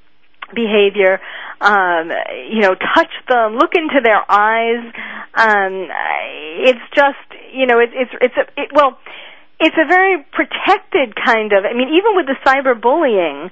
behavior 0.54 1.20
um 1.62 2.12
you 2.52 2.60
know 2.60 2.76
touch 2.76 3.12
them 3.30 3.56
look 3.56 3.72
into 3.74 4.02
their 4.04 4.22
eyes 4.30 4.84
um 5.36 5.88
it's 6.60 6.84
just 6.94 7.33
you 7.54 7.66
know 7.66 7.80
it, 7.80 7.90
it's 7.94 8.12
it's 8.22 8.38
a 8.38 8.46
it, 8.60 8.70
well 8.74 8.98
it's 9.60 9.78
a 9.78 9.88
very 9.88 10.26
protected 10.34 11.16
kind 11.16 11.54
of 11.54 11.66
i 11.66 11.74
mean 11.74 11.90
even 11.90 12.16
with 12.16 12.26
the 12.26 12.36
cyberbullying 12.46 13.50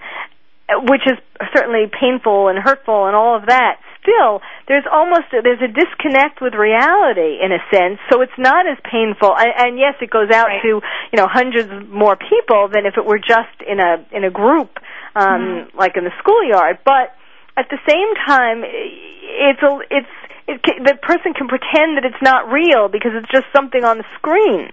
which 0.90 1.02
is 1.06 1.18
certainly 1.56 1.86
painful 1.92 2.48
and 2.48 2.58
hurtful 2.60 3.08
and 3.08 3.16
all 3.16 3.36
of 3.36 3.46
that 3.48 3.80
still 4.02 4.42
there's 4.68 4.86
almost 4.92 5.30
a, 5.34 5.42
there's 5.44 5.62
a 5.62 5.68
disconnect 5.70 6.42
with 6.42 6.54
reality 6.54 7.38
in 7.44 7.52
a 7.52 7.62
sense. 7.70 8.00
So 8.12 8.22
it's 8.22 8.34
not 8.38 8.66
as 8.66 8.78
painful. 8.82 9.30
And, 9.38 9.52
and 9.58 9.72
yes 9.80 9.96
it 10.02 10.10
goes 10.10 10.32
out 10.34 10.48
Right. 10.48 10.62
to 10.64 10.82
you 11.12 11.18
know 11.18 11.28
hundreds 11.30 11.70
more 11.90 12.16
people 12.18 12.70
than 12.72 12.86
if 12.86 12.98
it 12.98 13.06
were 13.06 13.20
just 13.20 13.62
in 13.62 13.80
a 13.80 14.04
in 14.12 14.24
a 14.24 14.32
group 14.32 14.80
um 15.16 15.68
like 15.78 15.98
in 15.98 16.04
the 16.04 16.16
schoolyard. 16.20 16.80
But 16.84 17.14
at 17.58 17.68
the 17.70 17.78
same 17.88 18.10
time 18.26 18.64
it's 18.66 19.62
a 19.62 19.72
it's 19.92 20.16
it 20.48 20.64
can, 20.64 20.84
the 20.84 20.96
person 21.02 21.34
can 21.34 21.48
pretend 21.48 21.98
that 21.98 22.06
it's 22.06 22.22
not 22.22 22.52
real 22.52 22.88
because 22.88 23.12
it's 23.14 23.30
just 23.32 23.46
something 23.54 23.84
on 23.84 23.98
the 23.98 24.06
screen 24.18 24.72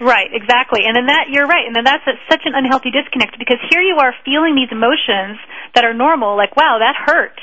Right, 0.00 0.28
exactly. 0.28 0.84
And 0.84 0.92
then 0.92 1.06
that 1.08 1.32
you're 1.32 1.48
right. 1.48 1.64
And 1.64 1.74
then 1.74 1.84
that's 1.84 2.04
a, 2.04 2.20
such 2.28 2.44
an 2.44 2.52
unhealthy 2.54 2.92
disconnect 2.92 3.38
because 3.38 3.56
here 3.72 3.80
you 3.80 3.96
are 3.96 4.12
feeling 4.24 4.54
these 4.54 4.68
emotions 4.68 5.40
that 5.74 5.84
are 5.84 5.94
normal 5.94 6.36
like 6.36 6.56
wow, 6.56 6.78
that 6.80 6.96
hurt. 6.96 7.40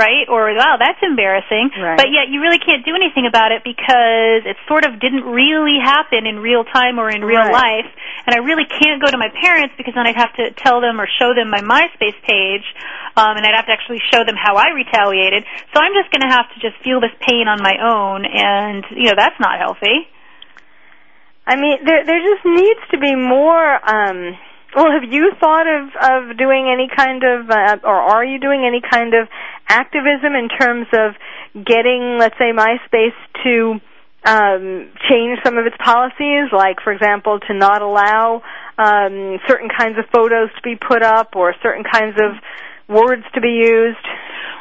Right? 0.00 0.24
Or 0.32 0.48
wow, 0.56 0.80
that's 0.80 0.96
embarrassing. 1.04 1.76
Right. 1.76 2.00
But 2.00 2.08
yet 2.08 2.32
you 2.32 2.40
really 2.40 2.56
can't 2.56 2.88
do 2.88 2.96
anything 2.96 3.28
about 3.28 3.52
it 3.52 3.60
because 3.60 4.48
it 4.48 4.56
sort 4.64 4.88
of 4.88 4.96
didn't 4.96 5.28
really 5.28 5.76
happen 5.76 6.24
in 6.24 6.40
real 6.40 6.64
time 6.64 6.96
or 6.96 7.12
in 7.12 7.20
real 7.20 7.44
Right. 7.44 7.84
life. 7.84 7.90
And 8.24 8.32
I 8.32 8.40
really 8.40 8.64
can't 8.64 8.96
go 9.04 9.12
to 9.12 9.20
my 9.20 9.28
parents 9.28 9.76
because 9.76 9.92
then 9.92 10.08
I'd 10.08 10.16
have 10.16 10.32
to 10.40 10.56
tell 10.56 10.80
them 10.80 10.96
or 10.96 11.04
show 11.20 11.36
them 11.36 11.52
my 11.52 11.60
MySpace 11.60 12.16
page 12.24 12.64
um 13.20 13.36
and 13.36 13.44
I'd 13.44 13.52
have 13.52 13.66
to 13.68 13.74
actually 13.76 14.00
show 14.08 14.24
them 14.24 14.40
how 14.40 14.56
I 14.56 14.72
retaliated. 14.72 15.44
So 15.74 15.80
I'm 15.84 15.92
just 15.92 16.08
going 16.08 16.24
to 16.24 16.32
have 16.32 16.48
to 16.54 16.58
just 16.64 16.80
feel 16.82 17.00
this 17.04 17.12
pain 17.20 17.44
on 17.48 17.60
my 17.60 17.76
own 17.76 18.24
and 18.24 18.80
you 18.96 19.12
know, 19.12 19.18
that's 19.20 19.36
not 19.36 19.60
healthy. 19.60 20.08
I 21.46 21.56
mean, 21.56 21.84
there 21.84 22.04
there 22.06 22.20
just 22.24 22.44
needs 22.46 22.80
to 22.92 22.98
be 22.98 23.12
more. 23.16 23.68
Um, 23.84 24.38
well, 24.74 24.86
have 24.92 25.10
you 25.10 25.32
thought 25.40 25.66
of 25.66 25.88
of 26.30 26.36
doing 26.38 26.70
any 26.72 26.88
kind 26.94 27.22
of, 27.24 27.50
uh, 27.50 27.76
or 27.84 27.94
are 27.94 28.24
you 28.24 28.38
doing 28.38 28.64
any 28.66 28.80
kind 28.80 29.14
of 29.14 29.28
activism 29.68 30.34
in 30.34 30.48
terms 30.48 30.86
of 30.92 31.14
getting, 31.64 32.18
let's 32.18 32.36
say, 32.38 32.52
MySpace 32.52 33.16
to 33.44 33.80
um, 34.24 34.90
change 35.08 35.38
some 35.44 35.56
of 35.58 35.66
its 35.66 35.76
policies, 35.82 36.52
like, 36.52 36.76
for 36.84 36.92
example, 36.92 37.40
to 37.48 37.54
not 37.54 37.82
allow 37.82 38.42
um, 38.78 39.38
certain 39.48 39.68
kinds 39.68 39.98
of 39.98 40.04
photos 40.14 40.50
to 40.56 40.62
be 40.62 40.76
put 40.76 41.02
up 41.02 41.34
or 41.36 41.54
certain 41.62 41.84
kinds 41.84 42.16
of 42.20 42.36
words 42.88 43.24
to 43.34 43.40
be 43.40 43.48
used? 43.64 44.04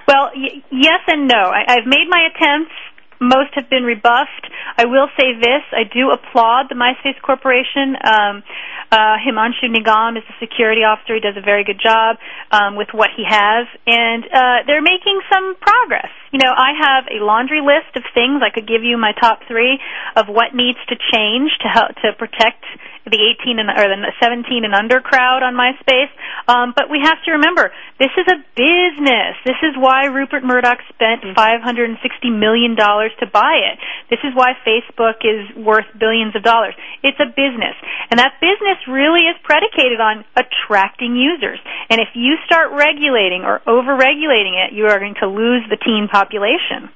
Well, 0.07 0.31
y- 0.35 0.63
yes 0.71 1.01
and 1.07 1.27
no. 1.27 1.37
I- 1.37 1.65
I've 1.67 1.85
made 1.85 2.07
my 2.09 2.29
attempts. 2.33 2.71
Most 3.19 3.51
have 3.55 3.69
been 3.69 3.83
rebuffed. 3.83 4.47
I 4.77 4.85
will 4.85 5.07
say 5.19 5.35
this: 5.35 5.63
I 5.71 5.83
do 5.83 6.11
applaud 6.11 6.69
the 6.69 6.75
MySpace 6.75 7.19
Corporation. 7.21 7.95
Um, 7.99 8.43
uh, 8.91 9.19
Hemanshu 9.19 9.67
Nigam 9.67 10.17
is 10.17 10.23
the 10.25 10.37
security 10.39 10.81
officer. 10.81 11.15
He 11.15 11.21
does 11.21 11.37
a 11.37 11.43
very 11.43 11.63
good 11.63 11.79
job 11.83 12.17
um, 12.51 12.75
with 12.75 12.89
what 12.93 13.09
he 13.15 13.23
has, 13.27 13.67
and 13.85 14.23
uh, 14.23 14.57
they're 14.65 14.81
making 14.81 15.19
some 15.31 15.55
progress. 15.59 16.09
You 16.31 16.39
know, 16.39 16.53
I 16.55 16.71
have 16.79 17.05
a 17.11 17.23
laundry 17.23 17.61
list 17.61 17.91
of 17.95 18.03
things. 18.13 18.41
I 18.41 18.49
could 18.53 18.67
give 18.67 18.83
you 18.83 18.97
my 18.97 19.11
top 19.19 19.41
three 19.47 19.79
of 20.15 20.27
what 20.27 20.55
needs 20.55 20.79
to 20.87 20.95
change 21.11 21.51
to 21.61 21.67
help 21.67 21.91
to 22.01 22.13
protect 22.17 22.63
the 23.05 23.19
18 23.41 23.59
and 23.59 23.69
or 23.69 23.87
the 23.87 24.11
17 24.21 24.65
and 24.65 24.73
under 24.75 24.99
crowd 24.99 25.43
on 25.43 25.55
MySpace. 25.55 26.11
Um, 26.47 26.73
but 26.75 26.89
we 26.89 26.99
have 27.03 27.21
to 27.25 27.39
remember, 27.39 27.71
this 27.99 28.11
is 28.17 28.27
a 28.27 28.39
business. 28.57 29.37
This 29.45 29.59
is 29.63 29.77
why 29.77 30.05
Rupert 30.09 30.43
Murdoch 30.43 30.79
spent 30.89 31.23
560 31.35 31.95
million 32.29 32.75
dollars 32.75 33.11
to 33.19 33.27
buy 33.27 33.61
it. 33.71 33.79
This 34.09 34.19
is 34.23 34.33
why 34.35 34.57
Facebook 34.65 35.21
is 35.23 35.49
worth 35.55 35.87
billions 35.97 36.35
of 36.35 36.43
dollars. 36.43 36.73
It's 37.03 37.19
a 37.19 37.29
business, 37.29 37.75
and 38.11 38.19
that 38.19 38.41
business 38.41 38.79
really 38.87 39.29
is 39.29 39.37
predicated 39.43 39.99
on 39.99 40.25
attracting 40.35 41.15
users. 41.15 41.59
And 41.89 42.01
if 42.01 42.09
you 42.13 42.35
start 42.45 42.71
regulating 42.71 43.43
or 43.43 43.61
over-regulating 43.67 44.55
it, 44.55 44.73
you 44.73 44.85
are 44.85 44.99
going 44.99 45.15
to 45.21 45.27
lose 45.27 45.63
the 45.69 45.77
teen 45.77 46.07
population. 46.11 46.89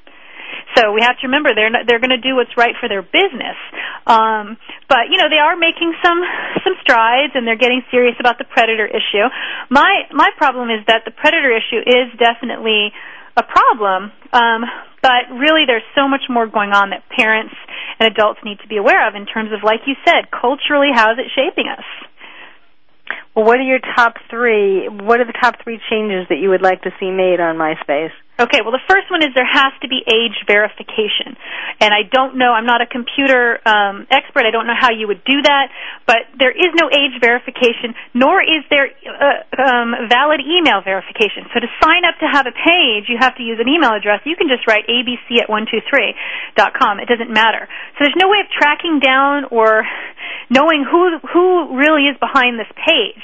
So 0.75 0.91
we 0.91 1.01
have 1.01 1.19
to 1.21 1.27
remember 1.27 1.51
they're 1.55 1.69
not, 1.69 1.85
they're 1.87 2.01
going 2.01 2.15
to 2.15 2.21
do 2.21 2.35
what's 2.35 2.53
right 2.57 2.73
for 2.79 2.89
their 2.89 3.01
business. 3.01 3.57
Um, 4.05 4.57
but 4.89 5.07
you 5.09 5.17
know 5.17 5.29
they 5.29 5.39
are 5.39 5.55
making 5.55 5.93
some 6.03 6.19
some 6.63 6.75
strides 6.81 7.33
and 7.35 7.47
they're 7.47 7.59
getting 7.59 7.81
serious 7.91 8.15
about 8.19 8.37
the 8.37 8.45
predator 8.45 8.85
issue. 8.85 9.25
My 9.69 10.09
my 10.11 10.29
problem 10.37 10.69
is 10.69 10.85
that 10.87 11.05
the 11.05 11.11
predator 11.11 11.51
issue 11.51 11.81
is 11.81 12.11
definitely 12.19 12.91
a 13.37 13.43
problem. 13.43 14.11
Um, 14.31 14.61
but 15.01 15.29
really 15.35 15.65
there's 15.67 15.85
so 15.95 16.07
much 16.07 16.29
more 16.29 16.47
going 16.47 16.71
on 16.71 16.91
that 16.91 17.03
parents 17.09 17.53
and 17.99 18.11
adults 18.11 18.39
need 18.43 18.59
to 18.61 18.67
be 18.67 18.77
aware 18.77 19.07
of 19.07 19.15
in 19.15 19.25
terms 19.25 19.51
of 19.51 19.63
like 19.63 19.81
you 19.85 19.95
said, 20.05 20.31
culturally 20.31 20.89
how 20.93 21.11
is 21.11 21.19
it 21.19 21.29
shaping 21.35 21.67
us? 21.67 21.85
Well, 23.35 23.45
what 23.45 23.57
are 23.57 23.67
your 23.67 23.79
top 23.79 24.15
three? 24.29 24.87
What 24.87 25.19
are 25.19 25.25
the 25.25 25.37
top 25.39 25.55
three 25.63 25.79
changes 25.89 26.27
that 26.29 26.37
you 26.37 26.49
would 26.49 26.61
like 26.61 26.83
to 26.83 26.91
see 26.99 27.09
made 27.09 27.39
on 27.39 27.57
MySpace? 27.57 28.13
Okay, 28.33 28.65
well, 28.65 28.73
the 28.73 28.81
first 28.89 29.13
one 29.13 29.21
is 29.21 29.29
there 29.37 29.45
has 29.45 29.77
to 29.85 29.87
be 29.87 30.01
age 30.09 30.41
verification. 30.49 31.37
And 31.77 31.93
I 31.93 32.01
don't 32.01 32.33
know, 32.33 32.49
I'm 32.49 32.65
not 32.65 32.81
a 32.81 32.89
computer 32.89 33.61
um, 33.61 34.09
expert, 34.09 34.41
I 34.41 34.49
don't 34.49 34.65
know 34.65 34.77
how 34.77 34.89
you 34.89 35.05
would 35.05 35.21
do 35.21 35.37
that, 35.45 35.69
but 36.09 36.25
there 36.41 36.49
is 36.49 36.73
no 36.73 36.89
age 36.89 37.13
verification, 37.21 37.93
nor 38.17 38.41
is 38.41 38.65
there 38.73 38.89
uh, 38.89 39.45
um, 39.61 40.09
valid 40.09 40.41
email 40.41 40.81
verification. 40.81 41.45
So 41.53 41.61
to 41.61 41.69
sign 41.77 42.09
up 42.09 42.17
to 42.25 42.27
have 42.27 42.49
a 42.49 42.55
page, 42.57 43.05
you 43.05 43.21
have 43.21 43.37
to 43.37 43.45
use 43.45 43.61
an 43.61 43.69
email 43.69 43.93
address. 43.93 44.25
You 44.25 44.33
can 44.33 44.49
just 44.49 44.65
write 44.65 44.89
abc 44.89 45.29
at 45.37 45.45
123.com. 45.45 47.05
It 47.05 47.07
doesn't 47.07 47.29
matter. 47.29 47.69
So 47.95 48.09
there's 48.09 48.17
no 48.17 48.33
way 48.33 48.41
of 48.41 48.49
tracking 48.49 48.97
down 48.97 49.45
or 49.53 49.85
knowing 50.49 50.81
who, 50.89 51.21
who 51.21 51.77
really 51.77 52.09
is 52.09 52.17
behind 52.17 52.57
this 52.57 52.69
page. 52.81 53.21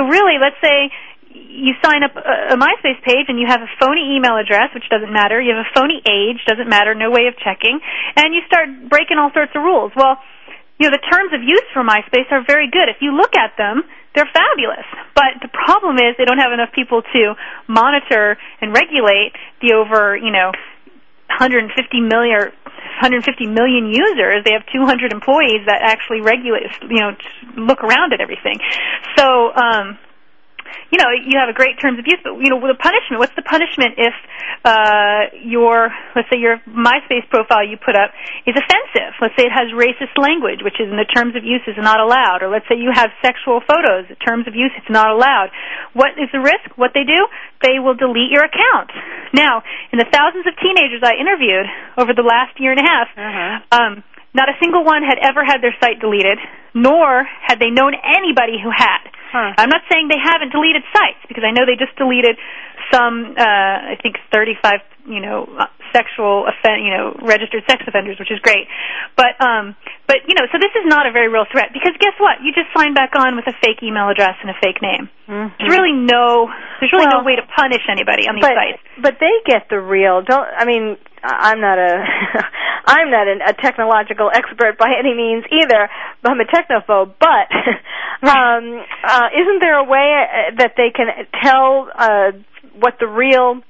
So 0.00 0.08
really, 0.08 0.40
let's 0.40 0.56
say 0.64 0.88
you 1.36 1.74
sign 1.84 2.02
up 2.02 2.16
a, 2.16 2.54
a 2.54 2.56
MySpace 2.56 3.00
page 3.04 3.28
and 3.28 3.38
you 3.38 3.46
have 3.46 3.60
a 3.60 3.70
phony 3.80 4.16
email 4.16 4.36
address, 4.36 4.72
which 4.74 4.88
doesn't 4.88 5.12
matter. 5.12 5.40
You 5.40 5.54
have 5.56 5.64
a 5.64 5.72
phony 5.76 6.00
age, 6.04 6.40
doesn't 6.46 6.68
matter, 6.68 6.94
no 6.94 7.10
way 7.10 7.28
of 7.28 7.36
checking, 7.38 7.80
and 8.16 8.34
you 8.34 8.40
start 8.46 8.68
breaking 8.88 9.18
all 9.18 9.30
sorts 9.32 9.52
of 9.54 9.62
rules. 9.62 9.92
Well, 9.96 10.18
you 10.78 10.88
know, 10.88 10.92
the 10.92 11.04
terms 11.08 11.32
of 11.32 11.40
use 11.40 11.64
for 11.72 11.82
MySpace 11.82 12.28
are 12.30 12.44
very 12.44 12.68
good. 12.68 12.88
If 12.88 13.00
you 13.00 13.16
look 13.16 13.32
at 13.36 13.56
them, 13.56 13.82
they're 14.14 14.28
fabulous. 14.32 14.84
But 15.14 15.40
the 15.40 15.48
problem 15.48 15.96
is 15.96 16.16
they 16.16 16.24
don't 16.24 16.40
have 16.40 16.52
enough 16.52 16.72
people 16.72 17.00
to 17.00 17.22
monitor 17.68 18.36
and 18.60 18.72
regulate 18.72 19.32
the 19.60 19.72
over, 19.72 20.16
you 20.16 20.32
know, 20.32 20.52
150 21.28 21.72
million 22.00 22.52
150 23.00 23.46
million 23.46 23.92
users. 23.92 24.44
They 24.44 24.52
have 24.52 24.64
200 24.72 25.12
employees 25.12 25.68
that 25.68 25.84
actually 25.84 26.20
regulate, 26.20 26.64
you 26.88 27.00
know, 27.00 27.12
look 27.56 27.84
around 27.84 28.12
at 28.12 28.20
everything. 28.20 28.56
So, 29.16 29.52
um, 29.52 29.98
you 30.90 30.98
know, 30.98 31.10
you 31.10 31.38
have 31.38 31.50
a 31.50 31.56
great 31.56 31.80
terms 31.82 31.98
of 31.98 32.06
use, 32.06 32.20
but 32.22 32.38
you 32.38 32.50
know, 32.50 32.62
the 32.62 32.78
punishment. 32.78 33.18
What's 33.18 33.34
the 33.34 33.46
punishment 33.46 33.98
if 33.98 34.14
uh, 34.62 35.34
your, 35.42 35.90
let's 36.14 36.30
say, 36.30 36.38
your 36.38 36.62
MySpace 36.66 37.26
profile 37.30 37.66
you 37.66 37.76
put 37.76 37.98
up 37.98 38.14
is 38.46 38.54
offensive? 38.54 39.18
Let's 39.18 39.34
say 39.34 39.50
it 39.50 39.54
has 39.54 39.74
racist 39.74 40.14
language, 40.14 40.62
which 40.62 40.78
is 40.78 40.86
in 40.86 40.96
the 40.96 41.08
terms 41.08 41.34
of 41.34 41.42
use 41.42 41.62
is 41.66 41.78
not 41.78 41.98
allowed, 41.98 42.42
or 42.42 42.48
let's 42.48 42.66
say 42.70 42.78
you 42.78 42.94
have 42.94 43.10
sexual 43.22 43.60
photos. 43.66 44.06
The 44.08 44.18
terms 44.22 44.46
of 44.46 44.54
use 44.54 44.70
it's 44.78 44.90
not 44.90 45.10
allowed. 45.10 45.50
What 45.92 46.14
is 46.18 46.30
the 46.30 46.40
risk? 46.40 46.70
What 46.78 46.94
they 46.94 47.04
do? 47.04 47.26
They 47.62 47.78
will 47.82 47.94
delete 47.94 48.30
your 48.30 48.46
account. 48.46 48.94
Now, 49.34 49.62
in 49.90 49.98
the 49.98 50.08
thousands 50.08 50.46
of 50.46 50.54
teenagers 50.62 51.02
I 51.02 51.18
interviewed 51.18 51.66
over 51.98 52.14
the 52.14 52.22
last 52.22 52.58
year 52.60 52.70
and 52.70 52.80
a 52.80 52.86
half, 52.86 53.08
um, 53.72 54.04
not 54.36 54.48
a 54.52 54.56
single 54.60 54.84
one 54.84 55.02
had 55.02 55.18
ever 55.18 55.42
had 55.42 55.64
their 55.64 55.74
site 55.80 55.98
deleted, 55.98 56.38
nor 56.74 57.24
had 57.24 57.58
they 57.58 57.72
known 57.72 57.96
anybody 57.96 58.60
who 58.60 58.68
had. 58.68 59.08
I'm 59.32 59.68
not 59.68 59.82
saying 59.90 60.08
they 60.08 60.18
haven't 60.22 60.50
deleted 60.52 60.82
sites 60.94 61.18
because 61.28 61.44
I 61.44 61.50
know 61.50 61.66
they 61.66 61.76
just 61.76 61.96
deleted 61.96 62.38
some, 62.92 63.34
uh, 63.36 63.92
I 63.92 63.96
think 64.02 64.16
35, 64.32 64.80
you 65.06 65.20
know, 65.20 65.46
sexual 65.94 66.44
offend, 66.44 66.84
you 66.84 66.90
know, 66.90 67.14
registered 67.22 67.62
sex 67.68 67.82
offenders, 67.86 68.18
which 68.18 68.30
is 68.30 68.38
great. 68.40 68.66
But, 69.16 69.38
um, 69.40 69.76
but 70.06 70.26
you 70.26 70.34
know, 70.34 70.44
so 70.52 70.58
this 70.58 70.74
is 70.76 70.84
not 70.86 71.06
a 71.06 71.12
very 71.12 71.28
real 71.28 71.46
threat 71.50 71.72
because 71.72 71.94
guess 71.98 72.14
what? 72.18 72.42
You 72.42 72.52
just 72.52 72.68
sign 72.76 72.94
back 72.94 73.14
on 73.14 73.36
with 73.36 73.46
a 73.46 73.54
fake 73.62 73.82
email 73.82 74.08
address 74.08 74.36
and 74.42 74.50
a 74.50 74.58
fake 74.60 74.82
name. 74.82 75.08
There's 75.26 75.70
really 75.70 75.94
no, 75.94 76.46
there's 76.78 76.92
really 76.92 77.10
no 77.10 77.22
way 77.26 77.34
to 77.34 77.42
punish 77.42 77.82
anybody 77.90 78.28
on 78.30 78.36
these 78.36 78.46
but 78.46 78.54
sites. 78.54 78.82
but 79.02 79.14
they 79.18 79.34
get 79.46 79.66
the 79.70 79.80
real. 79.80 80.22
Don't 80.22 80.46
I 80.46 80.64
mean? 80.64 80.96
I'm 81.26 81.60
not 81.60 81.78
a 81.78 81.90
I'm 82.86 83.10
not 83.10 83.26
an, 83.26 83.40
a 83.42 83.52
technological 83.52 84.30
expert 84.32 84.78
by 84.78 84.94
any 84.96 85.14
means 85.14 85.44
either. 85.50 85.88
I'm 86.22 86.38
a 86.38 86.44
technophobe, 86.46 87.14
but 87.18 87.50
um, 88.22 88.84
uh, 89.02 89.28
isn't 89.34 89.58
there 89.58 89.78
a 89.78 89.84
way 89.84 90.14
uh, 90.14 90.54
that 90.58 90.74
they 90.76 90.90
can 90.94 91.08
tell 91.42 91.90
uh, 91.92 92.30
what 92.78 92.98
the 92.98 93.06
real 93.06 93.60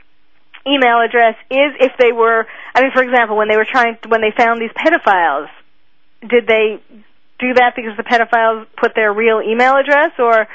email 0.66 1.00
address 1.00 1.36
is 1.50 1.72
if 1.80 1.92
they 1.98 2.12
were? 2.12 2.46
I 2.74 2.82
mean, 2.82 2.92
for 2.92 3.02
example, 3.02 3.36
when 3.36 3.48
they 3.48 3.57
were 3.57 3.66
trying 3.70 3.96
when 4.09 4.20
they 4.20 4.32
found 4.36 4.61
these 4.61 4.72
pedophiles, 4.72 5.48
did 6.20 6.46
they 6.46 6.80
do 7.38 7.54
that 7.54 7.74
because 7.76 7.96
the 7.96 8.02
pedophiles 8.02 8.66
put 8.76 8.94
their 8.94 9.12
real 9.12 9.40
email 9.40 9.76
address 9.76 10.12
or? 10.18 10.48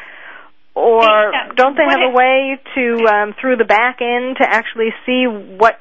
or 0.74 1.04
Yeah, 1.04 1.52
don't 1.56 1.76
they 1.78 1.84
what 1.84 2.00
have 2.00 2.10
a 2.12 2.16
way 2.16 2.60
to 2.76 3.06
um, 3.08 3.36
through 3.40 3.58
the 3.58 3.66
back 3.66 4.02
end 4.02 4.38
to 4.38 4.44
actually 4.48 4.90
see 5.06 5.26
what 5.26 5.80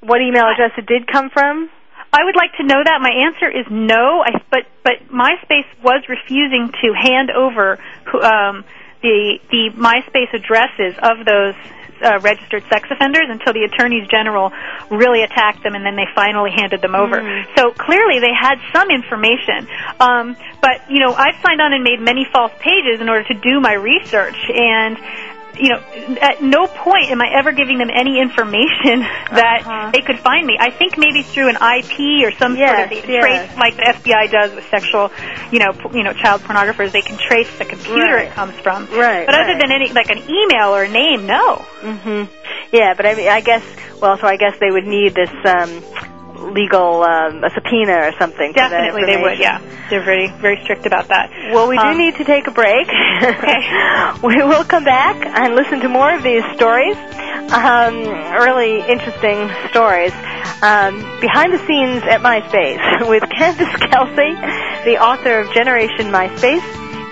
what 0.00 0.20
email 0.20 0.44
address 0.48 0.72
it 0.78 0.86
did 0.86 1.06
come 1.06 1.30
from? 1.30 1.70
I 2.12 2.24
would 2.24 2.34
like 2.34 2.50
to 2.58 2.64
know 2.64 2.82
that. 2.82 2.98
My 3.00 3.12
answer 3.12 3.46
is 3.48 3.66
no. 3.70 4.22
I, 4.24 4.42
but 4.50 4.66
but 4.82 4.94
MySpace 5.12 5.68
was 5.84 6.02
refusing 6.08 6.72
to 6.82 6.92
hand 6.92 7.30
over 7.30 7.78
who- 8.10 8.22
um, 8.22 8.64
the 9.02 9.38
the 9.50 9.70
MySpace 9.76 10.32
addresses 10.34 10.94
of 11.02 11.24
those 11.24 11.54
uh, 12.02 12.18
registered 12.20 12.64
sex 12.68 12.88
offenders 12.90 13.28
until 13.28 13.52
the 13.52 13.64
attorneys 13.64 14.08
general 14.08 14.50
really 14.90 15.22
attacked 15.22 15.62
them, 15.62 15.74
and 15.74 15.84
then 15.84 15.96
they 15.96 16.08
finally 16.14 16.50
handed 16.50 16.80
them 16.80 16.94
over. 16.94 17.20
So 17.56 17.72
clearly, 17.72 18.20
they 18.20 18.32
had 18.32 18.56
some 18.72 18.90
information. 18.90 19.68
Um, 20.00 20.36
but 20.60 20.88
you 20.88 21.00
know, 21.00 21.12
I've 21.12 21.36
signed 21.44 21.60
on 21.60 21.72
and 21.72 21.84
made 21.84 22.00
many 22.00 22.26
false 22.32 22.52
pages 22.58 23.00
in 23.00 23.08
order 23.08 23.24
to 23.28 23.34
do 23.34 23.60
my 23.60 23.74
research, 23.74 24.36
and 24.48 24.96
you 25.58 25.68
know, 25.70 25.80
at 26.22 26.42
no 26.42 26.66
point 26.66 27.10
am 27.10 27.20
I 27.20 27.28
ever 27.38 27.52
giving 27.52 27.78
them 27.78 27.90
any 27.90 28.20
information 28.20 29.00
that 29.34 29.90
they 29.92 30.02
could 30.02 30.18
find 30.20 30.46
me. 30.46 30.56
I 30.58 30.70
think 30.70 30.96
maybe 30.98 31.22
through 31.22 31.48
an 31.50 31.56
IP 31.56 32.24
or 32.26 32.30
some 32.38 32.56
Yes, 32.56 32.70
sort 32.70 32.92
of 32.92 33.08
yes. 33.08 33.22
trace, 33.22 33.48
like 33.58 33.74
the 33.76 33.86
FBI 33.98 34.30
does 34.30 34.54
with 34.54 34.64
sexual, 34.70 35.10
you 35.50 35.58
know, 35.58 35.72
p- 35.72 35.98
you 35.98 36.04
know, 36.04 36.12
child 36.12 36.42
pornographers. 36.42 36.92
They 36.92 37.02
can 37.02 37.18
trace 37.18 37.50
the 37.58 37.64
computer 37.64 38.14
Right. 38.16 38.28
it 38.28 38.32
comes 38.34 38.54
from. 38.62 38.86
Right, 38.90 39.26
But 39.26 39.34
other 39.34 39.54
right. 39.54 39.60
than 39.60 39.72
any, 39.72 39.88
like 39.92 40.10
an 40.10 40.18
email 40.28 40.74
or 40.74 40.84
a 40.84 40.90
name, 40.90 41.26
no. 41.26 41.64
Mm-hmm. 41.82 42.32
Yeah, 42.72 42.94
but 42.94 43.06
I 43.06 43.14
mean, 43.14 43.28
I 43.28 43.40
guess. 43.40 43.64
Well, 44.00 44.16
so 44.18 44.26
I 44.26 44.36
guess 44.36 44.56
they 44.58 44.70
would 44.70 44.86
need 44.86 45.14
this 45.14 45.30
um, 45.44 45.82
legal 46.40 47.02
um, 47.02 47.44
a 47.44 47.50
subpoena 47.50 48.08
or 48.08 48.12
something. 48.18 48.52
Definitely, 48.52 49.04
they 49.06 49.20
would. 49.20 49.38
Yeah, 49.38 49.60
they're 49.90 50.02
very, 50.04 50.28
very 50.40 50.60
strict 50.64 50.86
about 50.86 51.08
that. 51.08 51.30
Well, 51.52 51.68
we 51.68 51.76
do 51.76 51.84
Um, 51.84 51.98
need 51.98 52.16
to 52.16 52.24
take 52.24 52.46
a 52.46 52.50
break. 52.50 52.86
we 54.22 54.36
will 54.42 54.64
come 54.64 54.84
back 54.84 55.16
and 55.24 55.54
listen 55.54 55.80
to 55.80 55.88
more 55.88 56.12
of 56.14 56.22
these 56.22 56.44
stories. 56.56 56.96
Um, 57.52 57.94
really 58.40 58.80
interesting 58.88 59.50
stories. 59.70 60.12
Um, 60.62 61.00
behind 61.20 61.52
the 61.52 61.58
scenes 61.66 62.02
at 62.04 62.20
MySpace 62.20 63.08
with 63.08 63.22
Candice 63.24 63.90
Kelsey, 63.90 64.34
the 64.84 64.98
author 65.02 65.40
of 65.40 65.52
Generation 65.52 66.06
MySpace. 66.12 66.62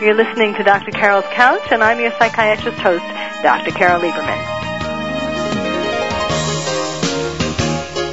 You're 0.01 0.15
listening 0.15 0.55
to 0.55 0.63
Dr. 0.63 0.93
Carol's 0.93 1.25
Couch, 1.33 1.73
and 1.73 1.83
I'm 1.83 1.99
your 1.99 2.13
psychiatrist 2.13 2.79
host, 2.79 3.05
Dr. 3.43 3.73
Carol 3.73 4.01
Lieberman. 4.01 4.58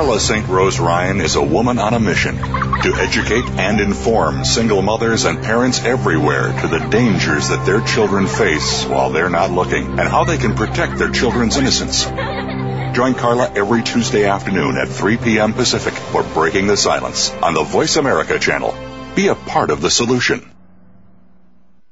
Carla 0.00 0.16
St. 0.18 0.48
Rose 0.48 0.80
Ryan 0.80 1.20
is 1.20 1.36
a 1.36 1.42
woman 1.42 1.78
on 1.78 1.92
a 1.92 2.00
mission 2.00 2.38
to 2.38 2.94
educate 2.94 3.44
and 3.44 3.82
inform 3.82 4.46
single 4.46 4.80
mothers 4.80 5.26
and 5.26 5.42
parents 5.42 5.84
everywhere 5.84 6.58
to 6.62 6.68
the 6.68 6.78
dangers 6.88 7.50
that 7.50 7.66
their 7.66 7.82
children 7.82 8.26
face 8.26 8.86
while 8.86 9.10
they're 9.10 9.28
not 9.28 9.50
looking 9.50 9.98
and 9.98 10.08
how 10.08 10.24
they 10.24 10.38
can 10.38 10.54
protect 10.54 10.96
their 10.96 11.10
children's 11.10 11.58
innocence. 11.58 12.06
Join 12.96 13.12
Carla 13.12 13.52
every 13.54 13.82
Tuesday 13.82 14.24
afternoon 14.24 14.78
at 14.78 14.88
3 14.88 15.18
p.m. 15.18 15.52
Pacific 15.52 15.92
for 15.92 16.22
Breaking 16.22 16.66
the 16.66 16.78
Silence 16.78 17.30
on 17.42 17.52
the 17.52 17.62
Voice 17.62 17.96
America 17.96 18.38
channel. 18.38 18.74
Be 19.14 19.28
a 19.28 19.34
part 19.34 19.68
of 19.68 19.82
the 19.82 19.90
solution. 19.90 20.50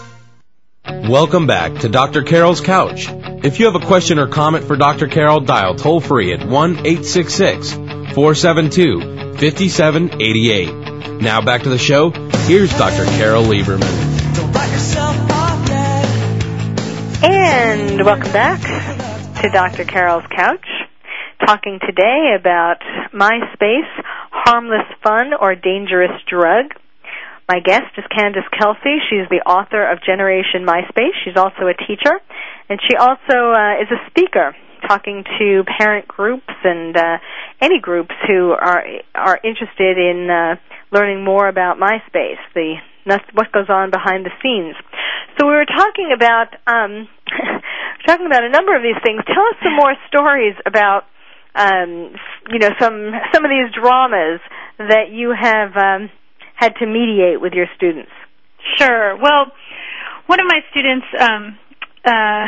Welcome 0.87 1.49
back 1.49 1.81
to 1.81 1.89
Dr. 1.89 2.23
Carol's 2.23 2.61
Couch. 2.61 3.09
If 3.45 3.59
you 3.59 3.67
have 3.67 3.75
a 3.75 3.85
question 3.85 4.21
or 4.21 4.29
comment 4.29 4.65
for 4.65 4.77
Dr. 4.77 5.09
Carol, 5.09 5.41
dial 5.41 5.75
toll 5.75 6.01
free 6.01 6.33
at 6.33 6.47
1 6.47 6.71
866 6.87 7.73
472 7.73 9.01
5788. 9.37 11.21
Now 11.21 11.41
back 11.41 11.63
to 11.65 11.71
the 11.71 11.79
show. 11.79 12.11
Here's 12.11 12.71
Dr. 12.79 13.05
Carol 13.17 13.43
Lieberman. 13.45 13.83
And 17.23 18.05
welcome 18.05 18.33
back 18.33 18.61
to 19.43 19.49
Dr. 19.49 19.85
Carol's 19.85 20.27
Couch, 20.37 20.67
talking 21.45 21.81
today 21.85 22.37
about 22.39 22.79
MySpace, 23.13 23.91
harmless 24.31 24.87
fun 25.03 25.33
or 25.41 25.57
dangerous 25.57 26.13
drug. 26.29 26.67
My 27.49 27.61
guest 27.61 27.95
is 27.97 28.05
Candice 28.11 28.51
Kelsey. 28.59 28.99
She's 29.09 29.29
the 29.31 29.39
author 29.47 29.87
of 29.87 30.03
Generation 30.03 30.67
MySpace. 30.67 31.15
She's 31.25 31.37
also 31.37 31.71
a 31.71 31.75
teacher, 31.75 32.19
and 32.69 32.81
she 32.83 32.97
also 32.97 33.55
uh, 33.55 33.79
is 33.79 33.87
a 33.87 34.03
speaker, 34.11 34.57
talking 34.89 35.23
to 35.39 35.63
parent 35.79 36.09
groups 36.09 36.53
and 36.65 36.97
uh, 36.97 37.19
any 37.61 37.79
groups 37.79 38.15
who 38.27 38.51
are 38.51 38.83
are 39.15 39.39
interested 39.45 39.97
in 39.97 40.29
uh, 40.29 40.57
learning 40.91 41.25
more 41.25 41.47
about 41.47 41.79
MySpace, 41.79 42.43
the 42.55 42.75
what 43.35 43.53
goes 43.53 43.71
on 43.71 43.93
behind 43.93 44.27
the 44.27 44.35
scenes. 44.43 44.75
So 45.39 45.47
we 45.47 45.53
were 45.53 45.67
talking 45.67 46.11
about 46.13 46.49
um, 46.67 47.07
talking 48.07 48.27
about 48.27 48.43
a 48.43 48.51
number 48.51 48.75
of 48.75 48.83
these 48.83 49.01
things. 49.05 49.23
Tell 49.25 49.47
us 49.47 49.57
some 49.63 49.77
more 49.77 49.95
stories 50.09 50.57
about 50.67 51.05
um, 51.55 52.11
you 52.51 52.59
know 52.59 52.71
some 52.81 53.13
some 53.33 53.45
of 53.45 53.51
these 53.55 53.71
dramas 53.73 54.41
that 54.79 55.13
you 55.13 55.31
have 55.31 55.77
um, 55.77 56.11
had 56.57 56.75
to 56.81 56.87
mediate 56.87 57.41
with 57.41 57.53
your 57.53 57.67
students. 57.77 58.11
Sure. 58.79 59.17
Well, 59.17 59.53
one 60.27 60.41
of 60.41 60.47
my 60.47 60.61
students, 60.71 61.07
um, 61.21 61.59
uh, 62.05 62.47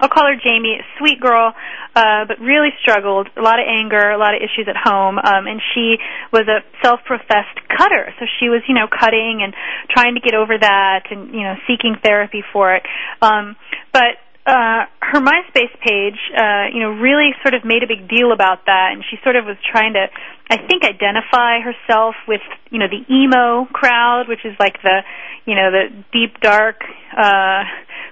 I'll 0.00 0.08
call 0.08 0.26
her 0.26 0.36
Jamie, 0.36 0.80
sweet 0.98 1.20
girl, 1.20 1.54
uh, 1.94 2.26
but 2.26 2.40
really 2.40 2.70
struggled, 2.82 3.28
a 3.36 3.40
lot 3.40 3.58
of 3.58 3.66
anger, 3.66 4.10
a 4.10 4.18
lot 4.18 4.34
of 4.34 4.42
issues 4.42 4.68
at 4.68 4.76
home, 4.76 5.18
um, 5.18 5.46
and 5.46 5.62
she 5.72 5.96
was 6.32 6.42
a 6.48 6.60
self-professed 6.82 7.56
cutter. 7.70 8.12
So 8.18 8.26
she 8.40 8.48
was, 8.48 8.60
you 8.68 8.74
know, 8.74 8.86
cutting 8.90 9.40
and 9.42 9.54
trying 9.88 10.14
to 10.14 10.20
get 10.20 10.34
over 10.34 10.58
that, 10.58 11.04
and 11.10 11.32
you 11.32 11.42
know, 11.42 11.54
seeking 11.66 11.96
therapy 12.04 12.42
for 12.52 12.74
it. 12.74 12.82
Um, 13.22 13.56
but 13.92 14.18
uh, 14.46 14.84
her 15.00 15.20
MySpace 15.20 15.72
page, 15.80 16.20
uh, 16.36 16.68
you 16.72 16.80
know, 16.80 16.90
really 16.90 17.30
sort 17.42 17.54
of 17.54 17.64
made 17.64 17.82
a 17.82 17.88
big 17.88 18.08
deal 18.08 18.30
about 18.32 18.66
that, 18.66 18.90
and 18.92 19.02
she 19.08 19.16
sort 19.24 19.36
of 19.36 19.46
was 19.46 19.56
trying 19.64 19.94
to, 19.94 20.06
I 20.50 20.56
think, 20.68 20.84
identify 20.84 21.60
herself 21.64 22.14
with, 22.28 22.42
you 22.70 22.78
know, 22.78 22.86
the 22.88 23.00
emo 23.08 23.64
crowd, 23.72 24.28
which 24.28 24.44
is 24.44 24.52
like 24.60 24.76
the, 24.82 25.00
you 25.46 25.54
know, 25.54 25.70
the 25.70 26.04
deep 26.12 26.40
dark 26.40 26.76
uh, 27.16 27.64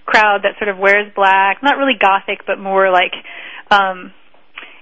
crowd 0.07 0.45
that 0.45 0.57
sort 0.59 0.69
of 0.71 0.79
wears 0.79 1.13
black, 1.15 1.63
not 1.63 1.77
really 1.77 1.99
gothic, 2.01 2.47
but 2.47 2.59
more 2.59 2.91
like 2.91 3.13
um, 3.71 4.13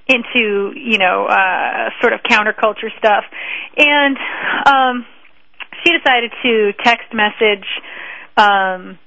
into, 0.06 0.70
you 0.78 0.98
know, 0.98 1.26
uh, 1.26 1.90
sort 2.00 2.12
of 2.12 2.20
counterculture 2.22 2.94
stuff, 2.98 3.24
and 3.76 4.16
um, 4.66 5.06
she 5.82 5.90
decided 5.98 6.30
to 6.44 6.72
text 6.84 7.12
message. 7.12 7.66
Um, 8.36 8.98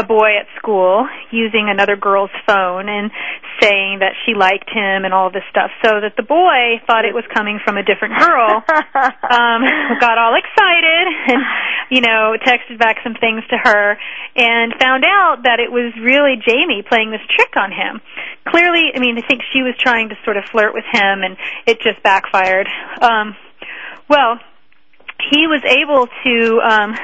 a 0.00 0.02
boy 0.02 0.40
at 0.40 0.48
school 0.56 1.06
using 1.30 1.68
another 1.68 1.94
girl's 1.94 2.32
phone 2.48 2.88
and 2.88 3.12
saying 3.60 4.00
that 4.00 4.16
she 4.24 4.32
liked 4.32 4.72
him 4.72 5.04
and 5.04 5.12
all 5.12 5.28
this 5.30 5.44
stuff 5.50 5.68
so 5.84 6.00
that 6.00 6.16
the 6.16 6.24
boy 6.24 6.80
thought 6.88 7.04
it 7.04 7.12
was 7.12 7.24
coming 7.28 7.60
from 7.60 7.76
a 7.76 7.84
different 7.84 8.16
girl 8.16 8.64
um 9.28 9.60
got 10.00 10.16
all 10.16 10.32
excited 10.40 11.04
and 11.28 11.42
you 11.92 12.00
know 12.00 12.32
texted 12.40 12.80
back 12.80 12.96
some 13.04 13.12
things 13.20 13.44
to 13.52 13.60
her 13.60 14.00
and 14.36 14.72
found 14.80 15.04
out 15.04 15.44
that 15.44 15.60
it 15.60 15.70
was 15.70 15.92
really 16.00 16.40
Jamie 16.40 16.80
playing 16.80 17.10
this 17.12 17.20
trick 17.36 17.52
on 17.60 17.68
him. 17.68 18.00
Clearly 18.48 18.96
i 18.96 18.98
mean 18.98 19.20
i 19.20 19.26
think 19.28 19.42
she 19.52 19.60
was 19.60 19.76
trying 19.76 20.08
to 20.08 20.16
sort 20.24 20.38
of 20.38 20.44
flirt 20.48 20.72
with 20.72 20.88
him 20.88 21.20
and 21.20 21.36
it 21.66 21.84
just 21.84 22.02
backfired. 22.02 22.68
Um 23.04 23.36
well 24.08 24.40
he 25.28 25.44
was 25.46 25.60
able 25.68 26.08
to 26.24 26.60
um 26.64 26.96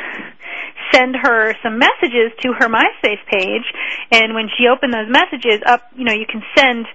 send 0.92 1.16
her 1.16 1.54
some 1.62 1.78
messages 1.78 2.32
to 2.42 2.52
her 2.58 2.68
MySpace 2.68 3.22
page, 3.30 3.64
and 4.10 4.34
when 4.34 4.48
she 4.56 4.68
opened 4.68 4.92
those 4.92 5.08
messages 5.08 5.60
up, 5.66 5.82
you 5.96 6.04
know, 6.04 6.14
you 6.14 6.26
can 6.26 6.42
send 6.56 6.86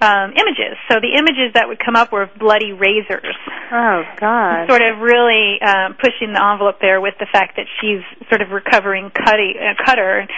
um, 0.00 0.32
images. 0.36 0.76
So 0.90 1.00
the 1.00 1.16
images 1.16 1.54
that 1.54 1.68
would 1.68 1.78
come 1.78 1.96
up 1.96 2.12
were 2.12 2.28
bloody 2.38 2.72
razors. 2.72 3.36
Oh 3.72 4.02
God! 4.20 4.68
Sort 4.68 4.82
of 4.82 5.00
really 5.00 5.56
um, 5.64 5.96
pushing 5.96 6.36
the 6.36 6.42
envelope 6.42 6.76
there 6.80 7.00
with 7.00 7.14
the 7.18 7.26
fact 7.32 7.56
that 7.56 7.66
she's 7.80 8.04
sort 8.28 8.42
of 8.42 8.50
recovering 8.50 9.10
cutty, 9.10 9.56
uh, 9.56 9.72
cutter. 9.84 10.28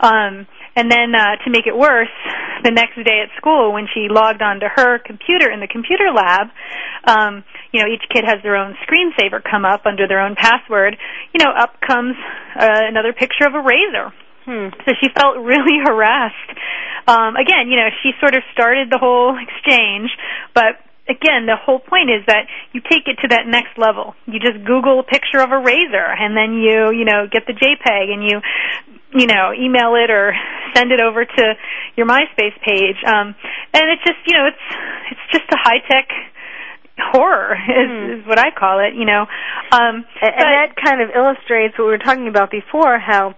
Um, 0.00 0.46
and 0.76 0.92
then 0.92 1.14
uh, 1.16 1.40
to 1.44 1.50
make 1.50 1.66
it 1.66 1.74
worse, 1.74 2.12
the 2.62 2.70
next 2.70 2.96
day 2.96 3.24
at 3.24 3.32
school, 3.40 3.72
when 3.72 3.88
she 3.94 4.08
logged 4.10 4.42
onto 4.42 4.66
her 4.68 4.98
computer 4.98 5.50
in 5.50 5.60
the 5.60 5.68
computer 5.68 6.12
lab, 6.12 6.48
um, 7.08 7.44
you 7.76 7.84
know, 7.84 7.92
each 7.92 8.08
kid 8.08 8.24
has 8.24 8.40
their 8.40 8.56
own 8.56 8.72
screensaver 8.88 9.44
come 9.44 9.68
up 9.68 9.84
under 9.84 10.08
their 10.08 10.24
own 10.24 10.34
password. 10.34 10.96
You 11.36 11.44
know, 11.44 11.52
up 11.52 11.76
comes 11.84 12.16
uh, 12.56 12.88
another 12.88 13.12
picture 13.12 13.44
of 13.44 13.52
a 13.52 13.60
razor. 13.60 14.16
Hmm. 14.48 14.72
So 14.88 14.96
she 14.96 15.12
felt 15.12 15.36
really 15.44 15.76
harassed. 15.84 16.56
Um, 17.06 17.36
again, 17.36 17.68
you 17.68 17.76
know, 17.76 17.92
she 18.02 18.16
sort 18.18 18.34
of 18.34 18.40
started 18.56 18.88
the 18.88 18.96
whole 18.96 19.36
exchange, 19.36 20.08
but 20.54 20.80
again, 21.04 21.44
the 21.44 21.60
whole 21.60 21.78
point 21.78 22.08
is 22.08 22.24
that 22.26 22.48
you 22.72 22.80
take 22.80 23.04
it 23.12 23.20
to 23.20 23.28
that 23.36 23.44
next 23.44 23.76
level. 23.76 24.16
You 24.24 24.40
just 24.40 24.64
Google 24.64 24.98
a 25.00 25.04
picture 25.04 25.44
of 25.44 25.52
a 25.52 25.60
razor, 25.60 26.08
and 26.16 26.32
then 26.32 26.56
you, 26.56 26.96
you 26.96 27.04
know, 27.04 27.28
get 27.28 27.44
the 27.44 27.52
JPEG, 27.52 28.08
and 28.08 28.24
you 28.24 28.40
you 29.14 29.26
know, 29.26 29.52
email 29.54 29.94
it 29.96 30.10
or 30.10 30.34
send 30.74 30.92
it 30.92 31.00
over 31.00 31.24
to 31.24 31.44
your 31.96 32.06
MySpace 32.06 32.56
page. 32.60 33.00
Um, 33.06 33.34
and 33.72 33.84
it's 33.88 34.02
just, 34.04 34.18
you 34.26 34.36
know, 34.36 34.46
it's 34.48 34.66
it's 35.12 35.26
just 35.32 35.48
a 35.52 35.56
high 35.56 35.80
tech 35.88 36.08
horror 36.98 37.54
is, 37.68 37.88
Hmm. 37.88 38.20
is 38.20 38.26
what 38.26 38.38
I 38.38 38.50
call 38.50 38.80
it. 38.80 38.94
You 38.94 39.04
know, 39.04 39.22
um, 39.72 40.04
and, 40.22 40.32
and 40.34 40.48
that 40.56 40.74
kind 40.82 41.00
of 41.02 41.10
illustrates 41.14 41.78
what 41.78 41.84
we 41.86 41.90
were 41.92 41.98
talking 42.04 42.28
about 42.28 42.50
before. 42.50 42.98
How 42.98 43.34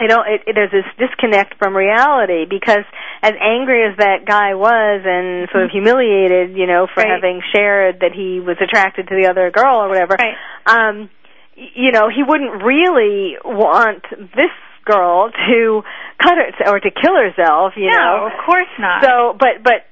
you 0.00 0.06
know 0.08 0.22
it, 0.26 0.42
it 0.46 0.54
there's 0.54 0.70
this 0.70 0.86
disconnect 0.98 1.58
from 1.58 1.76
reality 1.76 2.44
because 2.48 2.84
as 3.22 3.32
angry 3.40 3.82
as 3.90 3.96
that 3.98 4.24
guy 4.26 4.54
was 4.54 5.02
and 5.04 5.48
sort 5.50 5.64
of 5.64 5.70
humiliated, 5.70 6.56
you 6.56 6.66
know, 6.66 6.86
for 6.86 7.02
Mm-hmm. 7.02 7.10
Right. 7.10 7.22
having 7.22 7.40
shared 7.54 8.00
that 8.00 8.12
he 8.14 8.40
was 8.40 8.56
attracted 8.62 9.08
to 9.08 9.14
the 9.14 9.26
other 9.28 9.50
girl 9.50 9.78
or 9.82 9.88
whatever. 9.88 10.14
Right. 10.18 10.34
Um, 10.66 11.10
you 11.56 11.90
know, 11.90 12.08
he 12.08 12.22
wouldn't 12.22 12.62
really 12.62 13.34
want 13.44 14.04
this 14.36 14.54
girl 14.84 15.30
to 15.30 15.82
cut 16.22 16.34
her 16.38 16.70
or 16.70 16.78
to 16.80 16.90
kill 16.90 17.16
herself. 17.16 17.72
You 17.76 17.90
no, 17.90 17.98
know, 17.98 18.26
of 18.30 18.32
course 18.46 18.70
not. 18.78 19.02
so, 19.02 19.34
but 19.38 19.62
but 19.64 19.82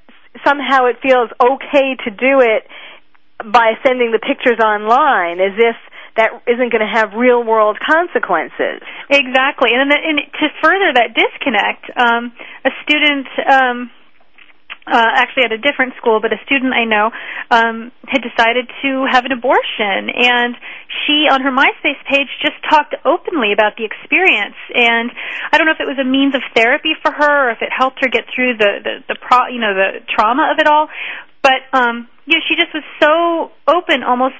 somehow 0.45 0.85
it 0.85 0.97
feels 1.03 1.29
okay 1.41 1.95
to 2.05 2.11
do 2.11 2.39
it 2.39 2.63
by 3.43 3.73
sending 3.85 4.11
the 4.11 4.19
pictures 4.19 4.59
online, 4.59 5.39
as 5.39 5.53
if 5.57 5.75
that 6.17 6.41
isn't 6.47 6.71
going 6.73 6.81
to 6.81 6.89
have 6.89 7.13
real 7.13 7.43
world 7.43 7.77
consequences. 7.79 8.81
Exactly, 9.09 9.69
and, 9.73 9.91
and 9.91 10.19
to 10.41 10.45
further 10.63 10.89
that 10.93 11.13
disconnect, 11.13 11.85
um, 11.95 12.33
a 12.65 12.71
student. 12.83 13.27
Um, 13.45 13.91
uh, 14.87 15.19
actually 15.19 15.43
at 15.43 15.51
a 15.51 15.59
different 15.59 15.93
school, 15.99 16.19
but 16.23 16.31
a 16.31 16.39
student 16.47 16.71
I 16.71 16.85
know 16.87 17.11
um, 17.51 17.91
had 18.07 18.23
decided 18.23 18.71
to 18.83 19.03
have 19.11 19.25
an 19.25 19.35
abortion, 19.35 20.07
and 20.07 20.55
she 21.03 21.27
on 21.27 21.43
her 21.43 21.51
MySpace 21.51 21.99
page 22.07 22.31
just 22.39 22.55
talked 22.71 22.95
openly 23.03 23.51
about 23.51 23.75
the 23.75 23.83
experience. 23.83 24.55
And 24.73 25.11
I 25.51 25.57
don't 25.59 25.67
know 25.67 25.75
if 25.75 25.83
it 25.83 25.91
was 25.91 25.99
a 25.99 26.07
means 26.07 26.35
of 26.35 26.41
therapy 26.55 26.95
for 27.03 27.11
her, 27.11 27.49
or 27.49 27.51
if 27.51 27.61
it 27.61 27.69
helped 27.75 27.99
her 27.99 28.07
get 28.07 28.25
through 28.33 28.57
the 28.57 28.79
the, 28.79 28.93
the 29.11 29.17
pro, 29.19 29.47
you 29.51 29.59
know, 29.59 29.75
the 29.75 30.07
trauma 30.07 30.55
of 30.55 30.59
it 30.59 30.67
all. 30.67 30.87
But 31.41 31.63
um, 31.71 32.07
you 32.27 32.35
know, 32.35 32.43
she 32.43 32.59
just 32.59 32.75
was 32.75 32.83
so 32.99 33.55
open, 33.71 34.03
almost 34.03 34.35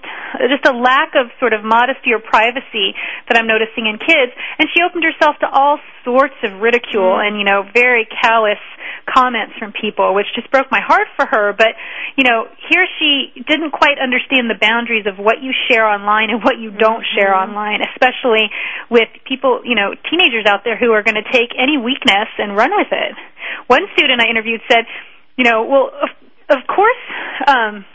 just 0.51 0.67
a 0.67 0.75
lack 0.75 1.15
of 1.15 1.31
sort 1.39 1.55
of 1.55 1.63
modesty 1.63 2.11
or 2.11 2.19
privacy 2.19 2.91
that 3.31 3.39
I'm 3.39 3.47
noticing 3.47 3.87
in 3.87 3.95
kids. 3.95 4.35
And 4.59 4.67
she 4.75 4.83
opened 4.83 5.07
herself 5.07 5.39
to 5.39 5.47
all 5.47 5.79
sorts 6.03 6.35
of 6.43 6.59
ridicule 6.59 7.15
and 7.15 7.39
you 7.39 7.47
know 7.47 7.63
very 7.71 8.03
callous 8.03 8.59
comments 9.07 9.55
from 9.55 9.71
people, 9.71 10.11
which 10.19 10.27
just 10.35 10.51
broke 10.51 10.67
my 10.67 10.83
heart 10.83 11.07
for 11.15 11.25
her. 11.25 11.55
But 11.55 11.79
you 12.19 12.27
know, 12.27 12.51
here 12.67 12.83
she 12.99 13.31
didn't 13.47 13.71
quite 13.71 14.03
understand 14.03 14.51
the 14.51 14.59
boundaries 14.59 15.07
of 15.07 15.15
what 15.15 15.39
you 15.39 15.55
share 15.71 15.87
online 15.87 16.27
and 16.29 16.43
what 16.43 16.59
you 16.59 16.75
don't 16.75 17.07
share 17.15 17.31
online, 17.31 17.79
especially 17.95 18.51
with 18.91 19.07
people, 19.23 19.63
you 19.63 19.79
know, 19.79 19.95
teenagers 20.11 20.43
out 20.43 20.67
there 20.67 20.75
who 20.75 20.91
are 20.91 21.03
going 21.03 21.15
to 21.15 21.27
take 21.31 21.55
any 21.55 21.79
weakness 21.79 22.27
and 22.37 22.51
run 22.51 22.75
with 22.75 22.91
it. 22.91 23.15
One 23.67 23.87
student 23.95 24.19
I 24.19 24.27
interviewed 24.27 24.59
said, 24.67 24.83
you 25.37 25.47
know, 25.47 25.63
well, 25.63 25.91
of, 26.49 26.61
course, 26.67 27.03
um, 27.47 27.85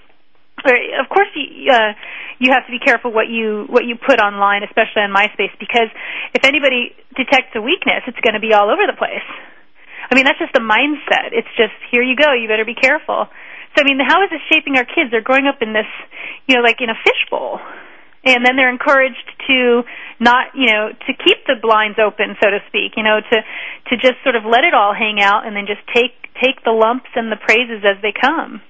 of 1.01 1.09
course, 1.09 1.29
you, 1.35 1.73
uh, 1.73 1.93
you 2.39 2.51
have 2.53 2.67
to 2.67 2.73
be 2.73 2.79
careful 2.79 3.13
what 3.13 3.29
you 3.29 3.67
what 3.71 3.85
you 3.87 3.95
put 3.95 4.19
online, 4.19 4.63
especially 4.63 5.07
on 5.07 5.15
MySpace, 5.15 5.55
because 5.59 5.91
if 6.35 6.45
anybody 6.45 6.91
detects 7.15 7.55
a 7.55 7.63
weakness, 7.63 8.03
it's 8.07 8.19
going 8.21 8.35
to 8.35 8.43
be 8.43 8.53
all 8.53 8.71
over 8.71 8.83
the 8.87 8.99
place. 8.99 9.27
I 10.11 10.15
mean, 10.15 10.25
that's 10.25 10.39
just 10.39 10.53
the 10.53 10.61
mindset. 10.65 11.31
It's 11.33 11.51
just 11.57 11.73
here 11.91 12.03
you 12.03 12.17
go. 12.17 12.35
You 12.35 12.49
better 12.49 12.67
be 12.67 12.75
careful. 12.75 13.31
So 13.75 13.81
I 13.81 13.85
mean, 13.85 13.99
how 14.03 14.23
is 14.25 14.31
this 14.31 14.43
shaping 14.53 14.77
our 14.77 14.85
kids? 14.85 15.11
They're 15.11 15.25
growing 15.25 15.47
up 15.47 15.63
in 15.63 15.73
this, 15.73 15.89
you 16.47 16.57
know, 16.57 16.63
like 16.63 16.81
in 16.81 16.91
a 16.91 16.99
fishbowl, 16.99 17.61
and 18.25 18.47
then 18.47 18.55
they're 18.55 18.71
encouraged 18.71 19.27
to 19.47 19.83
not, 20.21 20.55
you 20.55 20.71
know, 20.71 20.95
to 20.95 21.13
keep 21.13 21.43
the 21.47 21.59
blinds 21.61 21.99
open, 21.99 22.39
so 22.39 22.51
to 22.51 22.63
speak. 22.69 22.95
You 22.97 23.03
know, 23.03 23.19
to 23.19 23.37
to 23.91 23.95
just 23.99 24.23
sort 24.23 24.37
of 24.37 24.45
let 24.45 24.65
it 24.65 24.75
all 24.75 24.95
hang 24.95 25.21
out, 25.21 25.47
and 25.47 25.57
then 25.57 25.67
just 25.67 25.83
take 25.91 26.15
take 26.39 26.63
the 26.65 26.71
lumps 26.71 27.11
and 27.15 27.31
the 27.31 27.39
praises 27.39 27.83
as 27.83 28.01
they 28.03 28.15
come. 28.15 28.63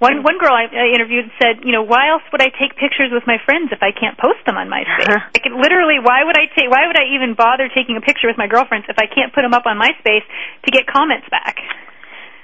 One 0.00 0.24
one 0.24 0.40
girl 0.40 0.56
I, 0.56 0.64
I 0.72 0.96
interviewed 0.96 1.28
said, 1.36 1.60
you 1.60 1.76
know, 1.76 1.84
why 1.84 2.08
else 2.08 2.24
would 2.32 2.40
I 2.40 2.48
take 2.48 2.72
pictures 2.80 3.12
with 3.12 3.28
my 3.28 3.36
friends 3.44 3.68
if 3.68 3.84
I 3.84 3.92
can't 3.92 4.16
post 4.16 4.40
them 4.48 4.56
on 4.56 4.72
MySpace? 4.72 5.12
like 5.36 5.44
literally, 5.52 6.00
why 6.00 6.24
would 6.24 6.40
I 6.40 6.48
take? 6.56 6.72
Why 6.72 6.88
would 6.88 6.96
I 6.96 7.12
even 7.12 7.36
bother 7.36 7.68
taking 7.68 8.00
a 8.00 8.00
picture 8.00 8.24
with 8.24 8.40
my 8.40 8.48
girlfriends 8.48 8.88
if 8.88 8.96
I 8.96 9.04
can't 9.04 9.28
put 9.36 9.44
them 9.44 9.52
up 9.52 9.68
on 9.68 9.76
MySpace 9.76 10.24
to 10.64 10.68
get 10.72 10.88
comments 10.88 11.28
back? 11.28 11.60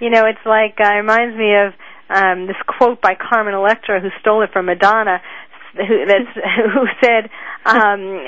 You 0.04 0.12
know, 0.12 0.28
it's 0.28 0.44
like 0.44 0.76
uh, 0.76 1.00
reminds 1.00 1.32
me 1.32 1.56
of 1.56 1.72
um, 2.12 2.46
this 2.46 2.60
quote 2.68 3.00
by 3.00 3.16
Carmen 3.16 3.54
Electra, 3.54 4.00
who 4.00 4.10
stole 4.20 4.42
it 4.42 4.52
from 4.52 4.66
Madonna. 4.66 5.24
Who, 5.76 6.06
that's, 6.06 6.32
who 6.74 6.86
said, 7.04 7.30
um, 7.64 8.24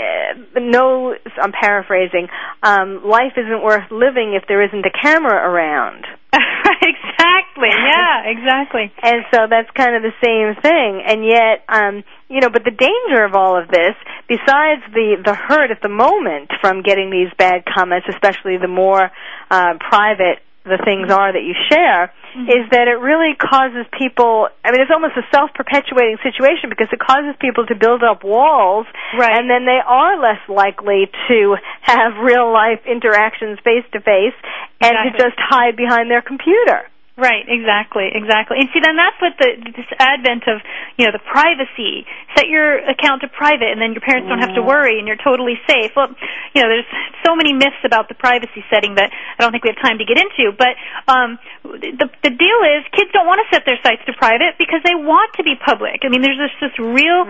"No, 0.71 1.15
I'm 1.41 1.53
paraphrasing. 1.53 2.29
Um, 2.63 3.03
life 3.05 3.33
isn't 3.37 3.63
worth 3.63 3.91
living 3.91 4.35
if 4.35 4.47
there 4.49 4.63
isn't 4.63 4.85
a 4.85 4.93
camera 5.03 5.35
around." 5.35 6.07
exactly. 6.33 7.73
Yeah. 7.73 8.09
Exactly. 8.27 8.93
And 9.03 9.25
so 9.33 9.47
that's 9.49 9.71
kind 9.75 9.97
of 9.97 10.03
the 10.03 10.13
same 10.23 10.61
thing. 10.61 11.03
And 11.05 11.25
yet, 11.25 11.65
um, 11.69 12.05
you 12.29 12.41
know, 12.41 12.51
but 12.51 12.65
the 12.65 12.71
danger 12.71 13.25
of 13.25 13.35
all 13.35 13.61
of 13.61 13.69
this, 13.69 13.95
besides 14.29 14.83
the 14.93 15.17
the 15.25 15.35
hurt 15.35 15.71
at 15.71 15.81
the 15.83 15.89
moment 15.89 16.51
from 16.61 16.83
getting 16.83 17.11
these 17.11 17.33
bad 17.39 17.65
comments, 17.65 18.07
especially 18.11 18.59
the 18.59 18.69
more 18.69 19.11
uh, 19.51 19.75
private 19.81 20.39
the 20.69 20.79
things 20.85 21.11
are 21.11 21.33
that 21.33 21.43
you 21.43 21.55
share 21.71 22.13
Mm-hmm. 22.29 22.45
is 22.61 22.69
that 22.77 22.93
it 22.93 23.01
really 23.01 23.33
causes 23.41 23.89
people 23.97 24.53
I 24.63 24.69
mean 24.71 24.85
it's 24.85 24.93
almost 24.93 25.17
a 25.17 25.25
self-perpetuating 25.33 26.21
situation 26.21 26.69
because 26.69 26.93
it 26.93 27.01
causes 27.01 27.33
people 27.41 27.65
to 27.67 27.75
build 27.75 28.05
up 28.05 28.21
walls 28.23 28.85
Right. 29.17 29.33
and 29.33 29.49
then 29.49 29.65
they 29.65 29.81
are 29.81 30.21
less 30.21 30.45
likely 30.47 31.09
to 31.33 31.57
have 31.89 32.21
real 32.21 32.53
life 32.53 32.85
interactions 32.85 33.57
face 33.65 33.89
to 33.97 34.01
face 34.05 34.37
and 34.85 34.93
to 35.09 35.11
just 35.17 35.41
hide 35.41 35.75
behind 35.75 36.11
their 36.13 36.21
computer. 36.21 36.85
Right, 37.19 37.43
exactly, 37.51 38.07
exactly. 38.15 38.63
And 38.63 38.71
see, 38.71 38.79
then 38.79 38.95
that's 38.95 39.19
what 39.19 39.35
the 39.43 39.59
this 39.75 39.91
advent 39.99 40.47
of 40.47 40.63
you 40.95 41.03
know 41.03 41.11
the 41.11 41.19
privacy. 41.19 42.07
Set 42.39 42.47
your 42.47 42.79
account 42.79 43.27
to 43.27 43.29
private, 43.35 43.75
and 43.75 43.83
then 43.83 43.91
your 43.91 44.07
parents 44.07 44.31
don't 44.31 44.39
have 44.39 44.55
to 44.55 44.63
worry, 44.63 45.03
and 45.03 45.11
you're 45.11 45.19
totally 45.19 45.59
safe. 45.67 45.99
Well, 45.99 46.15
you 46.55 46.63
know, 46.63 46.71
there's 46.71 46.87
so 47.27 47.35
many 47.35 47.51
myths 47.51 47.83
about 47.83 48.07
the 48.07 48.15
privacy 48.15 48.63
setting 48.71 48.95
that 49.03 49.11
I 49.11 49.43
don't 49.43 49.51
think 49.51 49.67
we 49.67 49.75
have 49.75 49.83
time 49.83 49.99
to 49.99 50.07
get 50.07 50.15
into. 50.15 50.55
But 50.55 50.79
um, 51.11 51.43
the 51.67 52.07
the 52.23 52.31
deal 52.31 52.61
is, 52.71 52.87
kids 52.95 53.11
don't 53.11 53.27
want 53.27 53.43
to 53.43 53.51
set 53.51 53.67
their 53.67 53.83
sites 53.83 54.07
to 54.07 54.15
private 54.15 54.55
because 54.55 54.87
they 54.87 54.95
want 54.95 55.35
to 55.35 55.43
be 55.43 55.59
public. 55.59 56.07
I 56.07 56.15
mean, 56.15 56.23
there's 56.23 56.39
this 56.39 56.71
this 56.71 56.77
real 56.79 57.27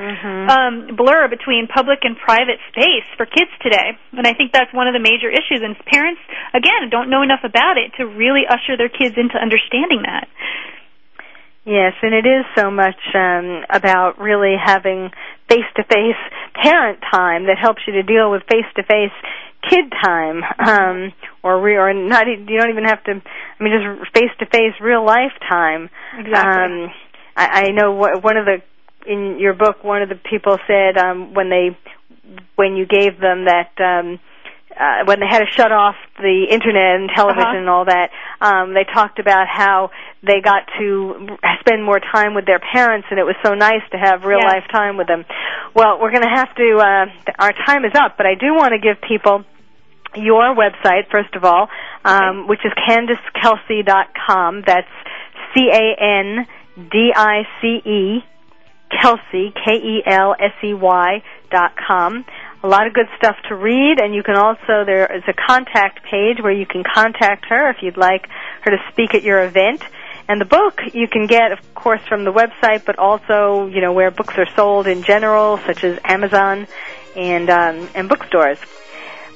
um, 0.53 1.01
blur 1.01 1.33
between 1.33 1.65
public 1.65 2.05
and 2.05 2.13
private 2.13 2.61
space 2.69 3.09
for 3.17 3.25
kids 3.25 3.57
today, 3.65 3.97
and 4.13 4.29
I 4.29 4.37
think 4.37 4.53
that's 4.53 4.69
one 4.77 4.85
of 4.85 4.93
the 4.93 5.01
major 5.01 5.33
issues. 5.33 5.65
And 5.65 5.73
parents, 5.89 6.21
again, 6.53 6.93
don't 6.93 7.09
know 7.09 7.25
enough 7.25 7.41
about 7.41 7.81
it 7.81 7.97
to 7.97 8.05
really 8.05 8.45
usher 8.45 8.77
their 8.77 8.93
kids 8.93 9.17
into 9.17 9.41
understanding 9.41 9.78
that. 10.03 10.29
Yes, 11.65 11.93
and 12.01 12.15
it 12.15 12.25
is 12.25 12.47
so 12.57 12.71
much 12.71 12.97
um, 13.15 13.63
about 13.69 14.19
really 14.19 14.57
having 14.57 15.11
face-to-face 15.51 16.17
parent 16.55 16.99
time 17.13 17.45
that 17.45 17.59
helps 17.61 17.83
you 17.87 17.93
to 17.93 18.03
deal 18.03 18.31
with 18.31 18.43
face-to-face 18.49 19.13
kid 19.69 19.93
time, 20.03 20.43
um, 20.59 21.13
or 21.43 21.61
re- 21.61 21.77
or 21.77 21.93
not. 21.93 22.27
You 22.27 22.59
don't 22.59 22.71
even 22.71 22.85
have 22.85 23.05
to. 23.05 23.11
I 23.13 23.63
mean, 23.63 23.73
just 24.01 24.15
face-to-face 24.15 24.81
real 24.81 25.05
life 25.05 25.33
time. 25.47 25.91
Exactly. 26.17 26.85
Um, 26.87 26.91
I, 27.37 27.47
I 27.47 27.71
know 27.73 27.95
wh- 27.95 28.25
one 28.25 28.39
of 28.39 28.47
the 28.47 28.63
in 29.07 29.39
your 29.39 29.53
book, 29.53 29.85
one 29.85 30.03
of 30.03 30.09
the 30.09 30.15
people 30.31 30.59
said 30.67 30.97
um, 30.97 31.35
when 31.35 31.51
they 31.51 31.77
when 32.57 32.77
you 32.77 32.87
gave 32.87 33.21
them 33.21 33.45
that. 33.45 33.73
Um, 33.79 34.21
uh, 34.79 35.05
when 35.05 35.19
they 35.21 35.27
had 35.27 35.41
to 35.41 35.47
shut 35.57 35.73
off 35.73 35.97
the 36.19 36.47
internet 36.51 36.97
and 37.01 37.11
television 37.15 37.43
Uh-huh. 37.49 37.57
and 37.59 37.69
all 37.69 37.85
that, 37.85 38.11
um, 38.41 38.75
they 38.75 38.85
talked 38.85 39.19
about 39.19 39.47
how 39.49 39.91
they 40.23 40.41
got 40.41 40.63
to 40.79 41.37
spend 41.61 41.85
more 41.85 42.01
time 42.01 42.35
with 42.35 42.47
their 42.47 42.61
parents, 42.61 43.07
and 43.11 43.19
it 43.19 43.25
was 43.25 43.37
so 43.45 43.55
nice 43.55 43.83
to 43.91 43.99
have 43.99 44.25
real 44.25 44.39
Yes. 44.41 44.53
life 44.53 44.65
time 44.71 44.97
with 44.97 45.07
them. 45.09 45.25
Well, 45.75 45.99
we're 46.01 46.11
going 46.13 46.23
to 46.23 46.35
have 46.35 46.55
to. 46.55 46.77
Uh, 46.79 47.07
our 47.39 47.53
time 47.67 47.85
is 47.85 47.93
up, 47.95 48.17
but 48.17 48.27
I 48.27 48.35
do 48.35 48.55
want 48.55 48.73
to 48.73 48.79
give 48.79 49.01
people 49.01 49.45
your 50.15 50.55
website 50.55 51.09
first 51.11 51.35
of 51.37 51.45
all, 51.45 51.69
um, 52.05 52.47
which 52.49 52.61
is 52.65 52.73
CandiceKelsey.com. 52.89 54.63
That's 54.67 54.89
C 55.55 55.69
A 55.73 55.95
N 56.01 56.47
D 56.91 57.13
I 57.15 57.43
C 57.61 57.83
E 57.85 58.25
Kelsey 59.03 59.53
K 59.65 59.75
E 59.75 60.03
L 60.07 60.35
S 60.39 60.53
E 60.65 60.73
Y 60.75 61.23
dot 61.51 61.73
com. 61.87 62.25
A 62.63 62.69
lot 62.69 62.89
of 62.89 62.93
good 62.93 63.07
stuff 63.17 63.37
to 63.49 63.55
read, 63.55 64.01
and 64.01 64.15
you 64.15 64.25
can 64.25 64.37
also 64.37 64.85
there 64.85 65.07
is 65.15 65.23
a 65.29 65.33
contact 65.33 66.03
page 66.03 66.43
where 66.43 66.53
you 66.53 66.67
can 66.67 66.83
contact 66.83 67.47
her 67.49 67.71
if 67.71 67.77
you'd 67.83 67.97
like 67.97 68.29
her 68.63 68.73
to 68.73 68.79
speak 68.91 69.15
at 69.15 69.23
your 69.23 69.45
event. 69.45 69.83
And 70.27 70.41
the 70.41 70.45
book 70.45 70.81
you 70.93 71.09
can 71.09 71.27
get, 71.27 71.53
of 71.53 71.75
course, 71.75 72.03
from 72.09 72.25
the 72.25 72.33
website, 72.33 72.85
but 72.85 72.99
also 72.99 73.69
you 73.69 73.81
know 73.81 73.93
where 73.93 74.11
books 74.11 74.35
are 74.37 74.49
sold 74.57 74.89
in 74.89 75.05
general, 75.05 75.59
such 75.59 75.85
as 75.85 76.01
Amazon 76.05 76.67
and 77.17 77.49
um, 77.49 77.89
and 77.95 78.09
bookstores. 78.09 78.59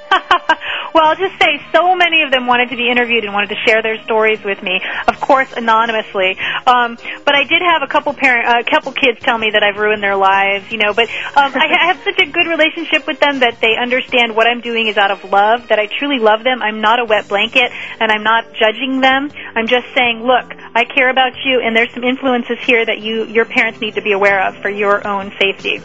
well, 0.93 1.12
I'll 1.12 1.16
just 1.16 1.36
say 1.41 1.60
so 1.74 1.96
many 1.96 2.24
of 2.24 2.32
them 2.32 2.48
wanted 2.48 2.70
to 2.70 2.78
be 2.78 2.89
interviewed 2.89 3.26
and 3.26 3.34
wanted 3.34 3.50
to 3.50 3.60
share 3.66 3.82
their 3.82 4.02
stories 4.04 4.43
with 4.43 4.62
me, 4.62 4.82
of 5.08 5.20
course 5.20 5.52
anonymously. 5.52 6.38
Um, 6.66 6.98
but 7.26 7.36
I 7.36 7.43
did 7.43 7.62
have 7.62 7.82
a 7.82 7.88
couple 7.88 8.14
parent, 8.14 8.48
a 8.48 8.70
couple 8.70 8.91
kids 8.91 9.20
tell 9.20 9.38
me 9.38 9.52
that 9.52 9.64
I've 9.64 9.78
ruined 9.78 10.04
their 10.04 10.16
lives, 10.16 10.72
you 10.72 10.78
know. 10.78 10.93
But 10.93 11.10
um, 11.36 11.52
I 11.52 11.68
ha- 11.68 11.93
have 11.93 12.00
such 12.04 12.20
a 12.22 12.30
good 12.30 12.48
relationship 12.48 13.08
with 13.08 13.20
them 13.20 13.39
that 13.39 13.60
they 13.62 13.76
understand 13.76 14.36
what 14.36 14.48
I'm 14.48 14.62
doing 14.62 14.88
is 14.88 14.98
out 14.98 15.12
of 15.12 15.24
love. 15.26 15.68
That 15.68 15.80
I 15.80 15.88
truly 15.88 16.20
love 16.20 16.43
them. 16.43 16.62
I'm 16.62 16.82
not 16.82 17.00
a 17.00 17.06
wet 17.06 17.28
blanket, 17.28 17.72
and 18.00 18.12
I'm 18.12 18.24
not 18.24 18.54
judging 18.54 19.02
them. 19.02 19.32
I'm 19.56 19.68
just 19.68 19.88
saying, 19.96 20.24
look, 20.24 20.54
I 20.76 20.86
care 20.86 21.10
about 21.10 21.34
you, 21.43 21.60
and 21.60 21.76
there's 21.76 21.91
some 21.93 22.04
influences 22.04 22.60
here 22.64 22.86
that 22.86 23.00
you, 23.00 23.26
your 23.26 23.46
parents 23.46 23.82
need 23.82 23.96
to 23.96 24.02
be 24.02 24.12
aware 24.12 24.34
of 24.41 24.57
for 24.61 24.69
your 24.69 25.05
own 25.07 25.31
safety. 25.39 25.81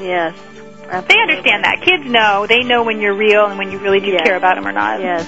Yes. 0.00 0.34
They 0.90 1.18
understand 1.20 1.64
that. 1.64 1.80
Kids 1.82 2.04
know. 2.04 2.46
They 2.46 2.62
know 2.64 2.82
when 2.82 3.00
you're 3.00 3.14
real 3.14 3.46
and 3.46 3.58
when 3.58 3.70
you 3.72 3.78
really 3.78 4.00
do 4.00 4.08
Yes. 4.08 4.22
care 4.26 4.36
about 4.36 4.56
them 4.56 4.66
or 4.66 4.72
not. 4.72 5.00
Yes. 5.00 5.26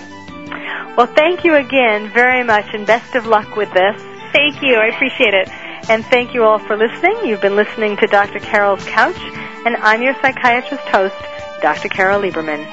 Well, 0.96 1.06
thank 1.06 1.44
you 1.44 1.54
again 1.54 2.10
very 2.12 2.44
much, 2.44 2.66
and 2.74 2.86
best 2.86 3.14
of 3.14 3.26
luck 3.26 3.56
with 3.56 3.72
this. 3.72 4.00
Thank 4.32 4.62
you. 4.62 4.76
I 4.76 4.86
appreciate 4.86 5.34
it. 5.34 5.48
And 5.88 6.04
thank 6.06 6.34
you 6.34 6.44
all 6.44 6.58
for 6.58 6.76
listening. 6.76 7.16
You've 7.24 7.40
been 7.40 7.56
listening 7.56 7.96
to 7.98 8.06
Dr. 8.06 8.38
Carol's 8.40 8.84
Couch, 8.84 9.18
and 9.66 9.76
I'm 9.76 10.02
your 10.02 10.14
psychiatrist 10.22 10.84
host, 10.84 11.14
Dr. 11.62 11.88
Carol 11.88 12.20
Lieberman. 12.22 12.64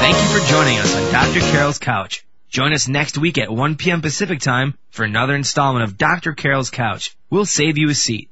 Thank 0.00 0.16
you 0.16 0.40
for 0.40 0.46
joining 0.48 0.78
us 0.78 0.94
on 0.96 1.12
Dr. 1.12 1.40
Carol's 1.52 1.78
Couch. 1.78 2.24
Join 2.52 2.74
us 2.74 2.86
next 2.86 3.16
week 3.16 3.38
at 3.38 3.50
1 3.50 3.76
p.m. 3.76 4.02
Pacific 4.02 4.38
Time 4.38 4.76
for 4.90 5.04
another 5.04 5.34
installment 5.34 5.84
of 5.84 5.96
Dr. 5.96 6.34
Carol's 6.34 6.68
Couch. 6.68 7.16
We'll 7.30 7.46
save 7.46 7.78
you 7.78 7.88
a 7.88 7.94
seat. 7.94 8.28